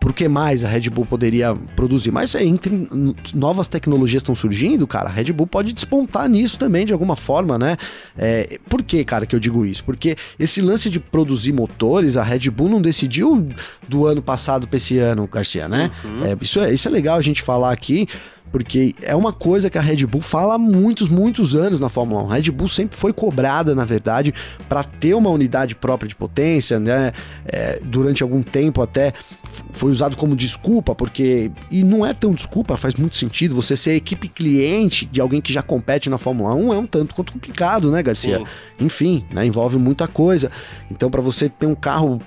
Por 0.00 0.12
que 0.12 0.28
mais 0.28 0.64
a 0.64 0.68
Red 0.68 0.90
Bull 0.90 1.06
poderia 1.06 1.54
produzir? 1.76 2.10
Mas 2.10 2.34
é, 2.34 2.44
entre 2.44 2.88
novas 3.34 3.68
tecnologias 3.68 4.22
estão 4.22 4.34
surgindo, 4.34 4.86
cara, 4.86 5.08
a 5.08 5.12
Red 5.12 5.32
Bull 5.32 5.46
pode 5.46 5.72
despontar 5.72 6.28
nisso 6.28 6.58
também 6.58 6.84
de 6.84 6.92
alguma 6.92 7.16
forma, 7.16 7.58
né? 7.58 7.76
É, 8.16 8.58
por 8.68 8.82
que, 8.82 9.02
cara, 9.04 9.24
que 9.24 9.34
eu 9.34 9.40
digo 9.40 9.64
isso? 9.64 9.82
Porque 9.84 10.16
esse 10.38 10.60
lance 10.60 10.90
de 10.90 11.00
produzir 11.00 11.52
motores, 11.52 12.16
a 12.16 12.22
Red 12.22 12.50
Bull 12.50 12.68
não 12.68 12.82
decidiu 12.82 13.48
do 13.88 14.06
ano 14.06 14.20
passado 14.20 14.66
para 14.66 14.76
esse 14.76 14.98
ano, 14.98 15.26
Garcia, 15.30 15.68
né? 15.68 15.90
Uhum. 16.04 16.24
É, 16.24 16.36
isso, 16.40 16.60
é, 16.60 16.72
isso 16.72 16.88
é 16.88 16.90
legal 16.90 17.16
a 17.16 17.22
gente 17.22 17.42
falar 17.42 17.72
aqui, 17.72 18.06
porque 18.52 18.94
é 19.02 19.16
uma 19.16 19.32
coisa 19.32 19.68
que 19.68 19.76
a 19.76 19.80
Red 19.80 20.06
Bull 20.06 20.20
fala 20.20 20.54
há 20.54 20.58
muitos, 20.58 21.08
muitos 21.08 21.56
anos 21.56 21.80
na 21.80 21.88
Fórmula 21.88 22.22
1. 22.22 22.30
A 22.30 22.34
Red 22.36 22.50
Bull 22.52 22.68
sempre 22.68 22.96
foi 22.96 23.12
cobrada, 23.12 23.74
na 23.74 23.84
verdade, 23.84 24.32
para 24.68 24.84
ter 24.84 25.14
uma 25.14 25.28
unidade 25.30 25.74
própria 25.74 26.08
de 26.08 26.14
potência, 26.14 26.78
né? 26.78 27.12
É, 27.46 27.80
durante 27.82 28.22
algum 28.22 28.42
tempo 28.42 28.80
até 28.80 29.12
foi 29.72 29.90
usado 29.90 30.16
como 30.16 30.36
desculpa, 30.36 30.94
porque. 30.94 31.50
E 31.70 31.82
não 31.82 32.06
é 32.06 32.14
tão 32.14 32.30
desculpa, 32.30 32.76
faz 32.76 32.94
muito 32.94 33.16
sentido. 33.16 33.54
Você 33.56 33.76
ser 33.76 33.96
equipe 33.96 34.28
cliente 34.28 35.04
de 35.06 35.20
alguém 35.20 35.40
que 35.40 35.52
já 35.52 35.62
compete 35.62 36.08
na 36.08 36.18
Fórmula 36.18 36.54
1 36.54 36.74
é 36.74 36.78
um 36.78 36.86
tanto 36.86 37.14
quanto 37.14 37.32
complicado, 37.32 37.90
né, 37.90 38.02
Garcia? 38.02 38.38
Sim. 38.38 38.44
Enfim, 38.78 39.24
né, 39.32 39.44
envolve 39.44 39.78
muita 39.78 40.06
coisa. 40.06 40.50
Então, 40.90 41.10
para 41.10 41.20
você 41.20 41.48
ter 41.48 41.66
um 41.66 41.74
carro 41.74 42.20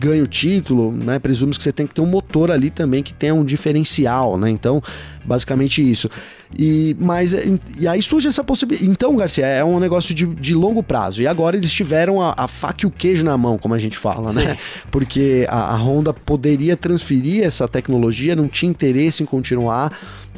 ganha 0.00 0.22
o 0.22 0.26
título, 0.26 0.90
né? 0.90 1.18
Presume 1.18 1.54
que 1.54 1.62
você 1.62 1.72
tem 1.72 1.86
que 1.86 1.94
ter 1.94 2.00
um 2.00 2.06
motor 2.06 2.50
ali 2.50 2.70
também 2.70 3.02
que 3.02 3.12
tenha 3.12 3.34
um 3.34 3.44
diferencial, 3.44 4.38
né? 4.38 4.48
Então, 4.48 4.82
basicamente 5.22 5.82
isso. 5.88 6.10
E, 6.58 6.96
mas, 6.98 7.34
e 7.78 7.86
aí 7.86 8.02
surge 8.02 8.26
essa 8.26 8.42
possibilidade. 8.42 8.90
Então, 8.90 9.14
Garcia, 9.14 9.44
é 9.44 9.62
um 9.62 9.78
negócio 9.78 10.14
de, 10.14 10.26
de 10.26 10.54
longo 10.54 10.82
prazo. 10.82 11.20
E 11.20 11.26
agora 11.26 11.54
eles 11.54 11.70
tiveram 11.70 12.20
a, 12.20 12.34
a 12.34 12.48
faca 12.48 12.84
e 12.84 12.86
o 12.86 12.90
queijo 12.90 13.24
na 13.24 13.36
mão, 13.36 13.58
como 13.58 13.74
a 13.74 13.78
gente 13.78 13.98
fala, 13.98 14.32
né? 14.32 14.40
Sim. 14.40 14.48
né? 14.48 14.58
Porque 14.90 15.46
a, 15.48 15.74
a 15.74 15.76
Honda 15.76 16.14
poderia 16.14 16.76
transferir 16.76 17.44
essa 17.44 17.68
tecnologia, 17.68 18.34
não 18.34 18.48
tinha 18.48 18.70
interesse 18.70 19.22
em 19.22 19.26
continuar 19.26 19.92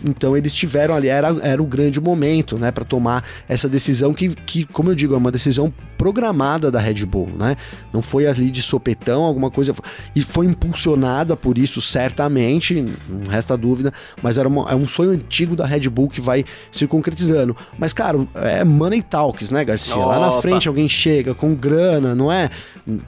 então 0.05 0.37
eles 0.37 0.55
tiveram 0.55 0.95
ali, 0.95 1.09
era, 1.09 1.29
era 1.43 1.63
o 1.63 1.67
grande 1.67 2.01
momento, 2.01 2.59
né, 2.59 2.71
para 2.71 2.85
tomar 2.85 3.25
essa 3.49 3.69
decisão 3.69 4.13
que, 4.13 4.29
que, 4.31 4.65
como 4.65 4.91
eu 4.91 4.95
digo, 4.95 5.15
é 5.15 5.17
uma 5.17 5.33
decisão 5.33 5.73
programada 5.97 6.71
da 6.71 6.81
Red 6.81 7.07
Bull, 7.07 7.31
né? 7.37 7.57
Não 7.93 8.03
foi 8.03 8.27
ali 8.27 8.51
de 8.51 8.61
sopetão, 8.61 9.23
alguma 9.23 9.51
coisa. 9.51 9.75
E 10.17 10.23
foi 10.23 10.47
impulsionada 10.47 11.37
por 11.37 11.57
isso, 11.57 11.81
certamente, 11.81 12.85
não 13.09 13.31
resta 13.31 13.57
dúvida, 13.57 13.93
mas 14.21 14.37
era 14.37 14.49
uma, 14.49 14.71
é 14.71 14.75
um 14.75 14.87
sonho 14.87 15.11
antigo 15.11 15.55
da 15.55 15.65
Red 15.65 15.89
Bull 15.89 16.09
que 16.09 16.21
vai 16.21 16.45
se 16.73 16.87
concretizando. 16.87 17.57
Mas, 17.79 17.93
cara, 17.93 18.19
é 18.35 18.65
money 18.65 19.01
talks, 19.01 19.51
né, 19.51 19.65
Garcia? 19.65 19.97
Opa. 19.97 20.07
Lá 20.07 20.27
na 20.27 20.33
frente 20.41 20.67
alguém 20.67 20.89
chega 20.89 21.35
com 21.35 21.55
grana, 21.55 22.15
não 22.15 22.33
é? 22.33 22.51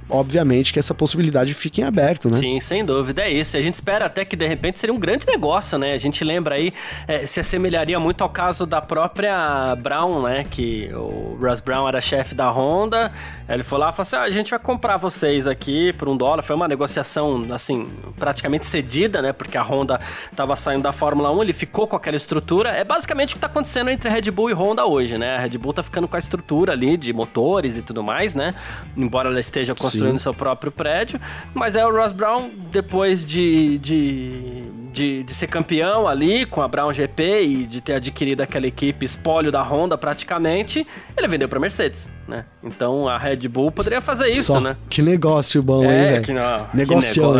Obviamente 0.08 0.72
que 0.72 0.78
essa 0.78 0.94
possibilidade 0.94 1.52
fique 1.52 1.80
em 1.80 1.84
aberto, 1.84 2.30
né? 2.30 2.38
Sim, 2.38 2.60
sem 2.60 2.84
dúvida, 2.84 3.22
é 3.22 3.32
isso. 3.32 3.56
A 3.56 3.60
gente 3.60 3.74
espera 3.74 4.06
até 4.06 4.24
que 4.24 4.36
de 4.36 4.46
repente 4.46 4.78
seria 4.78 4.94
um 4.94 4.98
grande 4.98 5.26
negócio, 5.26 5.76
né? 5.78 5.94
A 5.94 5.98
gente 5.98 6.22
lembra 6.22 6.54
aí 6.54 6.72
é, 7.06 7.26
se 7.26 7.40
assemelharia 7.40 7.98
muito 7.98 8.22
ao 8.22 8.30
caso 8.30 8.66
da 8.66 8.80
própria 8.80 9.76
Brown, 9.76 10.22
né? 10.22 10.44
Que 10.50 10.90
o 10.94 11.36
Russ 11.40 11.60
Brown 11.60 11.88
era 11.88 12.00
chefe 12.00 12.34
da 12.34 12.50
Honda. 12.50 13.12
Ele 13.48 13.62
foi 13.62 13.78
lá 13.78 13.90
e 13.90 13.92
falou 13.92 14.02
assim: 14.02 14.16
ah, 14.16 14.22
a 14.22 14.30
gente 14.30 14.50
vai 14.50 14.58
comprar 14.58 14.96
vocês 14.96 15.46
aqui 15.46 15.92
por 15.92 16.08
um 16.08 16.16
dólar. 16.16 16.42
Foi 16.42 16.56
uma 16.56 16.68
negociação, 16.68 17.46
assim, 17.50 17.86
praticamente 18.16 18.66
cedida, 18.66 19.20
né? 19.20 19.32
Porque 19.32 19.56
a 19.56 19.62
Honda 19.62 20.00
estava 20.30 20.56
saindo 20.56 20.82
da 20.82 20.92
Fórmula 20.92 21.30
1, 21.30 21.42
ele 21.42 21.52
ficou 21.52 21.86
com 21.86 21.96
aquela 21.96 22.16
estrutura. 22.16 22.70
É 22.70 22.84
basicamente 22.84 23.30
o 23.30 23.32
que 23.34 23.38
está 23.38 23.46
acontecendo 23.46 23.90
entre 23.90 24.08
Red 24.08 24.30
Bull 24.30 24.50
e 24.50 24.52
Honda 24.52 24.86
hoje, 24.86 25.18
né? 25.18 25.36
A 25.36 25.40
Red 25.40 25.58
Bull 25.58 25.70
está 25.70 25.82
ficando 25.82 26.08
com 26.08 26.16
a 26.16 26.18
estrutura 26.18 26.72
ali 26.72 26.96
de 26.96 27.12
motores 27.12 27.76
e 27.76 27.82
tudo 27.82 28.02
mais, 28.02 28.34
né? 28.34 28.54
Embora 28.96 29.28
ela 29.28 29.40
esteja 29.40 29.74
construindo 29.74 30.18
Sim. 30.18 30.24
seu 30.24 30.34
próprio 30.34 30.72
prédio. 30.72 31.20
Mas 31.52 31.76
é 31.76 31.86
o 31.86 31.92
Ross 31.92 32.12
Brown, 32.12 32.50
depois 32.70 33.26
de, 33.26 33.78
de 33.78 34.64
de, 34.94 35.24
de 35.24 35.34
ser 35.34 35.48
campeão 35.48 36.06
ali 36.06 36.46
com 36.46 36.62
a 36.62 36.68
Brown 36.68 36.92
GP 36.92 37.42
e 37.42 37.66
de 37.66 37.80
ter 37.80 37.94
adquirido 37.94 38.40
aquela 38.40 38.66
equipe 38.66 39.04
espólio 39.04 39.50
da 39.50 39.60
Honda 39.60 39.98
praticamente, 39.98 40.86
ele 41.16 41.26
vendeu 41.26 41.48
para 41.48 41.58
Mercedes, 41.58 42.08
né? 42.28 42.44
Então 42.62 43.08
a 43.08 43.18
Red 43.18 43.48
Bull 43.48 43.72
poderia 43.72 44.00
fazer 44.00 44.28
isso, 44.28 44.52
Só 44.52 44.60
né? 44.60 44.76
Que 44.88 45.02
negócio 45.02 45.60
bom, 45.62 45.84
é, 45.84 45.86
hein, 45.86 46.12
velho? 46.12 46.24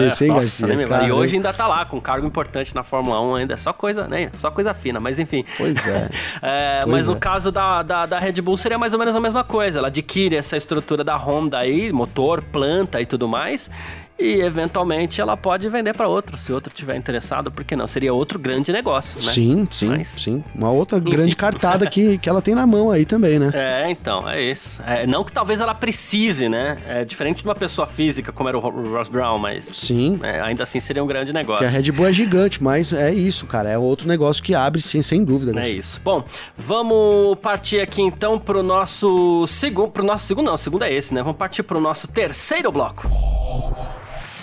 Esse, 0.01 0.25
hein, 0.25 0.31
Nossa, 0.33 0.67
Garcia? 0.67 0.87
Cara, 0.89 1.05
e 1.05 1.13
hoje 1.13 1.37
ainda 1.37 1.53
tá 1.53 1.69
lá 1.69 1.85
com 1.85 1.99
um 1.99 2.01
cargo 2.01 2.27
importante 2.27 2.75
na 2.75 2.83
Fórmula 2.83 3.21
1 3.21 3.35
ainda, 3.37 3.55
é 3.55 3.57
só 3.57 3.73
coisa, 3.73 4.09
né? 4.09 4.31
Só 4.37 4.51
coisa 4.51 4.75
fina, 4.75 4.99
mas 4.99 5.21
enfim. 5.21 5.45
Pois 5.57 5.87
é. 5.87 6.11
é 6.43 6.81
pois 6.83 6.93
mas 6.93 7.09
é. 7.09 7.11
no 7.13 7.17
caso 7.17 7.53
da, 7.53 7.83
da, 7.85 8.05
da 8.05 8.19
Red 8.19 8.43
Bull 8.43 8.57
seria 8.57 8.77
mais 8.77 8.93
ou 8.93 8.99
menos 8.99 9.15
a 9.15 9.21
mesma 9.21 9.45
coisa. 9.45 9.79
Ela 9.79 9.89
adquire 9.89 10.35
essa 10.35 10.57
estrutura 10.57 11.05
da 11.05 11.17
Honda 11.17 11.59
aí, 11.59 11.93
motor, 11.93 12.43
planta 12.43 13.01
e 13.01 13.07
tudo 13.07 13.29
mais 13.29 13.71
e 14.19 14.41
eventualmente 14.41 15.21
ela 15.21 15.37
pode 15.37 15.69
vender 15.69 15.93
para 15.93 16.07
outro, 16.07 16.39
se 16.39 16.53
outro 16.53 16.73
tiver 16.73 16.97
interessado, 16.97 17.51
porque 17.51 17.75
não? 17.75 17.87
Seria 17.87 18.15
outro 18.15 18.39
grande 18.39 18.73
negócio, 18.73 19.21
né? 19.21 19.33
Sim, 19.33 19.67
sim, 19.71 19.89
Mas, 19.89 20.09
sim. 20.09 20.43
Uma 20.55 20.71
outra 20.71 20.99
enfim. 20.99 21.11
grande 21.11 21.37
cartada 21.37 21.89
que, 21.91 22.19
que 22.19 22.29
ela 22.29 22.41
tem 22.41 22.55
na 22.55 22.67
mão 22.67 22.91
aí 22.91 23.05
também, 23.05 23.39
né? 23.39 23.51
É, 23.53 23.91
então, 23.91 24.29
é 24.29 24.41
isso. 24.41 24.81
É, 24.87 25.05
não 25.07 25.25
que 25.25 25.33
talvez 25.33 25.61
ela 25.61 25.75
precise, 25.75 26.49
né? 26.49 26.79
É 26.87 27.05
diferente 27.05 27.39
de 27.39 27.45
uma 27.45 27.57
pessoa 27.57 27.87
física, 27.87 28.31
como 28.31 28.49
era 28.49 28.57
o 28.57 28.61
Ross 28.61 29.09
Brown, 29.09 29.39
mas. 29.39 29.65
Sim. 29.65 30.21
É, 30.23 30.41
ainda 30.41 30.63
assim 30.63 30.79
seria 30.79 31.03
um 31.03 31.07
grande 31.07 31.33
negócio. 31.33 31.65
Porque 31.65 31.77
a 31.77 31.81
Red 31.81 31.91
Bull 31.91 32.07
é 32.07 32.13
gigante, 32.13 32.63
mas 32.63 32.93
é 32.93 33.13
isso, 33.13 33.47
cara. 33.47 33.69
É 33.69 33.77
outro 33.77 34.07
negócio 34.07 34.43
que 34.43 34.55
abre, 34.55 34.81
sim, 34.81 35.03
sem 35.03 35.25
dúvida. 35.25 35.53
Né? 35.53 35.65
É 35.65 35.69
isso. 35.71 36.01
Bom, 36.05 36.25
vamos 36.57 37.37
partir 37.41 37.81
aqui 37.81 38.01
então 38.01 38.39
pro 38.39 38.63
nosso 38.63 39.45
segundo. 39.49 39.91
Pro 39.91 40.05
nosso 40.05 40.27
segundo, 40.27 40.47
não, 40.47 40.55
o 40.55 40.59
segundo 40.59 40.85
é 40.85 40.93
esse, 40.93 41.13
né? 41.13 41.21
Vamos 41.21 41.37
partir 41.37 41.65
pro 41.65 41.81
nosso 41.81 42.07
terceiro 42.07 42.71
bloco. 42.71 43.09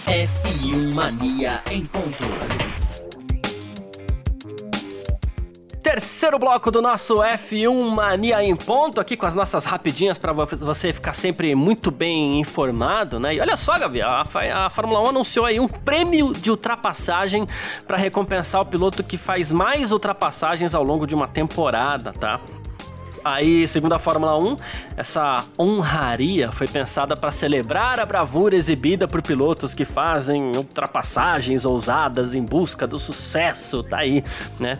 F1 0.08 0.94
Mania 0.94 1.62
em 1.70 1.86
ponto. 1.86 2.24
Terceiro 5.84 6.40
bloco 6.40 6.72
do 6.72 6.82
nosso 6.82 7.18
F1 7.18 7.90
Mania 7.90 8.44
em 8.44 8.56
ponto, 8.56 9.00
aqui 9.00 9.16
com 9.16 9.26
as 9.28 9.36
nossas 9.36 9.64
rapidinhas 9.66 10.18
para 10.18 10.34
você 10.34 10.92
ficar 10.92 11.14
sempre 11.14 11.54
muito 11.54 11.92
bem 11.92 12.40
informado, 12.40 13.20
né? 13.20 13.36
E 13.36 13.40
olha 13.40 13.56
só, 13.56 13.78
Gabi, 13.78 14.02
a, 14.02 14.24
a 14.54 14.70
Fórmula 14.70 15.02
1 15.02 15.08
anunciou 15.08 15.46
aí 15.46 15.60
um 15.60 15.68
prêmio 15.68 16.34
de 16.34 16.50
ultrapassagem 16.50 17.46
para 17.86 17.98
recompensar 17.98 18.62
o 18.62 18.66
piloto 18.66 19.04
que 19.04 19.18
faz 19.18 19.52
mais 19.52 19.92
ultrapassagens 19.92 20.74
ao 20.74 20.84
longo 20.84 21.06
de 21.06 21.14
uma 21.14 21.28
temporada, 21.28 22.12
tá? 22.14 22.40
Aí, 23.24 23.68
segundo 23.68 23.94
a 23.94 24.00
Fórmula 24.00 24.38
1, 24.38 24.56
essa 24.98 25.46
honraria 25.58 26.52
foi 26.52 26.68
pensada 26.68 27.16
para 27.16 27.32
celebrar 27.32 28.00
a 28.00 28.06
bravura 28.06 28.56
exibida 28.56 29.08
por 29.08 29.22
pilotos 29.22 29.74
que 29.74 29.86
fazem 29.86 30.56
ultrapassagens 30.56 31.66
ousadas 31.66 32.34
em 32.34 32.44
busca 32.44 32.88
do 32.88 32.98
sucesso, 32.98 33.84
tá 33.84 34.00
aí, 34.00 34.24
né? 34.60 34.80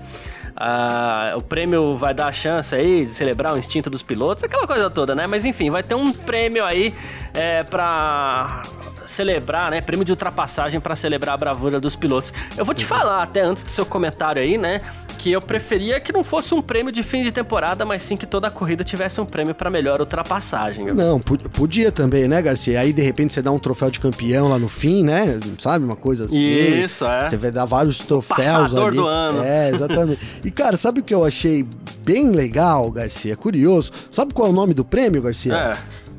Ah, 0.56 1.34
o 1.38 1.42
prêmio 1.42 1.96
vai 1.96 2.14
dar 2.14 2.28
a 2.28 2.32
chance 2.32 2.76
aí 2.76 3.06
de 3.06 3.14
celebrar 3.14 3.54
o 3.54 3.58
instinto 3.58 3.90
dos 3.90 4.04
pilotos, 4.04 4.44
aquela 4.44 4.68
coisa 4.68 4.90
toda, 4.90 5.16
né? 5.16 5.26
Mas 5.28 5.46
enfim, 5.46 5.70
vai 5.70 5.84
ter 5.84 5.96
um 5.96 6.12
prêmio 6.12 6.66
aí 6.66 6.94
é, 7.34 7.64
para 7.64 8.64
celebrar, 9.12 9.70
né? 9.70 9.82
Prêmio 9.82 10.06
de 10.06 10.12
ultrapassagem 10.12 10.80
para 10.80 10.96
celebrar 10.96 11.36
a 11.36 11.38
bravura 11.38 11.80
dos 11.80 11.96
pilotos. 11.96 12.34
Eu 12.58 12.66
vou 12.66 12.74
te 12.74 12.86
falar, 12.86 13.22
até 13.22 13.42
antes 13.42 13.64
do 13.64 13.72
seu 13.72 13.86
comentário 13.86 14.42
aí, 14.42 14.58
né? 14.58 14.82
Que 15.18 15.32
eu 15.32 15.42
preferia 15.42 16.00
que 16.00 16.12
não 16.12 16.24
fosse 16.24 16.54
um 16.54 16.62
prêmio 16.62 16.92
de 16.92 17.04
fim 17.04 17.24
de 17.24 17.32
temporada, 17.32 17.86
mas 17.86 18.02
sim 18.02 18.18
que 18.18 18.26
toda 18.26 18.48
a 18.48 18.52
corrida 18.52 18.84
tivesse 18.84 19.22
um 19.22 19.26
prêmio 19.26 19.54
para 19.54 19.70
melhor 19.70 20.00
ultrapassagem. 20.00 20.86
Não, 20.88 21.20
podia 21.20 21.92
também, 21.92 22.28
né, 22.28 22.42
Garcia? 22.42 22.80
Aí 22.80 22.92
de 22.92 23.02
repente 23.02 23.34
você 23.34 23.42
dá 23.42 23.52
um 23.52 23.60
troféu 23.60 23.92
de 23.92 24.00
campeão 24.00 24.48
lá 24.48 24.58
no 24.58 24.70
fim, 24.70 25.04
né? 25.04 25.40
Sabe? 25.60 25.86
Uma 25.86 25.96
coisa 25.96 26.26
assim. 26.26 26.38
Isso, 26.38 27.06
é. 27.06 27.30
Você 27.30 27.38
vai 27.38 27.52
dar 27.52 27.66
vários 27.66 28.00
troféus. 28.00 28.48
O 28.48 28.52
passador 28.52 28.88
ali. 28.88 28.98
do 28.98 29.06
ano. 29.06 29.44
É, 29.44 29.70
exatamente. 29.70 30.20
e 30.44 30.50
cara, 30.50 30.78
sabe 30.78 31.02
o 31.02 31.04
que 31.04 31.14
eu 31.14 31.24
achei 31.24 31.66
bem 32.04 32.32
legal, 32.32 32.90
Garcia? 32.90 33.36
Curioso. 33.36 33.92
Sabe 34.10 34.34
qual 34.34 34.48
é 34.48 34.52
o 34.52 34.54
nome 34.54 34.74
do 34.74 34.84
prêmio, 34.86 35.22
Garcia? 35.22 35.54
É 35.54 36.11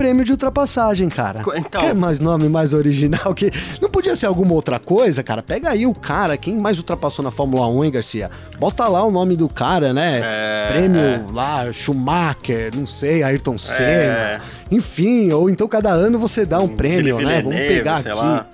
prêmio 0.00 0.24
de 0.24 0.32
ultrapassagem, 0.32 1.10
cara. 1.10 1.42
Então... 1.54 1.78
Quer 1.82 1.94
mais 1.94 2.18
nome 2.18 2.48
mais 2.48 2.72
original 2.72 3.34
que. 3.34 3.50
Não 3.82 3.90
podia 3.90 4.16
ser 4.16 4.24
alguma 4.24 4.54
outra 4.54 4.78
coisa, 4.78 5.22
cara? 5.22 5.42
Pega 5.42 5.68
aí 5.68 5.86
o 5.86 5.92
cara, 5.92 6.38
quem 6.38 6.56
mais 6.56 6.78
ultrapassou 6.78 7.22
na 7.22 7.30
Fórmula 7.30 7.66
1, 7.68 7.84
hein, 7.84 7.90
Garcia? 7.90 8.30
Bota 8.58 8.88
lá 8.88 9.04
o 9.04 9.10
nome 9.10 9.36
do 9.36 9.46
cara, 9.46 9.92
né? 9.92 10.20
É... 10.24 10.68
Prêmio 10.68 11.00
é... 11.00 11.22
lá, 11.30 11.70
Schumacher, 11.70 12.74
não 12.74 12.86
sei, 12.86 13.22
Ayrton 13.22 13.58
Senna. 13.58 13.86
É... 13.86 14.40
Enfim, 14.70 15.30
ou 15.32 15.50
então 15.50 15.68
cada 15.68 15.90
ano 15.90 16.18
você 16.18 16.46
dá 16.46 16.60
um 16.60 16.68
prêmio, 16.68 17.16
Felipe 17.16 17.24
né? 17.24 17.42
Vamos 17.42 17.58
pegar 17.58 17.96
aqui. 17.98 18.08
Lá. 18.08 18.46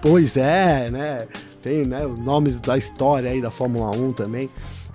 Pois 0.00 0.38
é, 0.38 0.90
né? 0.90 1.26
Tem, 1.62 1.84
né, 1.84 2.06
os 2.06 2.18
nomes 2.18 2.60
da 2.60 2.78
história 2.78 3.30
aí 3.30 3.42
da 3.42 3.50
Fórmula 3.50 3.90
1 3.90 4.12
também. 4.12 4.48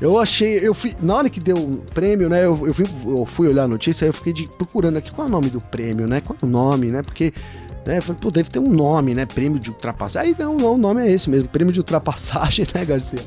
Eu 0.03 0.19
achei, 0.19 0.59
eu 0.59 0.73
fui, 0.73 0.93
na 1.01 1.15
hora 1.15 1.29
que 1.29 1.39
deu 1.39 1.55
o 1.55 1.77
prêmio, 1.93 2.27
né, 2.27 2.43
eu, 2.43 2.67
eu, 2.67 2.73
fui, 2.73 2.85
eu 3.05 3.25
fui 3.25 3.47
olhar 3.47 3.63
a 3.63 3.67
notícia, 3.69 4.05
eu 4.05 4.11
fiquei 4.11 4.33
de, 4.33 4.49
procurando 4.49 4.97
aqui 4.97 5.09
qual 5.09 5.25
é 5.25 5.29
o 5.29 5.31
nome 5.31 5.49
do 5.49 5.61
prêmio, 5.61 6.05
né, 6.09 6.19
qual 6.19 6.35
é 6.41 6.45
o 6.45 6.49
nome, 6.49 6.87
né, 6.87 7.01
porque, 7.01 7.33
né, 7.87 7.99
eu 7.99 8.01
falei, 8.01 8.19
pô, 8.19 8.29
deve 8.29 8.49
ter 8.49 8.59
um 8.59 8.67
nome, 8.67 9.15
né, 9.15 9.25
prêmio 9.25 9.57
de 9.57 9.69
ultrapassagem. 9.69 10.33
Aí 10.33 10.35
não, 10.37 10.57
não, 10.57 10.73
o 10.73 10.77
nome 10.77 11.07
é 11.07 11.09
esse 11.09 11.29
mesmo, 11.29 11.47
prêmio 11.47 11.71
de 11.71 11.79
ultrapassagem, 11.79 12.67
né, 12.75 12.83
Garcia? 12.83 13.21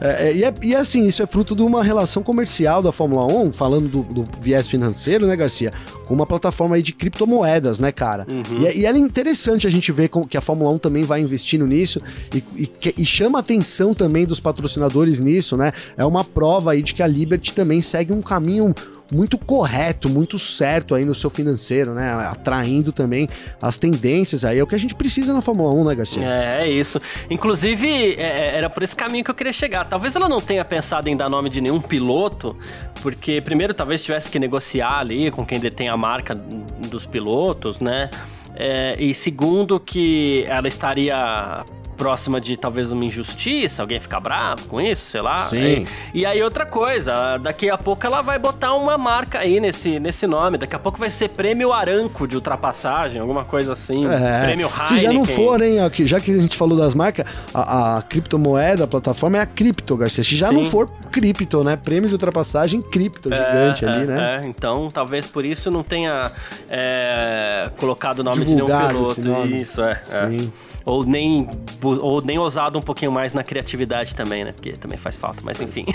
É, 0.00 0.28
é, 0.28 0.36
e, 0.36 0.44
é, 0.44 0.54
e 0.62 0.74
é 0.74 0.78
assim, 0.78 1.06
isso 1.06 1.22
é 1.22 1.26
fruto 1.26 1.54
de 1.56 1.62
uma 1.62 1.82
relação 1.82 2.22
comercial 2.22 2.82
da 2.82 2.92
Fórmula 2.92 3.26
1, 3.26 3.52
falando 3.52 3.88
do, 3.88 4.02
do 4.02 4.24
viés 4.40 4.68
financeiro, 4.68 5.26
né, 5.26 5.36
Garcia? 5.36 5.72
Com 6.06 6.14
uma 6.14 6.26
plataforma 6.26 6.76
aí 6.76 6.82
de 6.82 6.92
criptomoedas, 6.92 7.78
né, 7.78 7.90
cara? 7.90 8.26
Uhum. 8.30 8.60
E, 8.60 8.66
é, 8.66 8.76
e 8.76 8.86
é 8.86 8.96
interessante 8.96 9.66
a 9.66 9.70
gente 9.70 9.90
ver 9.90 10.10
que 10.28 10.36
a 10.36 10.40
Fórmula 10.40 10.70
1 10.72 10.78
também 10.78 11.04
vai 11.04 11.20
investindo 11.20 11.66
nisso 11.66 12.00
e, 12.34 12.44
e, 12.56 12.70
e, 12.98 13.04
chama 13.04 13.38
a 13.38 13.40
atenção 13.40 13.92
também 13.92 14.24
dos 14.24 14.40
patrocinadores 14.40 15.20
nisso, 15.20 15.56
né? 15.56 15.72
É 15.96 16.04
uma 16.04 16.24
prova 16.24 16.72
aí 16.72 16.82
de 16.82 16.94
que 16.94 17.02
a 17.02 17.06
Liberty 17.06 17.52
também 17.52 17.82
segue 17.82 18.12
um 18.12 18.22
caminho 18.22 18.74
muito 19.12 19.38
correto, 19.38 20.08
muito 20.08 20.38
certo 20.38 20.94
aí 20.94 21.04
no 21.04 21.14
seu 21.14 21.30
financeiro, 21.30 21.94
né? 21.94 22.10
Atraindo 22.10 22.92
também 22.92 23.28
as 23.60 23.78
tendências 23.78 24.44
aí. 24.44 24.58
É 24.58 24.62
o 24.62 24.66
que 24.66 24.74
a 24.74 24.78
gente 24.78 24.94
precisa 24.94 25.32
na 25.32 25.40
Fórmula 25.40 25.72
1, 25.72 25.84
né, 25.84 25.94
Garcia? 25.94 26.26
É, 26.26 26.62
é 26.62 26.70
isso. 26.70 27.00
Inclusive, 27.30 28.14
é, 28.14 28.22
é, 28.22 28.56
era 28.56 28.68
por 28.68 28.82
esse 28.82 28.94
caminho 28.94 29.24
que 29.24 29.30
eu 29.30 29.34
queria 29.34 29.52
chegar. 29.52 29.86
Talvez 29.86 30.14
ela 30.14 30.28
não 30.28 30.40
tenha 30.40 30.64
pensado 30.64 31.08
em 31.08 31.16
dar 31.16 31.28
nome 31.28 31.48
de 31.48 31.60
nenhum 31.60 31.80
piloto, 31.80 32.56
porque 33.02 33.40
primeiro 33.40 33.72
talvez 33.72 34.04
tivesse 34.04 34.30
que 34.30 34.38
negociar 34.38 34.98
ali 34.98 35.30
com 35.30 35.44
quem 35.44 35.58
detém 35.58 35.88
a 35.88 35.96
marca 35.96 36.34
dos 36.34 37.06
pilotos, 37.06 37.80
né? 37.80 38.10
É, 38.54 38.96
e 38.98 39.14
segundo 39.14 39.78
que 39.78 40.44
ela 40.48 40.66
estaria 40.66 41.64
próxima 41.98 42.40
de 42.40 42.56
talvez 42.56 42.92
uma 42.92 43.04
injustiça, 43.04 43.82
alguém 43.82 43.98
ficar 43.98 44.20
bravo 44.20 44.66
com 44.68 44.80
isso, 44.80 45.10
sei 45.10 45.20
lá. 45.20 45.38
Sim. 45.38 45.84
E, 46.14 46.20
e, 46.20 46.26
aí 46.26 46.40
outra 46.40 46.64
coisa, 46.64 47.36
daqui 47.38 47.68
a 47.68 47.76
pouco 47.76 48.06
ela 48.06 48.22
vai 48.22 48.38
botar 48.38 48.74
uma 48.74 48.96
marca 48.96 49.40
aí 49.40 49.58
nesse, 49.60 49.98
nesse 49.98 50.26
nome. 50.26 50.56
Daqui 50.56 50.76
a 50.76 50.78
pouco 50.78 50.98
vai 50.98 51.10
ser 51.10 51.30
prêmio 51.30 51.72
Aranco 51.72 52.26
de 52.28 52.36
ultrapassagem, 52.36 53.20
alguma 53.20 53.44
coisa 53.44 53.72
assim. 53.72 54.06
É. 54.06 54.44
Prêmio 54.44 54.68
Heineken. 54.68 54.84
Se 54.86 54.98
já 54.98 55.12
não 55.12 55.24
for, 55.24 55.60
hein, 55.60 55.80
aqui, 55.80 56.06
já 56.06 56.20
que 56.20 56.30
a 56.30 56.40
gente 56.40 56.56
falou 56.56 56.78
das 56.78 56.94
marcas, 56.94 57.26
a, 57.52 57.98
a 57.98 58.02
criptomoeda, 58.02 58.84
a 58.84 58.86
plataforma 58.86 59.38
é 59.38 59.40
a 59.40 59.46
cripto, 59.46 59.96
Garcia. 59.96 60.22
Se 60.22 60.36
já 60.36 60.48
Sim. 60.48 60.54
não 60.54 60.64
for 60.66 60.88
cripto, 61.10 61.64
né? 61.64 61.76
Prêmio 61.76 62.08
de 62.08 62.14
ultrapassagem 62.14 62.80
cripto, 62.80 63.32
é, 63.32 63.36
gigante 63.36 63.84
é, 63.84 63.88
ali, 63.88 64.06
né? 64.06 64.40
É, 64.42 64.46
então 64.46 64.88
talvez 64.88 65.26
por 65.26 65.44
isso 65.44 65.70
não 65.70 65.82
tenha 65.82 66.30
é, 66.70 67.68
colocado 67.76 68.20
o 68.20 68.24
nome 68.24 68.44
Divulgado 68.44 69.14
de 69.14 69.20
nenhum 69.20 69.42
piloto. 69.42 69.56
Isso, 69.56 69.82
é. 69.82 70.00
é. 70.10 70.28
Sim. 70.28 70.52
Ou 70.88 71.04
nem, 71.04 71.46
ou 71.82 72.22
nem 72.22 72.38
ousado 72.38 72.78
um 72.78 72.82
pouquinho 72.82 73.12
mais 73.12 73.34
na 73.34 73.44
criatividade 73.44 74.14
também, 74.14 74.42
né? 74.42 74.52
Porque 74.52 74.72
também 74.72 74.96
faz 74.96 75.18
falta, 75.18 75.42
mas 75.44 75.60
enfim. 75.60 75.84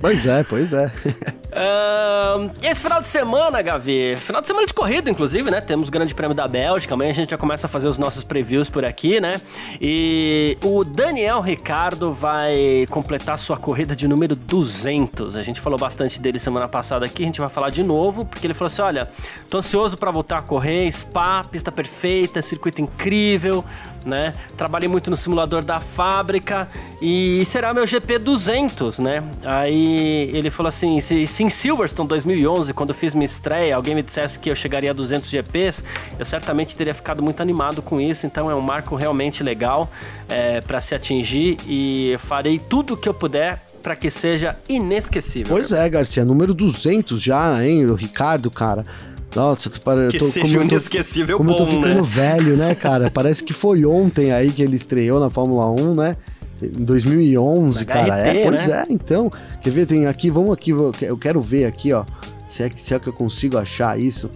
Pois 0.00 0.26
é, 0.26 0.42
pois 0.44 0.72
é. 0.72 0.86
uh, 0.86 2.50
esse 2.62 2.82
final 2.82 3.00
de 3.00 3.06
semana, 3.06 3.62
Gavi, 3.62 4.16
final 4.16 4.42
de 4.42 4.46
semana 4.46 4.66
de 4.66 4.74
corrida, 4.74 5.08
inclusive, 5.08 5.50
né? 5.50 5.60
Temos 5.60 5.88
o 5.88 5.92
Grande 5.92 6.14
Prêmio 6.14 6.34
da 6.34 6.46
Bélgica, 6.46 6.92
amanhã 6.94 7.10
a 7.10 7.14
gente 7.14 7.30
já 7.30 7.38
começa 7.38 7.66
a 7.66 7.70
fazer 7.70 7.88
os 7.88 7.96
nossos 7.96 8.24
previews 8.24 8.68
por 8.68 8.84
aqui, 8.84 9.20
né? 9.20 9.40
E 9.80 10.58
o 10.62 10.84
Daniel 10.84 11.40
Ricardo 11.40 12.12
vai 12.12 12.86
completar 12.90 13.38
sua 13.38 13.56
corrida 13.56 13.94
de 13.94 14.06
número 14.08 14.34
200. 14.34 15.36
A 15.36 15.42
gente 15.42 15.60
falou 15.60 15.78
bastante 15.78 16.20
dele 16.20 16.38
semana 16.38 16.68
passada 16.68 17.06
aqui, 17.06 17.22
a 17.22 17.26
gente 17.26 17.40
vai 17.40 17.48
falar 17.48 17.70
de 17.70 17.82
novo, 17.82 18.26
porque 18.26 18.46
ele 18.46 18.54
falou 18.54 18.66
assim: 18.66 18.82
olha, 18.82 19.08
tô 19.48 19.58
ansioso 19.58 19.96
para 19.96 20.10
voltar 20.10 20.38
a 20.38 20.42
correr, 20.42 20.90
Spa, 20.90 21.44
pista 21.44 21.70
perfeita, 21.72 22.42
circuito 22.42 22.82
incrível, 22.82 23.64
né? 24.04 24.34
Trabalhei 24.56 24.88
muito 24.88 25.10
no 25.10 25.16
simulador 25.16 25.64
da 25.64 25.78
fábrica 25.78 26.68
e 27.00 27.44
será 27.44 27.72
meu 27.72 27.86
GP 27.86 28.18
200, 28.18 28.98
né? 28.98 29.16
Aí 29.44 30.30
ele 30.32 30.50
falou 30.50 30.68
assim: 30.68 31.00
se, 31.00 31.26
se 31.26 31.42
em 31.42 31.48
Silverstone 31.48 32.08
2011, 32.08 32.72
quando 32.72 32.90
eu 32.90 32.94
fiz 32.94 33.14
minha 33.14 33.24
estreia, 33.24 33.76
alguém 33.76 33.94
me 33.94 34.02
dissesse 34.02 34.38
que 34.38 34.50
eu 34.50 34.54
chegaria 34.54 34.90
a 34.90 34.94
200 34.94 35.28
GPs, 35.28 35.84
eu 36.18 36.24
certamente 36.24 36.76
teria 36.76 36.94
ficado 36.94 37.22
muito 37.22 37.40
animado 37.40 37.82
com 37.82 38.00
isso. 38.00 38.26
Então 38.26 38.50
é 38.50 38.54
um 38.54 38.60
marco 38.60 38.94
realmente 38.94 39.42
legal 39.42 39.90
é, 40.28 40.60
para 40.60 40.80
se 40.80 40.94
atingir 40.94 41.56
e 41.66 42.16
farei 42.18 42.58
tudo 42.58 42.94
o 42.94 42.96
que 42.96 43.08
eu 43.08 43.14
puder 43.14 43.64
para 43.82 43.94
que 43.94 44.10
seja 44.10 44.56
inesquecível. 44.66 45.54
Pois 45.54 45.70
é, 45.70 45.86
Garcia, 45.90 46.24
número 46.24 46.54
200 46.54 47.20
já, 47.20 47.62
hein, 47.62 47.84
o 47.84 47.94
Ricardo, 47.94 48.50
cara. 48.50 48.86
Nossa, 49.34 49.68
para, 49.80 50.08
que 50.08 50.18
tô, 50.18 50.26
seja 50.26 50.46
como 50.46 50.60
um 50.60 50.68
inesquecível 50.68 51.36
como 51.36 51.50
bom, 51.50 51.56
eu 51.56 51.58
tô 51.58 51.66
ficando 51.66 52.02
né? 52.02 52.02
velho, 52.02 52.56
né, 52.56 52.74
cara? 52.74 53.10
Parece 53.10 53.42
que 53.42 53.52
foi 53.52 53.84
ontem 53.84 54.32
aí 54.32 54.50
que 54.50 54.62
ele 54.62 54.76
estreou 54.76 55.18
na 55.18 55.28
Fórmula 55.28 55.66
1, 55.66 55.94
né? 55.94 56.16
Em 56.62 56.84
2011, 56.84 57.84
cara. 57.84 58.22
HRT, 58.22 58.28
é, 58.28 58.42
pois 58.44 58.68
né? 58.68 58.84
é, 58.88 58.92
então. 58.92 59.30
Quer 59.60 59.70
ver? 59.70 59.86
Tem 59.86 60.06
aqui, 60.06 60.30
vamos 60.30 60.52
aqui, 60.52 60.70
eu 60.70 61.18
quero 61.18 61.40
ver 61.40 61.64
aqui, 61.64 61.92
ó. 61.92 62.04
Se 62.48 62.62
é, 62.62 62.68
que, 62.68 62.80
se 62.80 62.94
é 62.94 62.98
que 62.98 63.08
eu 63.08 63.12
consigo 63.12 63.58
achar 63.58 63.98
isso. 63.98 64.30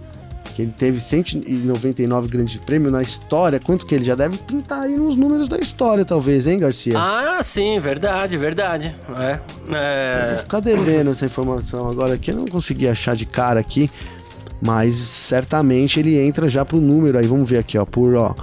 Que 0.55 0.63
ele 0.63 0.73
teve 0.75 0.99
199 0.99 2.27
grandes 2.27 2.57
prêmios 2.57 2.91
na 2.91 3.01
história. 3.01 3.61
Quanto 3.61 3.85
que 3.85 3.95
ele 3.95 4.03
já 4.03 4.15
deve 4.15 4.37
pintar 4.39 4.81
aí 4.81 4.97
nos 4.97 5.15
números 5.15 5.47
da 5.47 5.57
história, 5.57 6.03
talvez, 6.03 6.45
hein, 6.45 6.59
Garcia? 6.59 6.95
Ah, 6.97 7.41
sim, 7.41 7.79
verdade, 7.79 8.35
verdade. 8.35 8.93
É. 9.17 9.39
é... 9.69 10.27
vou 10.31 10.39
ficar 10.39 10.59
devendo 10.59 11.11
essa 11.11 11.25
informação 11.25 11.87
agora 11.87 12.15
aqui. 12.15 12.31
Eu 12.31 12.35
não 12.35 12.45
consegui 12.45 12.89
achar 12.89 13.15
de 13.15 13.25
cara 13.25 13.57
aqui. 13.57 13.89
Mas 14.61 14.95
certamente 14.95 15.99
ele 15.99 16.17
entra 16.17 16.49
já 16.49 16.65
pro 16.65 16.81
número 16.81 17.17
aí. 17.17 17.25
Vamos 17.25 17.49
ver 17.49 17.59
aqui, 17.59 17.77
ó. 17.77 17.85
Por, 17.85 18.15
ó. 18.15 18.33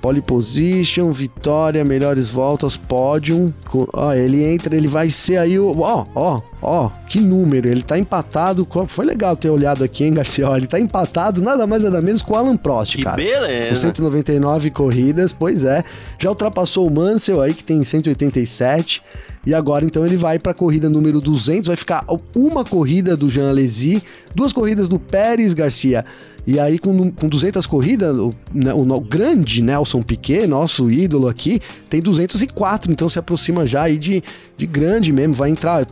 Pole 0.00 0.22
position, 0.22 1.10
vitória, 1.10 1.84
melhores 1.84 2.30
voltas, 2.30 2.74
pódio. 2.74 3.52
Ó, 3.92 4.12
ele 4.14 4.42
entra, 4.42 4.74
ele 4.74 4.88
vai 4.88 5.10
ser 5.10 5.36
aí 5.36 5.58
o. 5.58 5.78
Ó, 5.78 6.06
ó, 6.14 6.40
ó, 6.62 6.90
que 7.06 7.20
número. 7.20 7.68
Ele 7.68 7.82
tá 7.82 7.98
empatado. 7.98 8.64
Com, 8.64 8.86
foi 8.86 9.04
legal 9.04 9.36
ter 9.36 9.50
olhado 9.50 9.84
aqui, 9.84 10.04
hein, 10.04 10.14
Garcia? 10.14 10.48
Ó, 10.48 10.56
ele 10.56 10.66
tá 10.66 10.80
empatado 10.80 11.42
nada 11.42 11.66
mais 11.66 11.84
nada 11.84 12.00
menos 12.00 12.22
com 12.22 12.32
o 12.32 12.36
Alan 12.36 12.56
Prost, 12.56 12.96
que 12.96 13.02
cara. 13.02 13.16
Beleza. 13.16 13.74
Com 13.74 13.80
199 13.80 14.70
corridas, 14.70 15.32
pois 15.32 15.64
é. 15.64 15.84
Já 16.18 16.30
ultrapassou 16.30 16.86
o 16.86 16.90
Mansell 16.90 17.42
aí, 17.42 17.52
que 17.52 17.62
tem 17.62 17.84
187. 17.84 19.02
E 19.46 19.54
agora 19.54 19.84
então 19.84 20.04
ele 20.04 20.16
vai 20.16 20.38
para 20.38 20.52
a 20.52 20.54
corrida 20.54 20.88
número 20.88 21.20
200, 21.20 21.68
vai 21.68 21.76
ficar 21.76 22.04
uma 22.34 22.64
corrida 22.64 23.16
do 23.16 23.30
Jean 23.30 23.48
Alesi, 23.48 24.02
duas 24.34 24.52
corridas 24.52 24.88
do 24.88 24.98
Pérez 24.98 25.54
Garcia. 25.54 26.04
E 26.50 26.58
aí, 26.58 26.80
com, 26.80 27.12
com 27.12 27.28
200 27.28 27.64
corridas, 27.64 28.16
o, 28.16 28.32
né, 28.52 28.74
o, 28.74 28.80
o, 28.80 29.00
grande 29.00 29.62
Nelson 29.62 30.02
Piquet, 30.02 30.48
nosso 30.48 30.90
ídolo 30.90 31.28
aqui, 31.28 31.60
tem 31.88 32.02
204, 32.02 32.90
então 32.90 33.08
se 33.08 33.20
aproxima 33.20 33.64
já 33.64 33.82
aí 33.82 33.96
de, 33.96 34.20
de 34.56 34.66
grande 34.66 35.12
mesmo, 35.12 35.32
vai 35.32 35.48
entrar. 35.48 35.86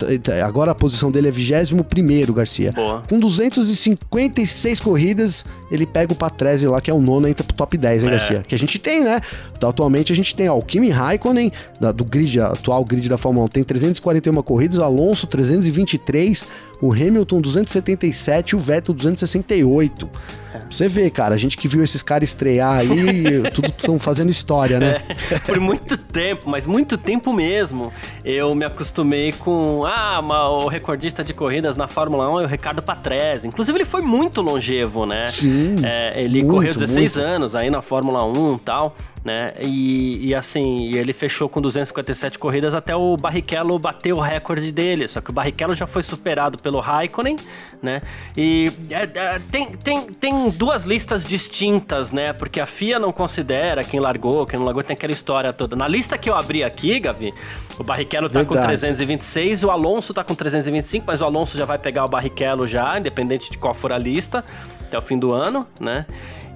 Agora 0.44 0.72
a 0.72 0.74
posição 0.74 1.12
dele 1.12 1.28
é 1.28 1.30
21, 1.30 2.32
Garcia. 2.32 2.72
Boa. 2.72 3.04
Com 3.09 3.20
256 3.20 4.80
corridas, 4.80 5.46
ele 5.70 5.86
pega 5.86 6.12
o 6.12 6.16
Patrese 6.16 6.66
lá, 6.66 6.80
que 6.80 6.90
é 6.90 6.94
o 6.94 7.00
nono, 7.00 7.28
entra 7.28 7.44
pro 7.44 7.54
top 7.54 7.78
10, 7.78 8.02
né, 8.02 8.09
é. 8.09 8.11
Garcia? 8.11 8.44
Que 8.48 8.56
a 8.56 8.59
gente 8.59 8.80
tem, 8.80 9.04
né? 9.04 9.20
Então, 9.56 9.70
atualmente 9.70 10.12
a 10.12 10.16
gente 10.16 10.34
tem 10.34 10.48
ó, 10.48 10.59
o 10.59 10.62
Kimi 10.62 10.90
Raikkonen, 10.90 11.52
da, 11.80 11.92
do 11.92 12.04
grid, 12.04 12.40
atual 12.40 12.84
grid 12.84 13.09
da 13.09 13.16
Fórmula 13.16 13.46
1, 13.46 13.48
tem 13.48 13.62
341 13.62 14.42
corridas, 14.42 14.78
o 14.78 14.82
Alonso 14.82 15.24
323, 15.28 16.44
o 16.81 16.93
Hamilton 16.93 17.41
277 17.41 18.51
e 18.51 18.57
o 18.57 18.59
Vettel 18.59 18.95
268. 18.95 20.09
É. 20.55 20.61
Você 20.70 20.89
vê, 20.89 21.11
cara, 21.11 21.35
a 21.35 21.39
gente 21.39 21.57
que 21.57 21.68
viu 21.68 21.83
esses 21.83 22.03
caras 22.03 22.29
estrear 22.29 22.79
aí, 22.79 23.43
tudo 23.53 23.68
estão 23.68 23.99
fazendo 23.99 24.31
história, 24.31 24.79
né? 24.79 25.03
É, 25.31 25.39
por 25.45 25.59
muito 25.61 25.97
tempo, 25.97 26.49
mas 26.49 26.66
muito 26.66 26.97
tempo 26.97 27.33
mesmo, 27.33 27.93
eu 28.24 28.55
me 28.55 28.64
acostumei 28.64 29.33
com, 29.33 29.85
ah, 29.85 30.20
uma, 30.20 30.49
o 30.49 30.68
recordista 30.68 31.22
de 31.22 31.35
corridas 31.35 31.76
na 31.76 31.87
Fórmula 31.87 32.31
1 32.31 32.41
é 32.41 32.45
o 32.45 32.47
Ricardo 32.47 32.83
Patrese. 32.83 33.49
Inclusive, 33.49 33.79
ele 33.79 33.85
foi 33.85 34.01
muito 34.01 34.41
longevo, 34.41 35.05
né? 35.05 35.26
Sim. 35.29 35.76
É, 35.83 36.22
ele 36.22 36.41
muito, 36.41 36.55
correu 36.55 36.72
16 36.72 37.16
muito. 37.16 37.29
anos 37.29 37.55
aí 37.55 37.70
na 37.70 37.83
Fórmula 37.83 38.24
1 38.24 38.55
e 38.55 38.59
tal, 38.61 38.97
né? 39.29 39.53
E, 39.61 40.29
e 40.29 40.35
assim, 40.35 40.91
ele 40.95 41.12
fechou 41.12 41.51
com 41.51 41.61
257 41.61 42.39
corridas 42.39 42.74
até 42.74 42.97
o 42.97 43.14
Barrichello 43.14 43.79
bater 43.79 44.14
o 44.14 44.20
recorde 44.20 44.72
dele. 44.72 45.07
Só 45.07 45.20
que 45.20 45.29
o 45.29 45.33
Barrichello 45.35 45.74
já 45.74 45.87
foi 45.87 46.03
superado 46.03 46.57
pelo 46.57 46.81
Raikkonen, 46.81 47.37
né? 47.83 48.01
E 48.35 48.72
é, 48.91 49.03
é, 49.03 49.39
tem, 49.51 49.66
tem, 49.72 50.07
tem 50.07 50.49
duas 50.49 50.85
listas 50.85 51.26
distintas, 51.26 52.11
né? 52.11 52.33
Porque 52.33 52.59
a 52.59 52.64
FIA 52.64 52.99
não 52.99 53.12
considera 53.12 53.85
quem 53.85 54.01
largou, 54.01 54.47
quem 54.47 54.59
não 54.59 54.64
largou, 54.64 54.83
tem 54.83 54.95
aquela 54.95 55.12
história 55.12 55.53
toda. 55.53 55.76
Na 55.76 55.87
lista 55.87 56.16
que 56.16 56.31
eu 56.31 56.35
abri 56.35 56.64
aqui, 56.64 56.99
Gavi, 56.99 57.35
o 57.79 57.85
Barrichello 57.85 58.31
tá 58.31 58.39
Verdade. 58.39 58.62
com 58.62 58.66
326, 58.66 59.62
o 59.64 59.70
Alonso 59.70 60.14
tá 60.14 60.24
com 60.24 60.35
325, 60.35 61.05
mas 61.07 61.20
o 61.20 61.26
Alonso 61.26 61.59
já 61.59 61.66
vai 61.66 61.79
pegar 61.79 62.07
o 62.07 62.09
Barrichello 62.09 62.66
já, 62.66 62.99
independente 62.99 63.51
de 63.51 63.59
qual 63.59 63.74
for 63.74 63.93
a 63.93 63.99
lista, 63.99 64.43
até 64.81 64.97
o 64.97 65.03
fim 65.03 65.18
do 65.18 65.35
ano, 65.35 65.66
né? 65.79 66.07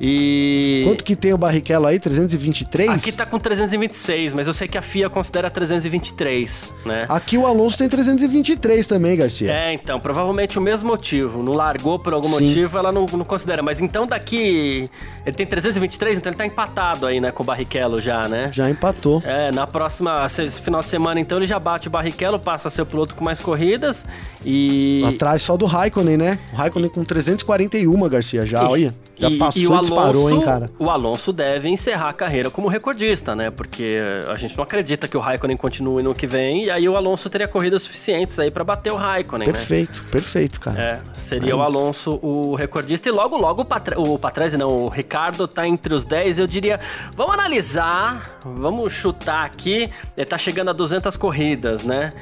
E. 0.05 0.83
Quanto 0.85 1.05
que 1.05 1.15
tem 1.15 1.33
o 1.33 1.39
Barrichello 1.39 1.87
aí? 1.87 1.97
323? 1.97 2.91
Aqui 2.91 3.13
tá 3.13 3.25
com 3.25 3.39
326, 3.39 4.35
mas 4.35 4.49
eu 4.49 4.53
sei 4.53 4.67
que 4.67 4.77
a 4.77 4.83
FIA 4.83 5.09
considera 5.09 5.49
323, 5.49 6.73
né? 6.85 7.07
Aqui 7.09 7.39
o 7.39 7.47
Alonso 7.47 7.79
tem 7.79 7.89
323 7.89 8.85
também, 8.85 9.17
Garcia. 9.17 9.53
É, 9.53 9.73
então, 9.73 10.01
provavelmente 10.01 10.59
o 10.59 10.63
mesmo 10.63 10.89
motivo. 10.89 11.41
Não 11.41 11.53
largou 11.53 12.01
por 12.01 12.15
algum 12.15 12.29
Sim. 12.29 12.47
motivo, 12.47 12.77
ela 12.77 12.91
não, 12.91 13.07
não 13.07 13.25
considera. 13.25 13.63
Mas 13.63 13.81
então 13.81 14.05
daqui. 14.05 14.91
Ele 15.25 15.37
tem 15.37 15.47
323, 15.47 16.19
então 16.19 16.31
ele 16.31 16.37
tá 16.37 16.47
empatado 16.47 17.07
aí, 17.07 17.21
né, 17.21 17.31
com 17.31 17.45
o 17.45 17.47
Barrichello 17.47 18.01
já, 18.01 18.27
né? 18.27 18.51
Já 18.53 18.69
empatou. 18.69 19.23
É, 19.25 19.53
na 19.53 19.69
próxima. 19.69 20.27
Esse 20.27 20.61
final 20.61 20.81
de 20.81 20.89
semana, 20.89 21.21
então, 21.21 21.39
ele 21.39 21.47
já 21.47 21.61
bate 21.61 21.87
o 21.87 21.91
Barrichello, 21.93 22.41
passa 22.41 22.67
a 22.67 22.71
ser 22.73 22.83
o 22.83 22.87
piloto 22.87 23.15
com 23.15 23.25
mais 23.25 23.41
corridas 23.41 24.05
e. 24.45 25.05
Atrás 25.07 25.43
só 25.43 25.57
do 25.57 25.67
Raikkonen, 25.67 26.17
né? 26.17 26.41
O 26.53 26.57
Raikkonen 26.57 26.91
com 26.91 27.05
341, 27.05 28.09
Garcia, 28.09 28.45
já, 28.45 28.65
Isso. 28.65 28.73
olha. 28.73 28.95
Já 29.17 29.31
e, 29.31 29.39
passou 29.39 29.63
e, 29.63 29.67
o 29.67 29.73
Alonso, 29.73 29.92
disparou, 29.95 30.31
hein, 30.31 30.41
cara? 30.41 30.71
O 30.79 30.91
Alonso 30.91 31.33
deve 31.33 31.69
encerrar 31.69 32.09
a 32.09 32.13
carreira 32.13 32.51
como 32.51 32.69
recordista, 32.69 33.35
né? 33.35 33.51
Porque 33.51 34.03
a 34.29 34.37
gente 34.37 34.57
não 34.57 34.65
acredita 34.65 35.09
que 35.09 35.17
o 35.17 35.21
Raikkonen 35.21 35.57
continue 35.57 36.03
no 36.03 36.15
que 36.15 36.27
vem, 36.27 36.65
e 36.65 36.71
aí 36.71 36.89
o 36.89 36.97
Alonso 36.97 37.29
teria 37.31 37.49
corridas 37.49 37.83
suficientes 37.83 38.39
aí 38.39 38.51
para 38.51 38.65
bater 38.65 38.93
o 38.93 38.97
Raikkonen, 38.97 39.47
perfeito, 39.47 40.01
né? 40.03 40.09
Perfeito, 40.11 40.61
cara. 40.61 40.81
É, 40.81 41.01
seria 41.15 41.53
é 41.53 41.55
o 41.55 41.63
Alonso 41.63 42.19
o 42.23 42.55
recordista, 42.55 43.09
e 43.09 43.13
logo, 43.13 43.37
logo 43.37 43.63
o, 43.63 43.65
Patre, 43.65 43.95
o 43.97 44.19
Patrese, 44.19 44.57
não, 44.57 44.85
o 44.85 44.89
Ricardo 44.89 45.47
tá 45.47 45.67
entre 45.67 45.95
os 45.95 46.05
10, 46.05 46.39
eu 46.39 46.47
diria, 46.47 46.79
vamos 47.15 47.35
analisar, 47.35 48.39
vamos 48.45 48.93
chutar 48.93 49.45
aqui, 49.45 49.91
ele 50.17 50.27
tá 50.27 50.39
chegando 50.39 50.71
a 50.71 50.73
200 50.73 51.17
corridas, 51.17 51.85
né? 51.85 52.13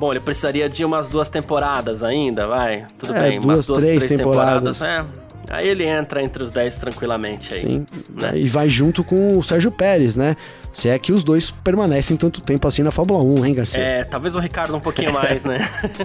Bom, 0.00 0.12
ele 0.12 0.20
precisaria 0.20 0.66
de 0.66 0.82
umas 0.82 1.08
duas 1.08 1.28
temporadas 1.28 2.02
ainda, 2.02 2.46
vai. 2.46 2.86
Tudo 2.98 3.14
é, 3.14 3.20
bem, 3.20 3.38
duas, 3.38 3.44
umas 3.44 3.66
duas, 3.66 3.84
três, 3.84 3.98
três 3.98 4.18
temporadas. 4.18 4.78
temporadas. 4.78 5.14
É, 5.26 5.29
Aí 5.50 5.68
ele 5.68 5.84
entra 5.84 6.22
entre 6.22 6.44
os 6.44 6.50
10 6.50 6.78
tranquilamente 6.78 7.52
aí. 7.52 7.60
Sim. 7.60 7.86
Né? 8.08 8.32
E 8.36 8.48
vai 8.48 8.68
junto 8.68 9.02
com 9.02 9.36
o 9.36 9.42
Sérgio 9.42 9.72
Pérez, 9.72 10.14
né? 10.14 10.36
Se 10.72 10.88
é 10.88 10.98
que 10.98 11.12
os 11.12 11.24
dois 11.24 11.50
permanecem 11.50 12.16
tanto 12.16 12.40
tempo 12.40 12.66
assim 12.66 12.82
na 12.82 12.90
Fórmula 12.90 13.22
1, 13.22 13.46
hein, 13.46 13.54
Garcia? 13.54 13.80
É, 13.80 14.04
talvez 14.04 14.36
o 14.36 14.40
Ricardo 14.40 14.76
um 14.76 14.80
pouquinho 14.80 15.12
mais, 15.12 15.44
né? 15.44 15.58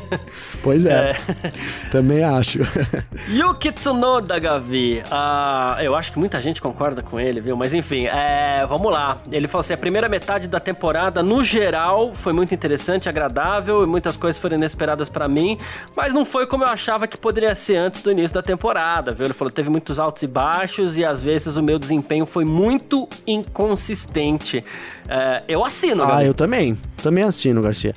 pois 0.63 0.85
é, 0.85 1.11
é. 1.11 1.15
Também 1.91 2.23
acho. 2.23 2.59
Yuki 3.29 3.71
Tsunoda, 3.71 4.39
Gavi. 4.39 5.03
Uh, 5.05 5.81
eu 5.81 5.95
acho 5.95 6.11
que 6.11 6.19
muita 6.19 6.41
gente 6.41 6.61
concorda 6.61 7.03
com 7.03 7.19
ele, 7.19 7.39
viu? 7.39 7.55
Mas 7.55 7.73
enfim, 7.73 8.05
é, 8.07 8.65
vamos 8.67 8.91
lá. 8.91 9.21
Ele 9.31 9.47
falou 9.47 9.61
assim: 9.61 9.73
a 9.73 9.77
primeira 9.77 10.09
metade 10.09 10.47
da 10.47 10.59
temporada, 10.59 11.21
no 11.21 11.43
geral, 11.43 12.13
foi 12.15 12.33
muito 12.33 12.53
interessante, 12.53 13.07
agradável 13.07 13.83
e 13.83 13.87
muitas 13.87 14.17
coisas 14.17 14.41
foram 14.41 14.57
inesperadas 14.57 15.09
para 15.09 15.27
mim, 15.27 15.59
mas 15.95 16.13
não 16.13 16.25
foi 16.25 16.47
como 16.47 16.63
eu 16.63 16.69
achava 16.69 17.07
que 17.07 17.17
poderia 17.17 17.53
ser 17.53 17.77
antes 17.77 18.01
do 18.01 18.11
início 18.11 18.33
da 18.33 18.41
temporada, 18.41 19.13
viu? 19.13 19.25
Ele 19.25 19.33
falou: 19.33 19.51
teve 19.51 19.69
muitos 19.69 19.99
altos 19.99 20.23
e 20.23 20.27
baixos 20.27 20.97
e 20.97 21.05
às 21.05 21.21
vezes 21.21 21.55
o 21.55 21.63
meu 21.63 21.77
desempenho 21.77 22.25
foi 22.25 22.45
muito 22.45 23.07
inconsistente. 23.27 24.54
É, 25.07 25.43
eu 25.47 25.63
assino, 25.63 26.03
Ah, 26.03 26.23
eu 26.23 26.33
também. 26.33 26.77
Também 27.01 27.23
assino, 27.23 27.61
Garcia. 27.61 27.93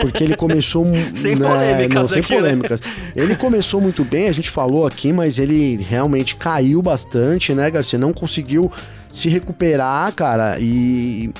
Porque 0.00 0.22
ele 0.24 0.36
começou. 0.36 0.86
sem 1.14 1.34
né, 1.36 1.48
polêmicas, 1.48 1.94
não, 1.94 2.04
sem 2.06 2.20
aqui, 2.20 2.32
né? 2.32 2.38
polêmicas. 2.38 2.80
Né? 2.80 3.12
Ele 3.16 3.36
começou 3.36 3.80
muito 3.80 4.04
bem, 4.04 4.28
a 4.28 4.32
gente 4.32 4.50
falou 4.50 4.86
aqui, 4.86 5.12
mas 5.12 5.38
ele 5.38 5.76
realmente 5.76 6.36
caiu 6.36 6.82
bastante, 6.82 7.54
né, 7.54 7.70
Garcia? 7.70 7.98
Não 7.98 8.12
conseguiu 8.12 8.70
se 9.10 9.28
recuperar, 9.28 10.12
cara, 10.14 10.56
e 10.58 11.30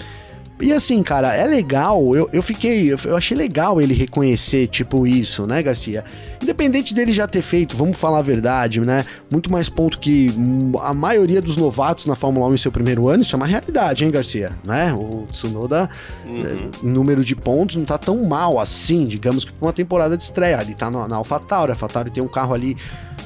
e 0.63 0.73
assim, 0.73 1.03
cara, 1.03 1.35
é 1.35 1.45
legal, 1.45 2.15
eu, 2.15 2.31
eu 2.33 2.43
fiquei, 2.43 2.93
eu 2.93 3.17
achei 3.17 3.37
legal 3.37 3.81
ele 3.81 3.93
reconhecer, 3.93 4.69
tipo, 4.69 5.07
isso, 5.07 5.45
né, 5.47 5.61
Garcia? 5.61 6.05
Independente 6.41 6.95
dele 6.95 7.13
já 7.13 7.27
ter 7.27 7.43
feito, 7.43 7.77
vamos 7.77 7.97
falar 7.97 8.21
a 8.21 8.23
verdade, 8.23 8.81
né? 8.81 9.05
Muito 9.31 9.51
mais 9.51 9.69
ponto 9.69 9.99
que 9.99 10.29
a 10.81 10.95
maioria 10.95 11.43
dos 11.43 11.57
novatos 11.57 12.07
na 12.07 12.15
Fórmula 12.15 12.47
1 12.47 12.55
em 12.55 12.57
seu 12.57 12.71
primeiro 12.71 13.09
ano, 13.09 13.23
isso 13.23 13.35
é 13.35 13.37
uma 13.37 13.47
realidade, 13.47 14.05
hein, 14.05 14.11
Garcia? 14.13 14.53
Né? 14.65 14.93
O 14.93 15.27
Tsunoda, 15.33 15.91
uhum. 16.25 16.39
É, 16.39 16.87
número 16.87 17.25
de 17.25 17.35
pontos, 17.35 17.77
não 17.77 17.85
tá 17.85 17.99
tão 17.99 18.25
mal 18.25 18.61
assim, 18.61 19.07
digamos 19.07 19.45
que 19.45 19.53
pra 19.53 19.67
uma 19.67 19.73
temporada 19.73 20.17
de 20.17 20.23
estreia. 20.23 20.61
Ele 20.63 20.75
tá 20.75 20.91
na, 20.91 21.09
na 21.09 21.17
AlphaTauri, 21.17 21.73
a 21.73 21.75
AlphaTauri 21.75 22.11
tem 22.11 22.23
um 22.23 22.29
carro 22.29 22.55
ali 22.55 22.77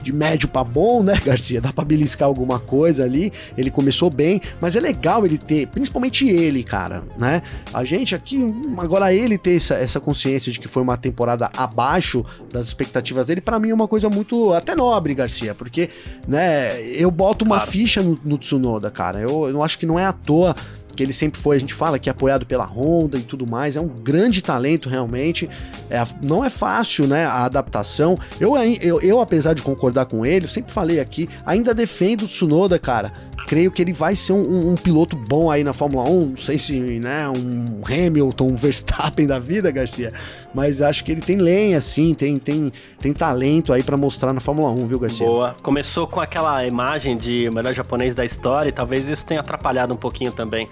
de 0.06 0.12
médio 0.12 0.48
para 0.48 0.62
bom, 0.62 1.02
né, 1.02 1.20
Garcia? 1.24 1.60
Dá 1.60 1.72
pra 1.72 1.84
beliscar 1.84 2.28
alguma 2.28 2.60
coisa 2.60 3.04
ali. 3.04 3.32
Ele 3.58 3.70
começou 3.70 4.08
bem, 4.08 4.40
mas 4.60 4.76
é 4.76 4.80
legal 4.80 5.26
ele 5.26 5.36
ter, 5.36 5.66
principalmente 5.66 6.28
ele, 6.28 6.62
cara, 6.62 7.02
né? 7.18 7.42
A 7.74 7.82
gente 7.82 8.14
aqui, 8.14 8.54
agora 8.78 9.12
ele 9.12 9.36
ter 9.36 9.56
essa, 9.56 9.74
essa 9.74 9.98
consciência 9.98 10.52
de 10.52 10.60
que 10.60 10.68
foi 10.68 10.82
uma 10.82 10.96
temporada 10.96 11.50
abaixo 11.56 12.24
das 12.52 12.66
expectativas 12.66 13.26
dele, 13.26 13.40
para 13.40 13.58
mim 13.58 13.70
é 13.70 13.74
uma 13.74 13.88
coisa 13.88 14.08
muito 14.08 14.52
até 14.52 14.76
nobre, 14.76 15.12
Garcia, 15.12 15.54
porque, 15.54 15.90
né, 16.28 16.80
eu 16.82 17.10
boto 17.10 17.44
uma 17.44 17.56
claro. 17.56 17.70
ficha 17.72 18.02
no, 18.02 18.18
no 18.24 18.38
Tsunoda, 18.38 18.90
cara. 18.90 19.20
Eu, 19.20 19.48
eu 19.48 19.62
acho 19.62 19.76
que 19.76 19.86
não 19.86 19.98
é 19.98 20.04
à 20.04 20.12
toa 20.12 20.54
que 20.96 21.02
ele 21.02 21.12
sempre 21.12 21.40
foi, 21.40 21.56
a 21.56 21.60
gente 21.60 21.74
fala 21.74 21.98
que 21.98 22.08
é 22.08 22.12
apoiado 22.12 22.46
pela 22.46 22.64
Honda 22.64 23.18
e 23.18 23.22
tudo 23.22 23.48
mais, 23.48 23.76
é 23.76 23.80
um 23.80 23.88
grande 23.88 24.42
talento 24.42 24.88
realmente. 24.88 25.48
É, 25.90 26.02
não 26.24 26.44
é 26.44 26.48
fácil, 26.48 27.06
né, 27.06 27.26
a 27.26 27.44
adaptação. 27.44 28.16
Eu, 28.40 28.56
eu, 28.80 29.00
eu, 29.00 29.20
apesar 29.20 29.52
de 29.52 29.62
concordar 29.62 30.06
com 30.06 30.24
ele, 30.24 30.48
sempre 30.48 30.72
falei 30.72 30.98
aqui, 30.98 31.28
ainda 31.44 31.74
defendo 31.74 32.22
o 32.22 32.26
Tsunoda, 32.26 32.78
cara. 32.78 33.12
Creio 33.46 33.70
que 33.70 33.80
ele 33.80 33.92
vai 33.92 34.16
ser 34.16 34.32
um, 34.32 34.42
um, 34.42 34.72
um, 34.72 34.74
piloto 34.74 35.14
bom 35.14 35.48
aí 35.50 35.62
na 35.62 35.72
Fórmula 35.72 36.02
1, 36.10 36.26
não 36.30 36.36
sei 36.36 36.58
se, 36.58 36.80
né, 36.98 37.28
um 37.28 37.80
Hamilton, 37.84 38.48
um 38.48 38.56
Verstappen 38.56 39.24
da 39.24 39.38
vida, 39.38 39.70
Garcia, 39.70 40.12
mas 40.56 40.80
acho 40.80 41.04
que 41.04 41.12
ele 41.12 41.20
tem 41.20 41.36
lenha, 41.36 41.76
assim, 41.76 42.14
tem, 42.14 42.38
tem, 42.38 42.72
tem 42.98 43.12
talento 43.12 43.74
aí 43.74 43.82
para 43.82 43.94
mostrar 43.94 44.32
na 44.32 44.40
Fórmula 44.40 44.70
1, 44.70 44.86
viu, 44.86 44.98
Garcia? 44.98 45.26
Boa. 45.26 45.54
Começou 45.62 46.06
com 46.06 46.18
aquela 46.18 46.66
imagem 46.66 47.14
de 47.14 47.50
melhor 47.52 47.74
japonês 47.74 48.14
da 48.14 48.24
história 48.24 48.70
e 48.70 48.72
talvez 48.72 49.06
isso 49.10 49.26
tenha 49.26 49.40
atrapalhado 49.40 49.92
um 49.92 49.98
pouquinho 49.98 50.32
também 50.32 50.66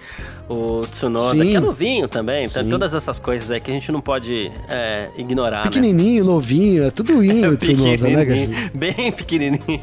o 0.49 0.81
Tsunoda, 0.81 1.31
Sim. 1.31 1.51
que 1.51 1.55
é 1.55 1.59
novinho 1.59 2.07
também. 2.07 2.45
Então, 2.45 2.67
todas 2.67 2.93
essas 2.93 3.19
coisas 3.19 3.49
aí 3.51 3.59
que 3.59 3.69
a 3.69 3.73
gente 3.73 3.91
não 3.91 4.01
pode 4.01 4.51
é, 4.69 5.09
ignorar. 5.17 5.57
Né? 5.57 5.63
Pequenininho, 5.63 6.23
né? 6.23 6.31
novinho, 6.31 6.83
é 6.83 6.91
tudo 6.91 7.21
indo 7.23 7.49
o 7.49 7.57
Tsunoda, 7.57 8.07
né, 8.07 8.25
Garcia? 8.25 8.71
Bem 8.73 9.11
pequenininho. 9.11 9.81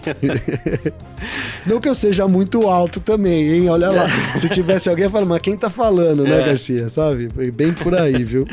não 1.66 1.80
que 1.80 1.88
eu 1.88 1.94
seja 1.94 2.28
muito 2.28 2.68
alto 2.68 3.00
também, 3.00 3.48
hein? 3.50 3.68
Olha 3.68 3.90
lá. 3.90 4.08
Se 4.36 4.48
tivesse 4.48 4.88
alguém 4.88 5.08
falando, 5.08 5.28
mas 5.28 5.40
quem 5.40 5.56
tá 5.56 5.70
falando, 5.70 6.24
né, 6.24 6.40
é. 6.40 6.44
Garcia? 6.44 6.88
Sabe? 6.88 7.28
Bem 7.52 7.72
por 7.72 7.94
aí, 7.94 8.24
viu? 8.24 8.46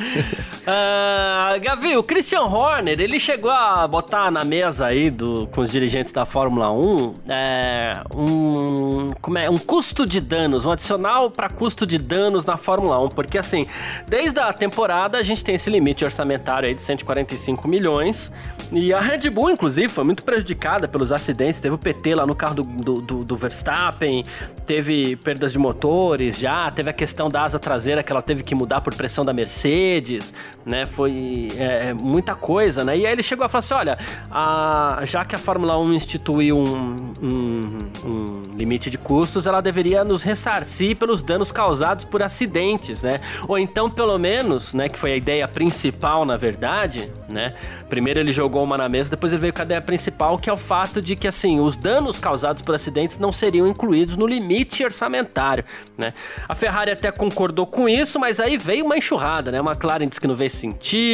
Gavi, 1.61 1.95
o 1.95 2.03
Christian 2.03 2.41
Horner, 2.41 2.99
ele 2.99 3.19
chegou 3.19 3.51
a 3.51 3.87
botar 3.87 4.29
na 4.29 4.43
mesa 4.43 4.87
aí 4.87 5.09
do, 5.09 5.47
com 5.47 5.61
os 5.61 5.71
dirigentes 5.71 6.11
da 6.11 6.25
Fórmula 6.25 6.71
1 6.71 7.13
é, 7.29 8.01
um, 8.15 9.11
como 9.21 9.37
é, 9.37 9.49
um 9.49 9.57
custo 9.57 10.05
de 10.05 10.19
danos, 10.19 10.65
um 10.65 10.71
adicional 10.71 11.31
para 11.31 11.49
custo 11.49 11.85
de 11.85 11.97
danos 11.97 12.45
na 12.45 12.57
Fórmula 12.57 12.99
1, 13.05 13.09
porque 13.09 13.37
assim, 13.37 13.67
desde 14.07 14.39
a 14.39 14.51
temporada 14.51 15.17
a 15.17 15.23
gente 15.23 15.43
tem 15.43 15.55
esse 15.55 15.69
limite 15.69 16.03
orçamentário 16.03 16.67
aí 16.67 16.75
de 16.75 16.81
145 16.81 17.67
milhões, 17.67 18.31
e 18.71 18.93
a 18.93 18.99
Red 18.99 19.29
Bull, 19.29 19.49
inclusive, 19.49 19.89
foi 19.89 20.03
muito 20.03 20.23
prejudicada 20.23 20.87
pelos 20.87 21.11
acidentes, 21.11 21.59
teve 21.59 21.73
o 21.73 21.77
PT 21.77 22.15
lá 22.15 22.25
no 22.25 22.35
carro 22.35 22.55
do, 22.55 22.63
do, 22.63 23.01
do, 23.01 23.23
do 23.25 23.37
Verstappen, 23.37 24.23
teve 24.65 25.15
perdas 25.15 25.53
de 25.53 25.59
motores 25.59 26.39
já, 26.39 26.69
teve 26.71 26.89
a 26.89 26.93
questão 26.93 27.29
da 27.29 27.43
asa 27.43 27.59
traseira 27.59 28.03
que 28.03 28.11
ela 28.11 28.21
teve 28.21 28.43
que 28.43 28.53
mudar 28.53 28.81
por 28.81 28.93
pressão 28.93 29.25
da 29.25 29.33
Mercedes, 29.33 30.33
né? 30.65 30.85
Foi 30.85 31.28
é, 31.57 31.93
muita 31.93 32.35
coisa, 32.35 32.83
né? 32.83 32.97
E 32.97 33.05
aí 33.05 33.11
ele 33.11 33.23
chegou 33.23 33.45
a 33.45 33.49
falar 33.49 33.59
assim: 33.59 33.73
olha, 33.73 33.97
a, 34.31 34.99
já 35.03 35.23
que 35.25 35.35
a 35.35 35.37
Fórmula 35.37 35.77
1 35.77 35.93
instituiu 35.93 36.57
um, 36.57 37.13
um, 37.21 37.77
um 38.05 38.41
limite 38.55 38.89
de 38.89 38.97
custos, 38.97 39.47
ela 39.47 39.61
deveria 39.61 40.03
nos 40.03 40.23
ressarcir 40.23 40.95
pelos 40.95 41.21
danos 41.21 41.51
causados 41.51 42.05
por 42.05 42.21
acidentes, 42.21 43.03
né? 43.03 43.19
Ou 43.47 43.57
então, 43.57 43.89
pelo 43.89 44.17
menos, 44.17 44.73
né, 44.73 44.89
que 44.89 44.99
foi 44.99 45.13
a 45.13 45.15
ideia 45.15 45.47
principal, 45.47 46.25
na 46.25 46.37
verdade, 46.37 47.11
né? 47.27 47.53
Primeiro 47.87 48.19
ele 48.19 48.31
jogou 48.31 48.63
uma 48.63 48.77
na 48.77 48.87
mesa, 48.87 49.09
depois 49.09 49.31
ele 49.33 49.41
veio 49.41 49.53
com 49.53 49.61
a 49.61 49.65
ideia 49.65 49.81
principal, 49.81 50.37
que 50.37 50.49
é 50.49 50.53
o 50.53 50.57
fato 50.57 51.01
de 51.01 51.15
que, 51.15 51.27
assim, 51.27 51.59
os 51.59 51.75
danos 51.75 52.19
causados 52.19 52.61
por 52.61 52.75
acidentes 52.75 53.17
não 53.17 53.31
seriam 53.31 53.67
incluídos 53.67 54.15
no 54.15 54.27
limite 54.27 54.83
orçamentário, 54.83 55.63
né? 55.97 56.13
A 56.47 56.55
Ferrari 56.55 56.91
até 56.91 57.11
concordou 57.11 57.65
com 57.65 57.87
isso, 57.87 58.19
mas 58.19 58.39
aí 58.39 58.57
veio 58.57 58.85
uma 58.85 58.97
enxurrada, 58.97 59.51
né? 59.51 59.59
A 59.59 59.63
McLaren 59.63 60.07
disse 60.07 60.21
que 60.21 60.27
não 60.27 60.35
fez 60.35 60.53
sentido, 60.53 61.08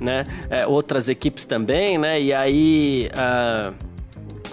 né? 0.00 0.24
É, 0.48 0.66
outras 0.66 1.08
equipes 1.08 1.44
também, 1.44 1.98
né? 1.98 2.20
E 2.20 2.32
aí... 2.32 3.10
Uh 3.14 3.90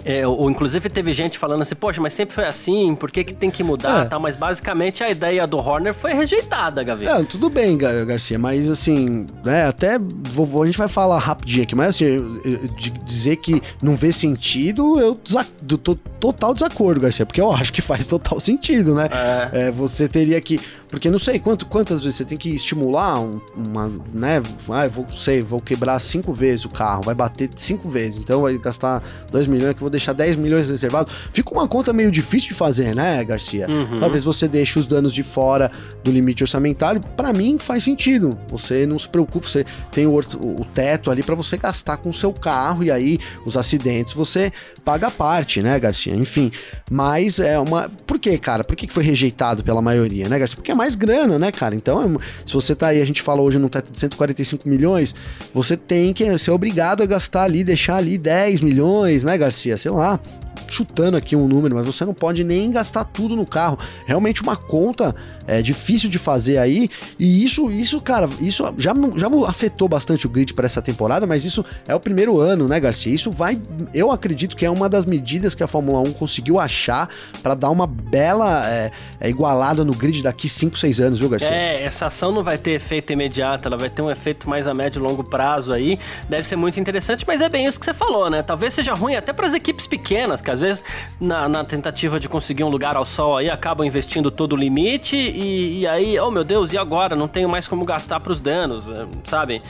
é, 0.04 0.26
ou, 0.26 0.50
inclusive 0.50 0.88
teve 0.88 1.12
gente 1.12 1.38
falando 1.38 1.62
assim, 1.62 1.74
poxa, 1.74 2.00
mas 2.00 2.12
sempre 2.12 2.34
foi 2.34 2.46
assim, 2.46 2.94
por 2.94 3.10
que, 3.10 3.24
que 3.24 3.34
tem 3.34 3.50
que 3.50 3.62
mudar 3.62 4.06
é. 4.06 4.08
tal? 4.08 4.18
Mas 4.18 4.36
basicamente 4.36 5.02
a 5.04 5.10
ideia 5.10 5.46
do 5.46 5.58
Horner 5.58 5.92
foi 5.92 6.14
rejeitada, 6.14 6.82
Gavi. 6.82 7.06
É, 7.06 7.22
tudo 7.24 7.50
bem, 7.50 7.76
Garcia, 7.76 8.38
mas 8.38 8.68
assim, 8.68 9.26
né, 9.44 9.64
até 9.64 9.98
vou, 9.98 10.62
a 10.62 10.66
gente 10.66 10.78
vai 10.78 10.88
falar 10.88 11.18
rapidinho 11.18 11.64
aqui, 11.64 11.74
mas 11.74 11.88
assim, 11.88 12.40
de 12.76 12.90
dizer 12.90 13.36
que 13.36 13.60
não 13.82 13.96
vê 13.96 14.12
sentido, 14.12 14.98
eu 14.98 15.14
tô 15.14 15.94
total 15.94 16.54
desacordo, 16.54 17.00
Garcia, 17.00 17.26
porque 17.26 17.40
eu 17.40 17.52
acho 17.52 17.72
que 17.72 17.82
faz 17.82 18.06
total 18.06 18.40
sentido, 18.40 18.94
né? 18.94 19.08
É. 19.52 19.68
é 19.68 19.70
você 19.70 20.08
teria 20.08 20.40
que 20.40 20.60
porque 20.88 21.10
não 21.10 21.18
sei 21.18 21.38
quanto, 21.38 21.66
quantas 21.66 22.00
vezes 22.00 22.16
você 22.16 22.24
tem 22.24 22.38
que 22.38 22.50
estimular 22.50 23.20
um, 23.20 23.40
uma, 23.54 23.90
né? 24.12 24.42
Ah, 24.68 24.88
vou, 24.88 25.06
sei, 25.10 25.40
vou 25.40 25.60
quebrar 25.60 25.98
cinco 25.98 26.32
vezes 26.32 26.64
o 26.64 26.68
carro, 26.68 27.02
vai 27.02 27.14
bater 27.14 27.50
cinco 27.56 27.88
vezes, 27.88 28.20
então 28.20 28.42
vai 28.42 28.56
gastar 28.58 29.02
2 29.30 29.46
milhões, 29.46 29.74
que 29.74 29.80
vou 29.80 29.90
deixar 29.90 30.12
10 30.12 30.36
milhões 30.36 30.68
reservados. 30.68 31.12
Fica 31.32 31.52
uma 31.52 31.68
conta 31.68 31.92
meio 31.92 32.10
difícil 32.10 32.48
de 32.48 32.54
fazer, 32.54 32.94
né, 32.94 33.22
Garcia? 33.24 33.68
Uhum. 33.68 33.98
Talvez 33.98 34.24
você 34.24 34.48
deixe 34.48 34.78
os 34.78 34.86
danos 34.86 35.12
de 35.12 35.22
fora 35.22 35.70
do 36.02 36.10
limite 36.10 36.42
orçamentário. 36.42 37.00
Para 37.16 37.32
mim 37.32 37.58
faz 37.58 37.84
sentido. 37.84 38.38
Você 38.48 38.86
não 38.86 38.98
se 38.98 39.08
preocupa, 39.08 39.46
você 39.46 39.64
tem 39.92 40.06
o, 40.06 40.16
o 40.16 40.64
teto 40.74 41.10
ali 41.10 41.22
para 41.22 41.34
você 41.34 41.56
gastar 41.56 41.98
com 41.98 42.08
o 42.08 42.14
seu 42.14 42.32
carro 42.32 42.82
e 42.82 42.90
aí 42.90 43.18
os 43.44 43.56
acidentes 43.56 44.14
você 44.14 44.52
paga 44.84 45.08
a 45.08 45.10
parte, 45.10 45.62
né, 45.62 45.78
Garcia? 45.78 46.14
Enfim, 46.14 46.50
mas 46.90 47.38
é 47.38 47.58
uma. 47.58 47.90
Por 48.06 48.18
que, 48.18 48.36
cara? 48.38 48.64
Por 48.64 48.74
que 48.74 48.88
foi 48.88 49.04
rejeitado 49.04 49.62
pela 49.62 49.82
maioria, 49.82 50.28
né, 50.28 50.38
Garcia? 50.38 50.56
Porque 50.56 50.70
é 50.70 50.77
mais 50.78 50.94
grana, 50.94 51.38
né, 51.38 51.52
cara? 51.52 51.74
Então, 51.74 52.02
é... 52.02 52.18
se 52.46 52.54
você 52.54 52.74
tá 52.74 52.88
aí, 52.88 53.02
a 53.02 53.04
gente 53.04 53.20
fala 53.20 53.42
hoje 53.42 53.58
no 53.58 53.68
teto 53.68 53.90
de 53.90 53.98
145 53.98 54.68
milhões, 54.68 55.14
você 55.52 55.76
tem 55.76 56.14
que 56.14 56.38
ser 56.38 56.52
obrigado 56.52 57.02
a 57.02 57.06
gastar 57.06 57.42
ali, 57.42 57.64
deixar 57.64 57.96
ali 57.96 58.16
10 58.16 58.60
milhões, 58.60 59.24
né, 59.24 59.36
Garcia? 59.36 59.76
Sei 59.76 59.90
lá, 59.90 60.18
chutando 60.66 61.16
aqui 61.16 61.36
um 61.36 61.46
número, 61.46 61.76
mas 61.76 61.86
você 61.86 62.04
não 62.04 62.14
pode 62.14 62.42
nem 62.44 62.70
gastar 62.70 63.04
tudo 63.04 63.36
no 63.36 63.46
carro. 63.46 63.78
Realmente 64.06 64.42
uma 64.42 64.56
conta 64.56 65.14
é 65.46 65.62
difícil 65.62 66.10
de 66.10 66.18
fazer 66.18 66.58
aí, 66.58 66.90
e 67.18 67.44
isso, 67.44 67.70
isso, 67.72 68.00
cara, 68.00 68.28
isso 68.40 68.62
já, 68.76 68.92
já 69.16 69.28
afetou 69.46 69.88
bastante 69.88 70.26
o 70.26 70.30
grid 70.30 70.52
para 70.52 70.66
essa 70.66 70.82
temporada, 70.82 71.26
mas 71.26 71.44
isso 71.44 71.64
é 71.86 71.94
o 71.94 72.00
primeiro 72.00 72.38
ano, 72.38 72.68
né, 72.68 72.78
Garcia? 72.78 73.12
Isso 73.12 73.30
vai, 73.30 73.58
eu 73.94 74.12
acredito 74.12 74.56
que 74.56 74.66
é 74.66 74.70
uma 74.70 74.88
das 74.88 75.06
medidas 75.06 75.54
que 75.54 75.62
a 75.62 75.66
Fórmula 75.66 76.00
1 76.00 76.12
conseguiu 76.12 76.60
achar 76.60 77.08
para 77.42 77.54
dar 77.54 77.70
uma 77.70 77.86
bela 77.86 78.68
é, 78.68 78.90
é, 79.20 79.30
igualada 79.30 79.84
no 79.84 79.94
grid 79.94 80.22
daqui 80.22 80.48
5, 80.48 80.67
6 80.76 81.00
anos, 81.00 81.18
viu, 81.18 81.28
Garcia? 81.28 81.48
É, 81.48 81.82
essa 81.82 82.06
ação 82.06 82.32
não 82.32 82.42
vai 82.42 82.58
ter 82.58 82.72
efeito 82.72 83.12
imediato, 83.12 83.68
ela 83.68 83.76
vai 83.76 83.88
ter 83.88 84.02
um 84.02 84.10
efeito 84.10 84.48
mais 84.48 84.66
a 84.66 84.74
médio 84.74 84.98
e 84.98 85.02
longo 85.02 85.22
prazo 85.22 85.72
aí. 85.72 85.98
Deve 86.28 86.46
ser 86.46 86.56
muito 86.56 86.80
interessante, 86.80 87.24
mas 87.26 87.40
é 87.40 87.48
bem 87.48 87.64
isso 87.66 87.78
que 87.78 87.86
você 87.86 87.94
falou, 87.94 88.28
né? 88.28 88.42
Talvez 88.42 88.74
seja 88.74 88.94
ruim 88.94 89.14
até 89.14 89.32
para 89.32 89.46
as 89.46 89.54
equipes 89.54 89.86
pequenas, 89.86 90.42
que 90.42 90.50
às 90.50 90.60
vezes 90.60 90.84
na, 91.20 91.48
na, 91.48 91.64
tentativa 91.64 92.18
de 92.18 92.28
conseguir 92.28 92.64
um 92.64 92.70
lugar 92.70 92.96
ao 92.96 93.04
sol 93.04 93.36
aí 93.36 93.48
acabam 93.48 93.86
investindo 93.86 94.30
todo 94.30 94.54
o 94.54 94.56
limite 94.56 95.16
e, 95.16 95.80
e 95.80 95.86
aí, 95.86 96.18
oh 96.18 96.30
meu 96.30 96.44
Deus, 96.44 96.72
e 96.72 96.78
agora? 96.78 97.14
Não 97.14 97.28
tenho 97.28 97.48
mais 97.48 97.68
como 97.68 97.84
gastar 97.84 98.20
para 98.20 98.32
os 98.32 98.40
danos, 98.40 98.84
sabe? 99.24 99.62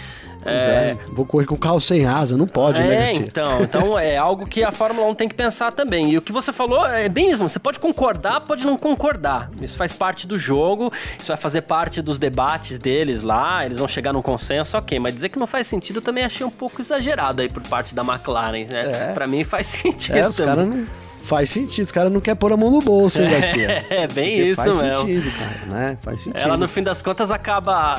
É... 0.45 0.91
é... 0.91 0.99
Vou 1.13 1.27
correr 1.27 1.47
com 1.47 1.55
o 1.55 1.59
carro 1.59 1.81
sem 1.81 2.07
asa, 2.07 2.37
não 2.37 2.47
pode, 2.47 2.81
né, 2.81 2.87
é, 2.87 2.99
né, 2.99 3.13
então, 3.15 3.63
então 3.63 3.99
é 3.99 4.17
algo 4.17 4.47
que 4.47 4.63
a 4.63 4.71
Fórmula 4.73 5.09
1 5.09 5.15
tem 5.15 5.29
que 5.29 5.35
pensar 5.35 5.73
também. 5.73 6.11
E 6.11 6.19
o 6.19 6.23
que 6.23 6.33
você 6.33 6.53
falou 6.53 6.87
é 6.87 7.09
bem 7.09 7.31
isso, 7.31 7.43
você 7.43 7.59
pode 7.59 7.79
concordar, 7.79 8.41
pode 8.41 8.65
não 8.65 8.77
concordar. 8.77 9.51
Isso 9.61 9.77
faz 9.77 9.93
parte 9.93 10.27
do 10.27 10.39
jogo, 10.39 10.88
isso 11.19 11.29
vai 11.29 11.37
fazer 11.37 11.63
parte 11.63 12.03
dos 12.03 12.19
debates 12.19 12.79
deles 12.79 13.23
lá, 13.23 13.65
eles 13.65 13.79
vão 13.79 13.89
chegar 13.89 14.13
num 14.13 14.23
consenso, 14.23 14.77
ok, 14.77 14.99
mas 14.99 15.15
dizer 15.15 15.29
que 15.29 15.39
não 15.39 15.47
faz 15.47 15.67
sentido 15.67 15.97
eu 15.97 16.03
também 16.03 16.25
achei 16.25 16.47
um 16.47 16.51
pouco 16.51 16.81
exagerado 16.81 17.43
aí 17.43 17.49
por 17.49 17.63
parte 17.63 17.95
da 17.95 18.03
McLaren, 18.03 18.67
né? 18.67 19.11
É. 19.11 19.13
Pra 19.13 19.27
mim 19.27 19.45
faz 19.45 19.67
sentido. 19.69 20.17
É, 20.17 20.29
os 20.29 20.37
caras 20.39 20.67
não 20.67 20.87
Faz 21.29 21.51
sentido, 21.51 21.85
os 21.85 21.93
caras 21.93 22.11
não 22.11 22.23
querem 22.23 22.39
pôr 22.39 22.55
a 22.55 22.57
mão 22.57 22.71
no 22.71 22.81
bolso, 22.81 23.21
hein, 23.21 23.29
Garcia? 23.29 23.85
É, 23.91 24.07
bem 24.07 24.37
porque 24.37 24.51
isso 24.51 24.63
faz 24.63 24.77
mesmo. 24.77 24.81
Faz 24.81 24.99
sentido, 25.01 25.39
cara, 25.39 25.67
né? 25.69 25.99
Faz 26.01 26.21
sentido. 26.23 26.43
Ela, 26.43 26.57
no 26.57 26.67
fim 26.67 26.83
das 26.83 27.03
contas, 27.03 27.31
acaba... 27.31 27.97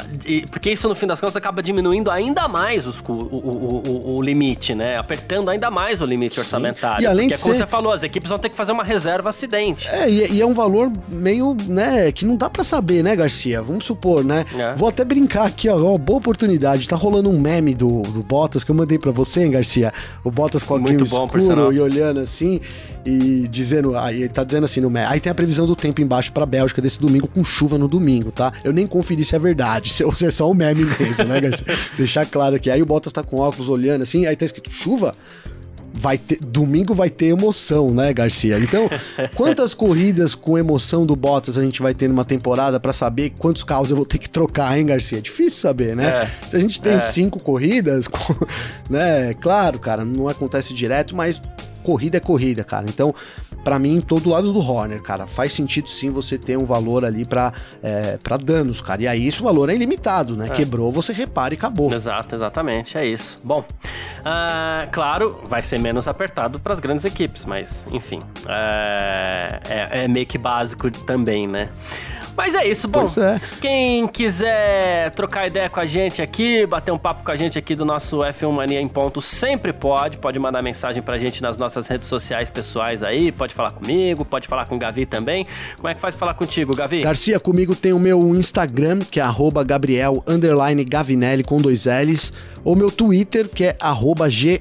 Porque 0.49 0.71
isso, 0.71 0.89
no 0.89 0.95
fim 0.95 1.05
das 1.05 1.19
contas, 1.19 1.35
acaba 1.35 1.61
diminuindo 1.61 2.09
ainda 2.09 2.47
mais 2.47 2.87
os, 2.87 2.99
o, 3.01 3.11
o, 3.11 3.83
o, 3.87 4.15
o 4.15 4.21
limite, 4.23 4.73
né? 4.73 4.97
Apertando 4.97 5.49
ainda 5.49 5.69
mais 5.69 6.01
o 6.01 6.07
limite 6.07 6.35
Sim. 6.35 6.41
orçamentário. 6.41 7.03
E 7.03 7.05
além 7.05 7.27
porque, 7.27 7.35
de 7.35 7.41
é 7.41 7.43
como 7.43 7.53
ser... 7.53 7.61
você 7.61 7.67
falou, 7.67 7.93
as 7.93 8.01
equipes 8.01 8.29
vão 8.29 8.39
ter 8.39 8.49
que 8.49 8.55
fazer 8.55 8.71
uma 8.71 8.83
reserva 8.83 9.29
acidente. 9.29 9.87
É, 9.89 10.09
e, 10.09 10.33
e 10.33 10.41
é 10.41 10.45
um 10.45 10.53
valor 10.53 10.91
meio, 11.07 11.55
né, 11.67 12.11
que 12.11 12.25
não 12.25 12.35
dá 12.35 12.49
para 12.49 12.63
saber, 12.63 13.03
né, 13.03 13.15
Garcia? 13.15 13.61
Vamos 13.61 13.85
supor, 13.85 14.23
né? 14.23 14.43
É. 14.57 14.73
Vou 14.73 14.89
até 14.89 15.05
brincar 15.05 15.45
aqui, 15.45 15.69
ó, 15.69 15.77
ó, 15.77 15.97
boa 15.99 16.17
oportunidade. 16.17 16.87
Tá 16.87 16.95
rolando 16.95 17.29
um 17.29 17.39
meme 17.39 17.75
do, 17.75 18.01
do 18.01 18.23
Bottas 18.23 18.63
que 18.63 18.71
eu 18.71 18.75
mandei 18.75 18.97
para 18.97 19.11
você, 19.11 19.43
hein, 19.43 19.51
Garcia? 19.51 19.93
O 20.23 20.31
Bottas 20.31 20.63
com 20.63 20.73
a 20.73 20.79
Muito 20.79 21.05
bom, 21.05 21.25
escuro 21.25 21.71
e 21.71 21.79
olhando 21.79 22.19
assim 22.19 22.59
e 23.05 23.18
dizendo, 23.47 23.95
aí 23.95 24.27
tá 24.29 24.43
dizendo 24.43 24.65
assim 24.65 24.81
no 24.81 24.91
Aí 25.07 25.19
tem 25.19 25.31
a 25.31 25.35
previsão 25.35 25.65
do 25.65 25.75
tempo 25.75 26.01
embaixo 26.01 26.31
pra 26.31 26.45
Bélgica 26.45 26.81
desse 26.81 26.99
domingo 26.99 27.27
com 27.27 27.43
chuva 27.43 27.77
no 27.77 27.87
domingo, 27.87 28.31
tá? 28.31 28.51
Eu 28.63 28.73
nem 28.73 28.87
conferi 28.87 29.23
se 29.23 29.35
é 29.35 29.39
verdade, 29.39 29.89
se, 29.93 30.03
ou 30.03 30.13
se 30.13 30.25
é 30.25 30.31
só 30.31 30.49
um 30.49 30.53
meme 30.53 30.85
mesmo, 30.85 31.23
né, 31.25 31.39
Garcia? 31.39 31.65
Deixar 31.97 32.25
claro 32.25 32.55
aqui. 32.55 32.69
Aí 32.69 32.81
o 32.81 32.85
Bottas 32.85 33.13
tá 33.13 33.23
com 33.23 33.37
óculos 33.37 33.69
olhando 33.69 34.01
assim, 34.01 34.25
aí 34.25 34.35
tá 34.35 34.45
escrito 34.45 34.71
chuva 34.71 35.13
vai 35.99 36.17
ter, 36.17 36.39
domingo 36.39 36.95
vai 36.95 37.09
ter 37.09 37.25
emoção, 37.25 37.91
né, 37.91 38.13
Garcia? 38.13 38.57
Então, 38.57 38.89
quantas 39.35 39.73
corridas 39.73 40.33
com 40.33 40.57
emoção 40.57 41.05
do 41.05 41.13
Bottas 41.13 41.57
a 41.57 41.63
gente 41.63 41.81
vai 41.81 41.93
ter 41.93 42.07
numa 42.07 42.23
temporada 42.23 42.79
para 42.79 42.93
saber 42.93 43.31
quantos 43.37 43.63
carros 43.63 43.91
eu 43.91 43.97
vou 43.97 44.05
ter 44.05 44.17
que 44.17 44.29
trocar, 44.29 44.77
hein, 44.77 44.85
Garcia? 44.85 45.17
É 45.17 45.21
difícil 45.21 45.59
saber, 45.59 45.97
né? 45.97 46.07
É, 46.07 46.49
Se 46.49 46.55
a 46.55 46.59
gente 46.59 46.79
tem 46.79 46.93
é. 46.93 46.99
cinco 46.99 47.43
corridas, 47.43 48.07
né? 48.89 49.33
Claro, 49.33 49.77
cara, 49.77 50.05
não 50.05 50.29
acontece 50.29 50.73
direto, 50.73 51.13
mas 51.13 51.41
corrida 51.83 52.17
é 52.17 52.21
corrida, 52.21 52.63
cara. 52.63 52.85
Então, 52.87 53.13
para 53.63 53.77
mim, 53.77 54.01
todo 54.01 54.29
lado 54.29 54.51
do 54.51 54.59
Horner, 54.59 55.01
cara, 55.01 55.27
faz 55.27 55.53
sentido 55.53 55.89
sim 55.89 56.09
você 56.09 56.37
ter 56.37 56.57
um 56.57 56.65
valor 56.65 57.05
ali 57.05 57.25
para 57.25 57.53
é, 57.81 58.17
pra 58.17 58.37
danos, 58.37 58.81
cara. 58.81 59.03
E 59.03 59.07
aí, 59.07 59.27
isso 59.27 59.41
o 59.41 59.45
valor 59.45 59.69
é 59.69 59.75
ilimitado, 59.75 60.35
né? 60.35 60.47
É. 60.47 60.49
Quebrou, 60.49 60.91
você 60.91 61.13
repara 61.13 61.53
e 61.53 61.57
acabou. 61.57 61.91
Exato, 61.93 62.35
exatamente, 62.35 62.97
é 62.97 63.05
isso. 63.05 63.39
Bom, 63.43 63.59
uh, 63.59 64.89
claro, 64.91 65.39
vai 65.45 65.61
ser 65.61 65.79
menos 65.79 66.07
apertado 66.07 66.59
para 66.59 66.73
as 66.73 66.79
grandes 66.79 67.05
equipes, 67.05 67.45
mas, 67.45 67.85
enfim, 67.91 68.19
uh, 68.19 69.69
é, 69.69 70.03
é 70.03 70.07
meio 70.07 70.25
que 70.25 70.37
básico 70.37 70.89
também, 70.91 71.47
né? 71.47 71.69
Mas 72.39 72.55
é 72.55 72.65
isso, 72.65 72.87
bom. 72.87 73.05
É. 73.17 73.37
Quem 73.59 74.07
quiser 74.07 75.11
trocar 75.11 75.45
ideia 75.45 75.69
com 75.69 75.81
a 75.81 75.85
gente 75.85 76.21
aqui, 76.21 76.65
bater 76.65 76.89
um 76.93 76.97
papo 76.97 77.21
com 77.21 77.31
a 77.31 77.35
gente 77.35 77.59
aqui 77.59 77.75
do 77.75 77.83
nosso 77.83 78.19
F1 78.19 78.53
Mania 78.53 78.79
em 78.79 78.87
ponto, 78.87 79.21
sempre 79.21 79.73
pode. 79.73 80.15
Pode 80.15 80.39
mandar 80.39 80.61
mensagem 80.61 81.03
pra 81.03 81.17
gente 81.17 81.41
nas 81.41 81.57
nossas 81.57 81.85
redes 81.89 82.07
sociais 82.07 82.49
pessoais 82.49 83.03
aí. 83.03 83.29
Pode 83.29 83.53
falar 83.53 83.71
comigo, 83.71 84.23
pode 84.23 84.47
falar 84.47 84.65
com 84.67 84.77
o 84.77 84.79
Gavi 84.79 85.05
também. 85.05 85.45
Como 85.75 85.89
é 85.89 85.93
que 85.93 85.99
faz 85.99 86.15
falar 86.15 86.33
contigo, 86.33 86.73
Gavi? 86.73 87.01
Garcia, 87.01 87.41
comigo 87.41 87.75
tem 87.75 87.91
o 87.91 87.99
meu 87.99 88.33
Instagram, 88.33 88.99
que 88.99 89.19
é 89.19 89.23
Gabriel 89.65 90.23
Gavinelli 90.87 91.43
com 91.43 91.57
dois 91.57 91.87
L's 91.87 92.31
ou 92.63 92.75
meu 92.75 92.91
Twitter, 92.91 93.47
que 93.47 93.65
é 93.65 93.77
G 94.29 94.59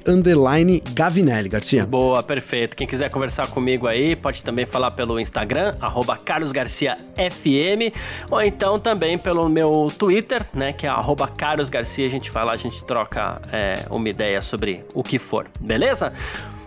Gavinelli, 0.93 1.49
Garcia. 1.49 1.85
Boa, 1.85 2.23
perfeito. 2.23 2.75
Quem 2.75 2.87
quiser 2.87 3.09
conversar 3.09 3.47
comigo 3.47 3.87
aí, 3.87 4.15
pode 4.15 4.43
também 4.43 4.65
falar 4.65 4.91
pelo 4.91 5.19
Instagram, 5.19 5.75
carlosgarciafm, 6.17 7.91
ou 8.29 8.41
então 8.41 8.79
também 8.79 9.17
pelo 9.17 9.49
meu 9.49 9.91
Twitter, 9.97 10.45
né, 10.53 10.73
que 10.73 10.85
é 10.85 10.89
carlosgarcia. 11.27 12.05
A 12.05 12.09
gente 12.09 12.31
vai 12.31 12.45
lá, 12.45 12.53
a 12.53 12.57
gente 12.57 12.83
troca 12.83 13.41
é, 13.51 13.85
uma 13.89 14.09
ideia 14.09 14.41
sobre 14.41 14.83
o 14.93 15.03
que 15.03 15.19
for, 15.19 15.47
beleza? 15.59 16.13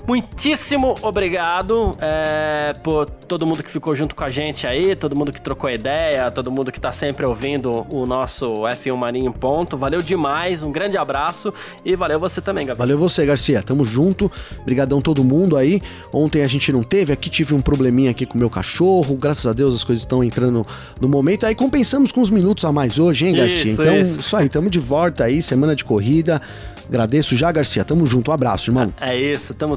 Muitíssimo 0.07 0.97
obrigado 1.03 1.97
é, 2.01 2.73
por 2.83 3.07
todo 3.07 3.47
mundo 3.47 3.63
que 3.63 3.71
ficou 3.71 3.95
junto 3.95 4.15
com 4.15 4.25
a 4.25 4.31
gente 4.31 4.67
aí, 4.67 4.95
todo 4.95 5.17
mundo 5.17 5.33
que 5.33 5.41
trocou 5.41 5.71
ideia, 5.71 6.31
todo 6.31 6.51
mundo 6.51 6.71
que 6.71 6.81
tá 6.81 6.93
sempre 6.93 7.27
ouvindo 7.27 7.87
o 7.91 8.05
nosso 8.07 8.53
F1 8.53 8.97
Marinho 8.97 9.29
em 9.29 9.33
ponto. 9.33 9.77
Valeu 9.77 10.03
demais, 10.03 10.63
um 10.63 10.71
grande 10.71 10.99
abraço 10.99 11.53
e 11.85 11.97
valeu 11.97 12.21
você 12.21 12.41
também, 12.41 12.67
Gabriel. 12.67 12.79
Valeu 12.79 12.99
você, 12.99 13.25
Garcia. 13.25 13.63
Tamo 13.63 13.85
junto. 13.85 14.31
Obrigadão 14.61 15.01
todo 15.01 15.25
mundo 15.25 15.57
aí. 15.57 15.81
Ontem 16.13 16.43
a 16.43 16.49
gente 16.49 16.73
não 16.73 16.83
teve, 16.83 17.13
aqui 17.13 17.31
tive 17.31 17.55
um 17.55 17.61
probleminha 17.61 18.11
aqui 18.11 18.27
com 18.27 18.35
o 18.35 18.39
meu 18.39 18.51
cachorro. 18.51 19.17
Graças 19.17 19.47
a 19.47 19.53
Deus 19.53 19.75
as 19.75 19.85
coisas 19.85 20.03
estão 20.03 20.23
entrando 20.23 20.67
no 21.01 21.09
momento. 21.09 21.47
Aí 21.47 21.55
compensamos 21.55 22.13
com 22.13 22.21
uns 22.21 22.31
minutos 22.31 22.65
a 22.65 22.73
mais 22.73 22.99
hoje, 22.99 23.27
hein, 23.27 23.35
Garcia? 23.35 23.65
Isso, 23.65 23.83
então, 23.83 23.97
isso. 23.99 24.21
isso 24.21 24.37
aí, 24.37 24.49
tamo 24.49 24.69
de 24.69 24.79
volta 24.79 25.25
aí, 25.25 25.43
semana 25.43 25.75
de 25.75 25.85
corrida. 25.85 26.41
Agradeço 26.89 27.37
já, 27.37 27.51
Garcia. 27.51 27.85
Tamo 27.85 28.07
junto. 28.07 28.31
Um 28.31 28.35
abraço, 28.35 28.71
irmão. 28.71 28.93
É 29.01 29.17
isso, 29.17 29.55
tamo 29.55 29.77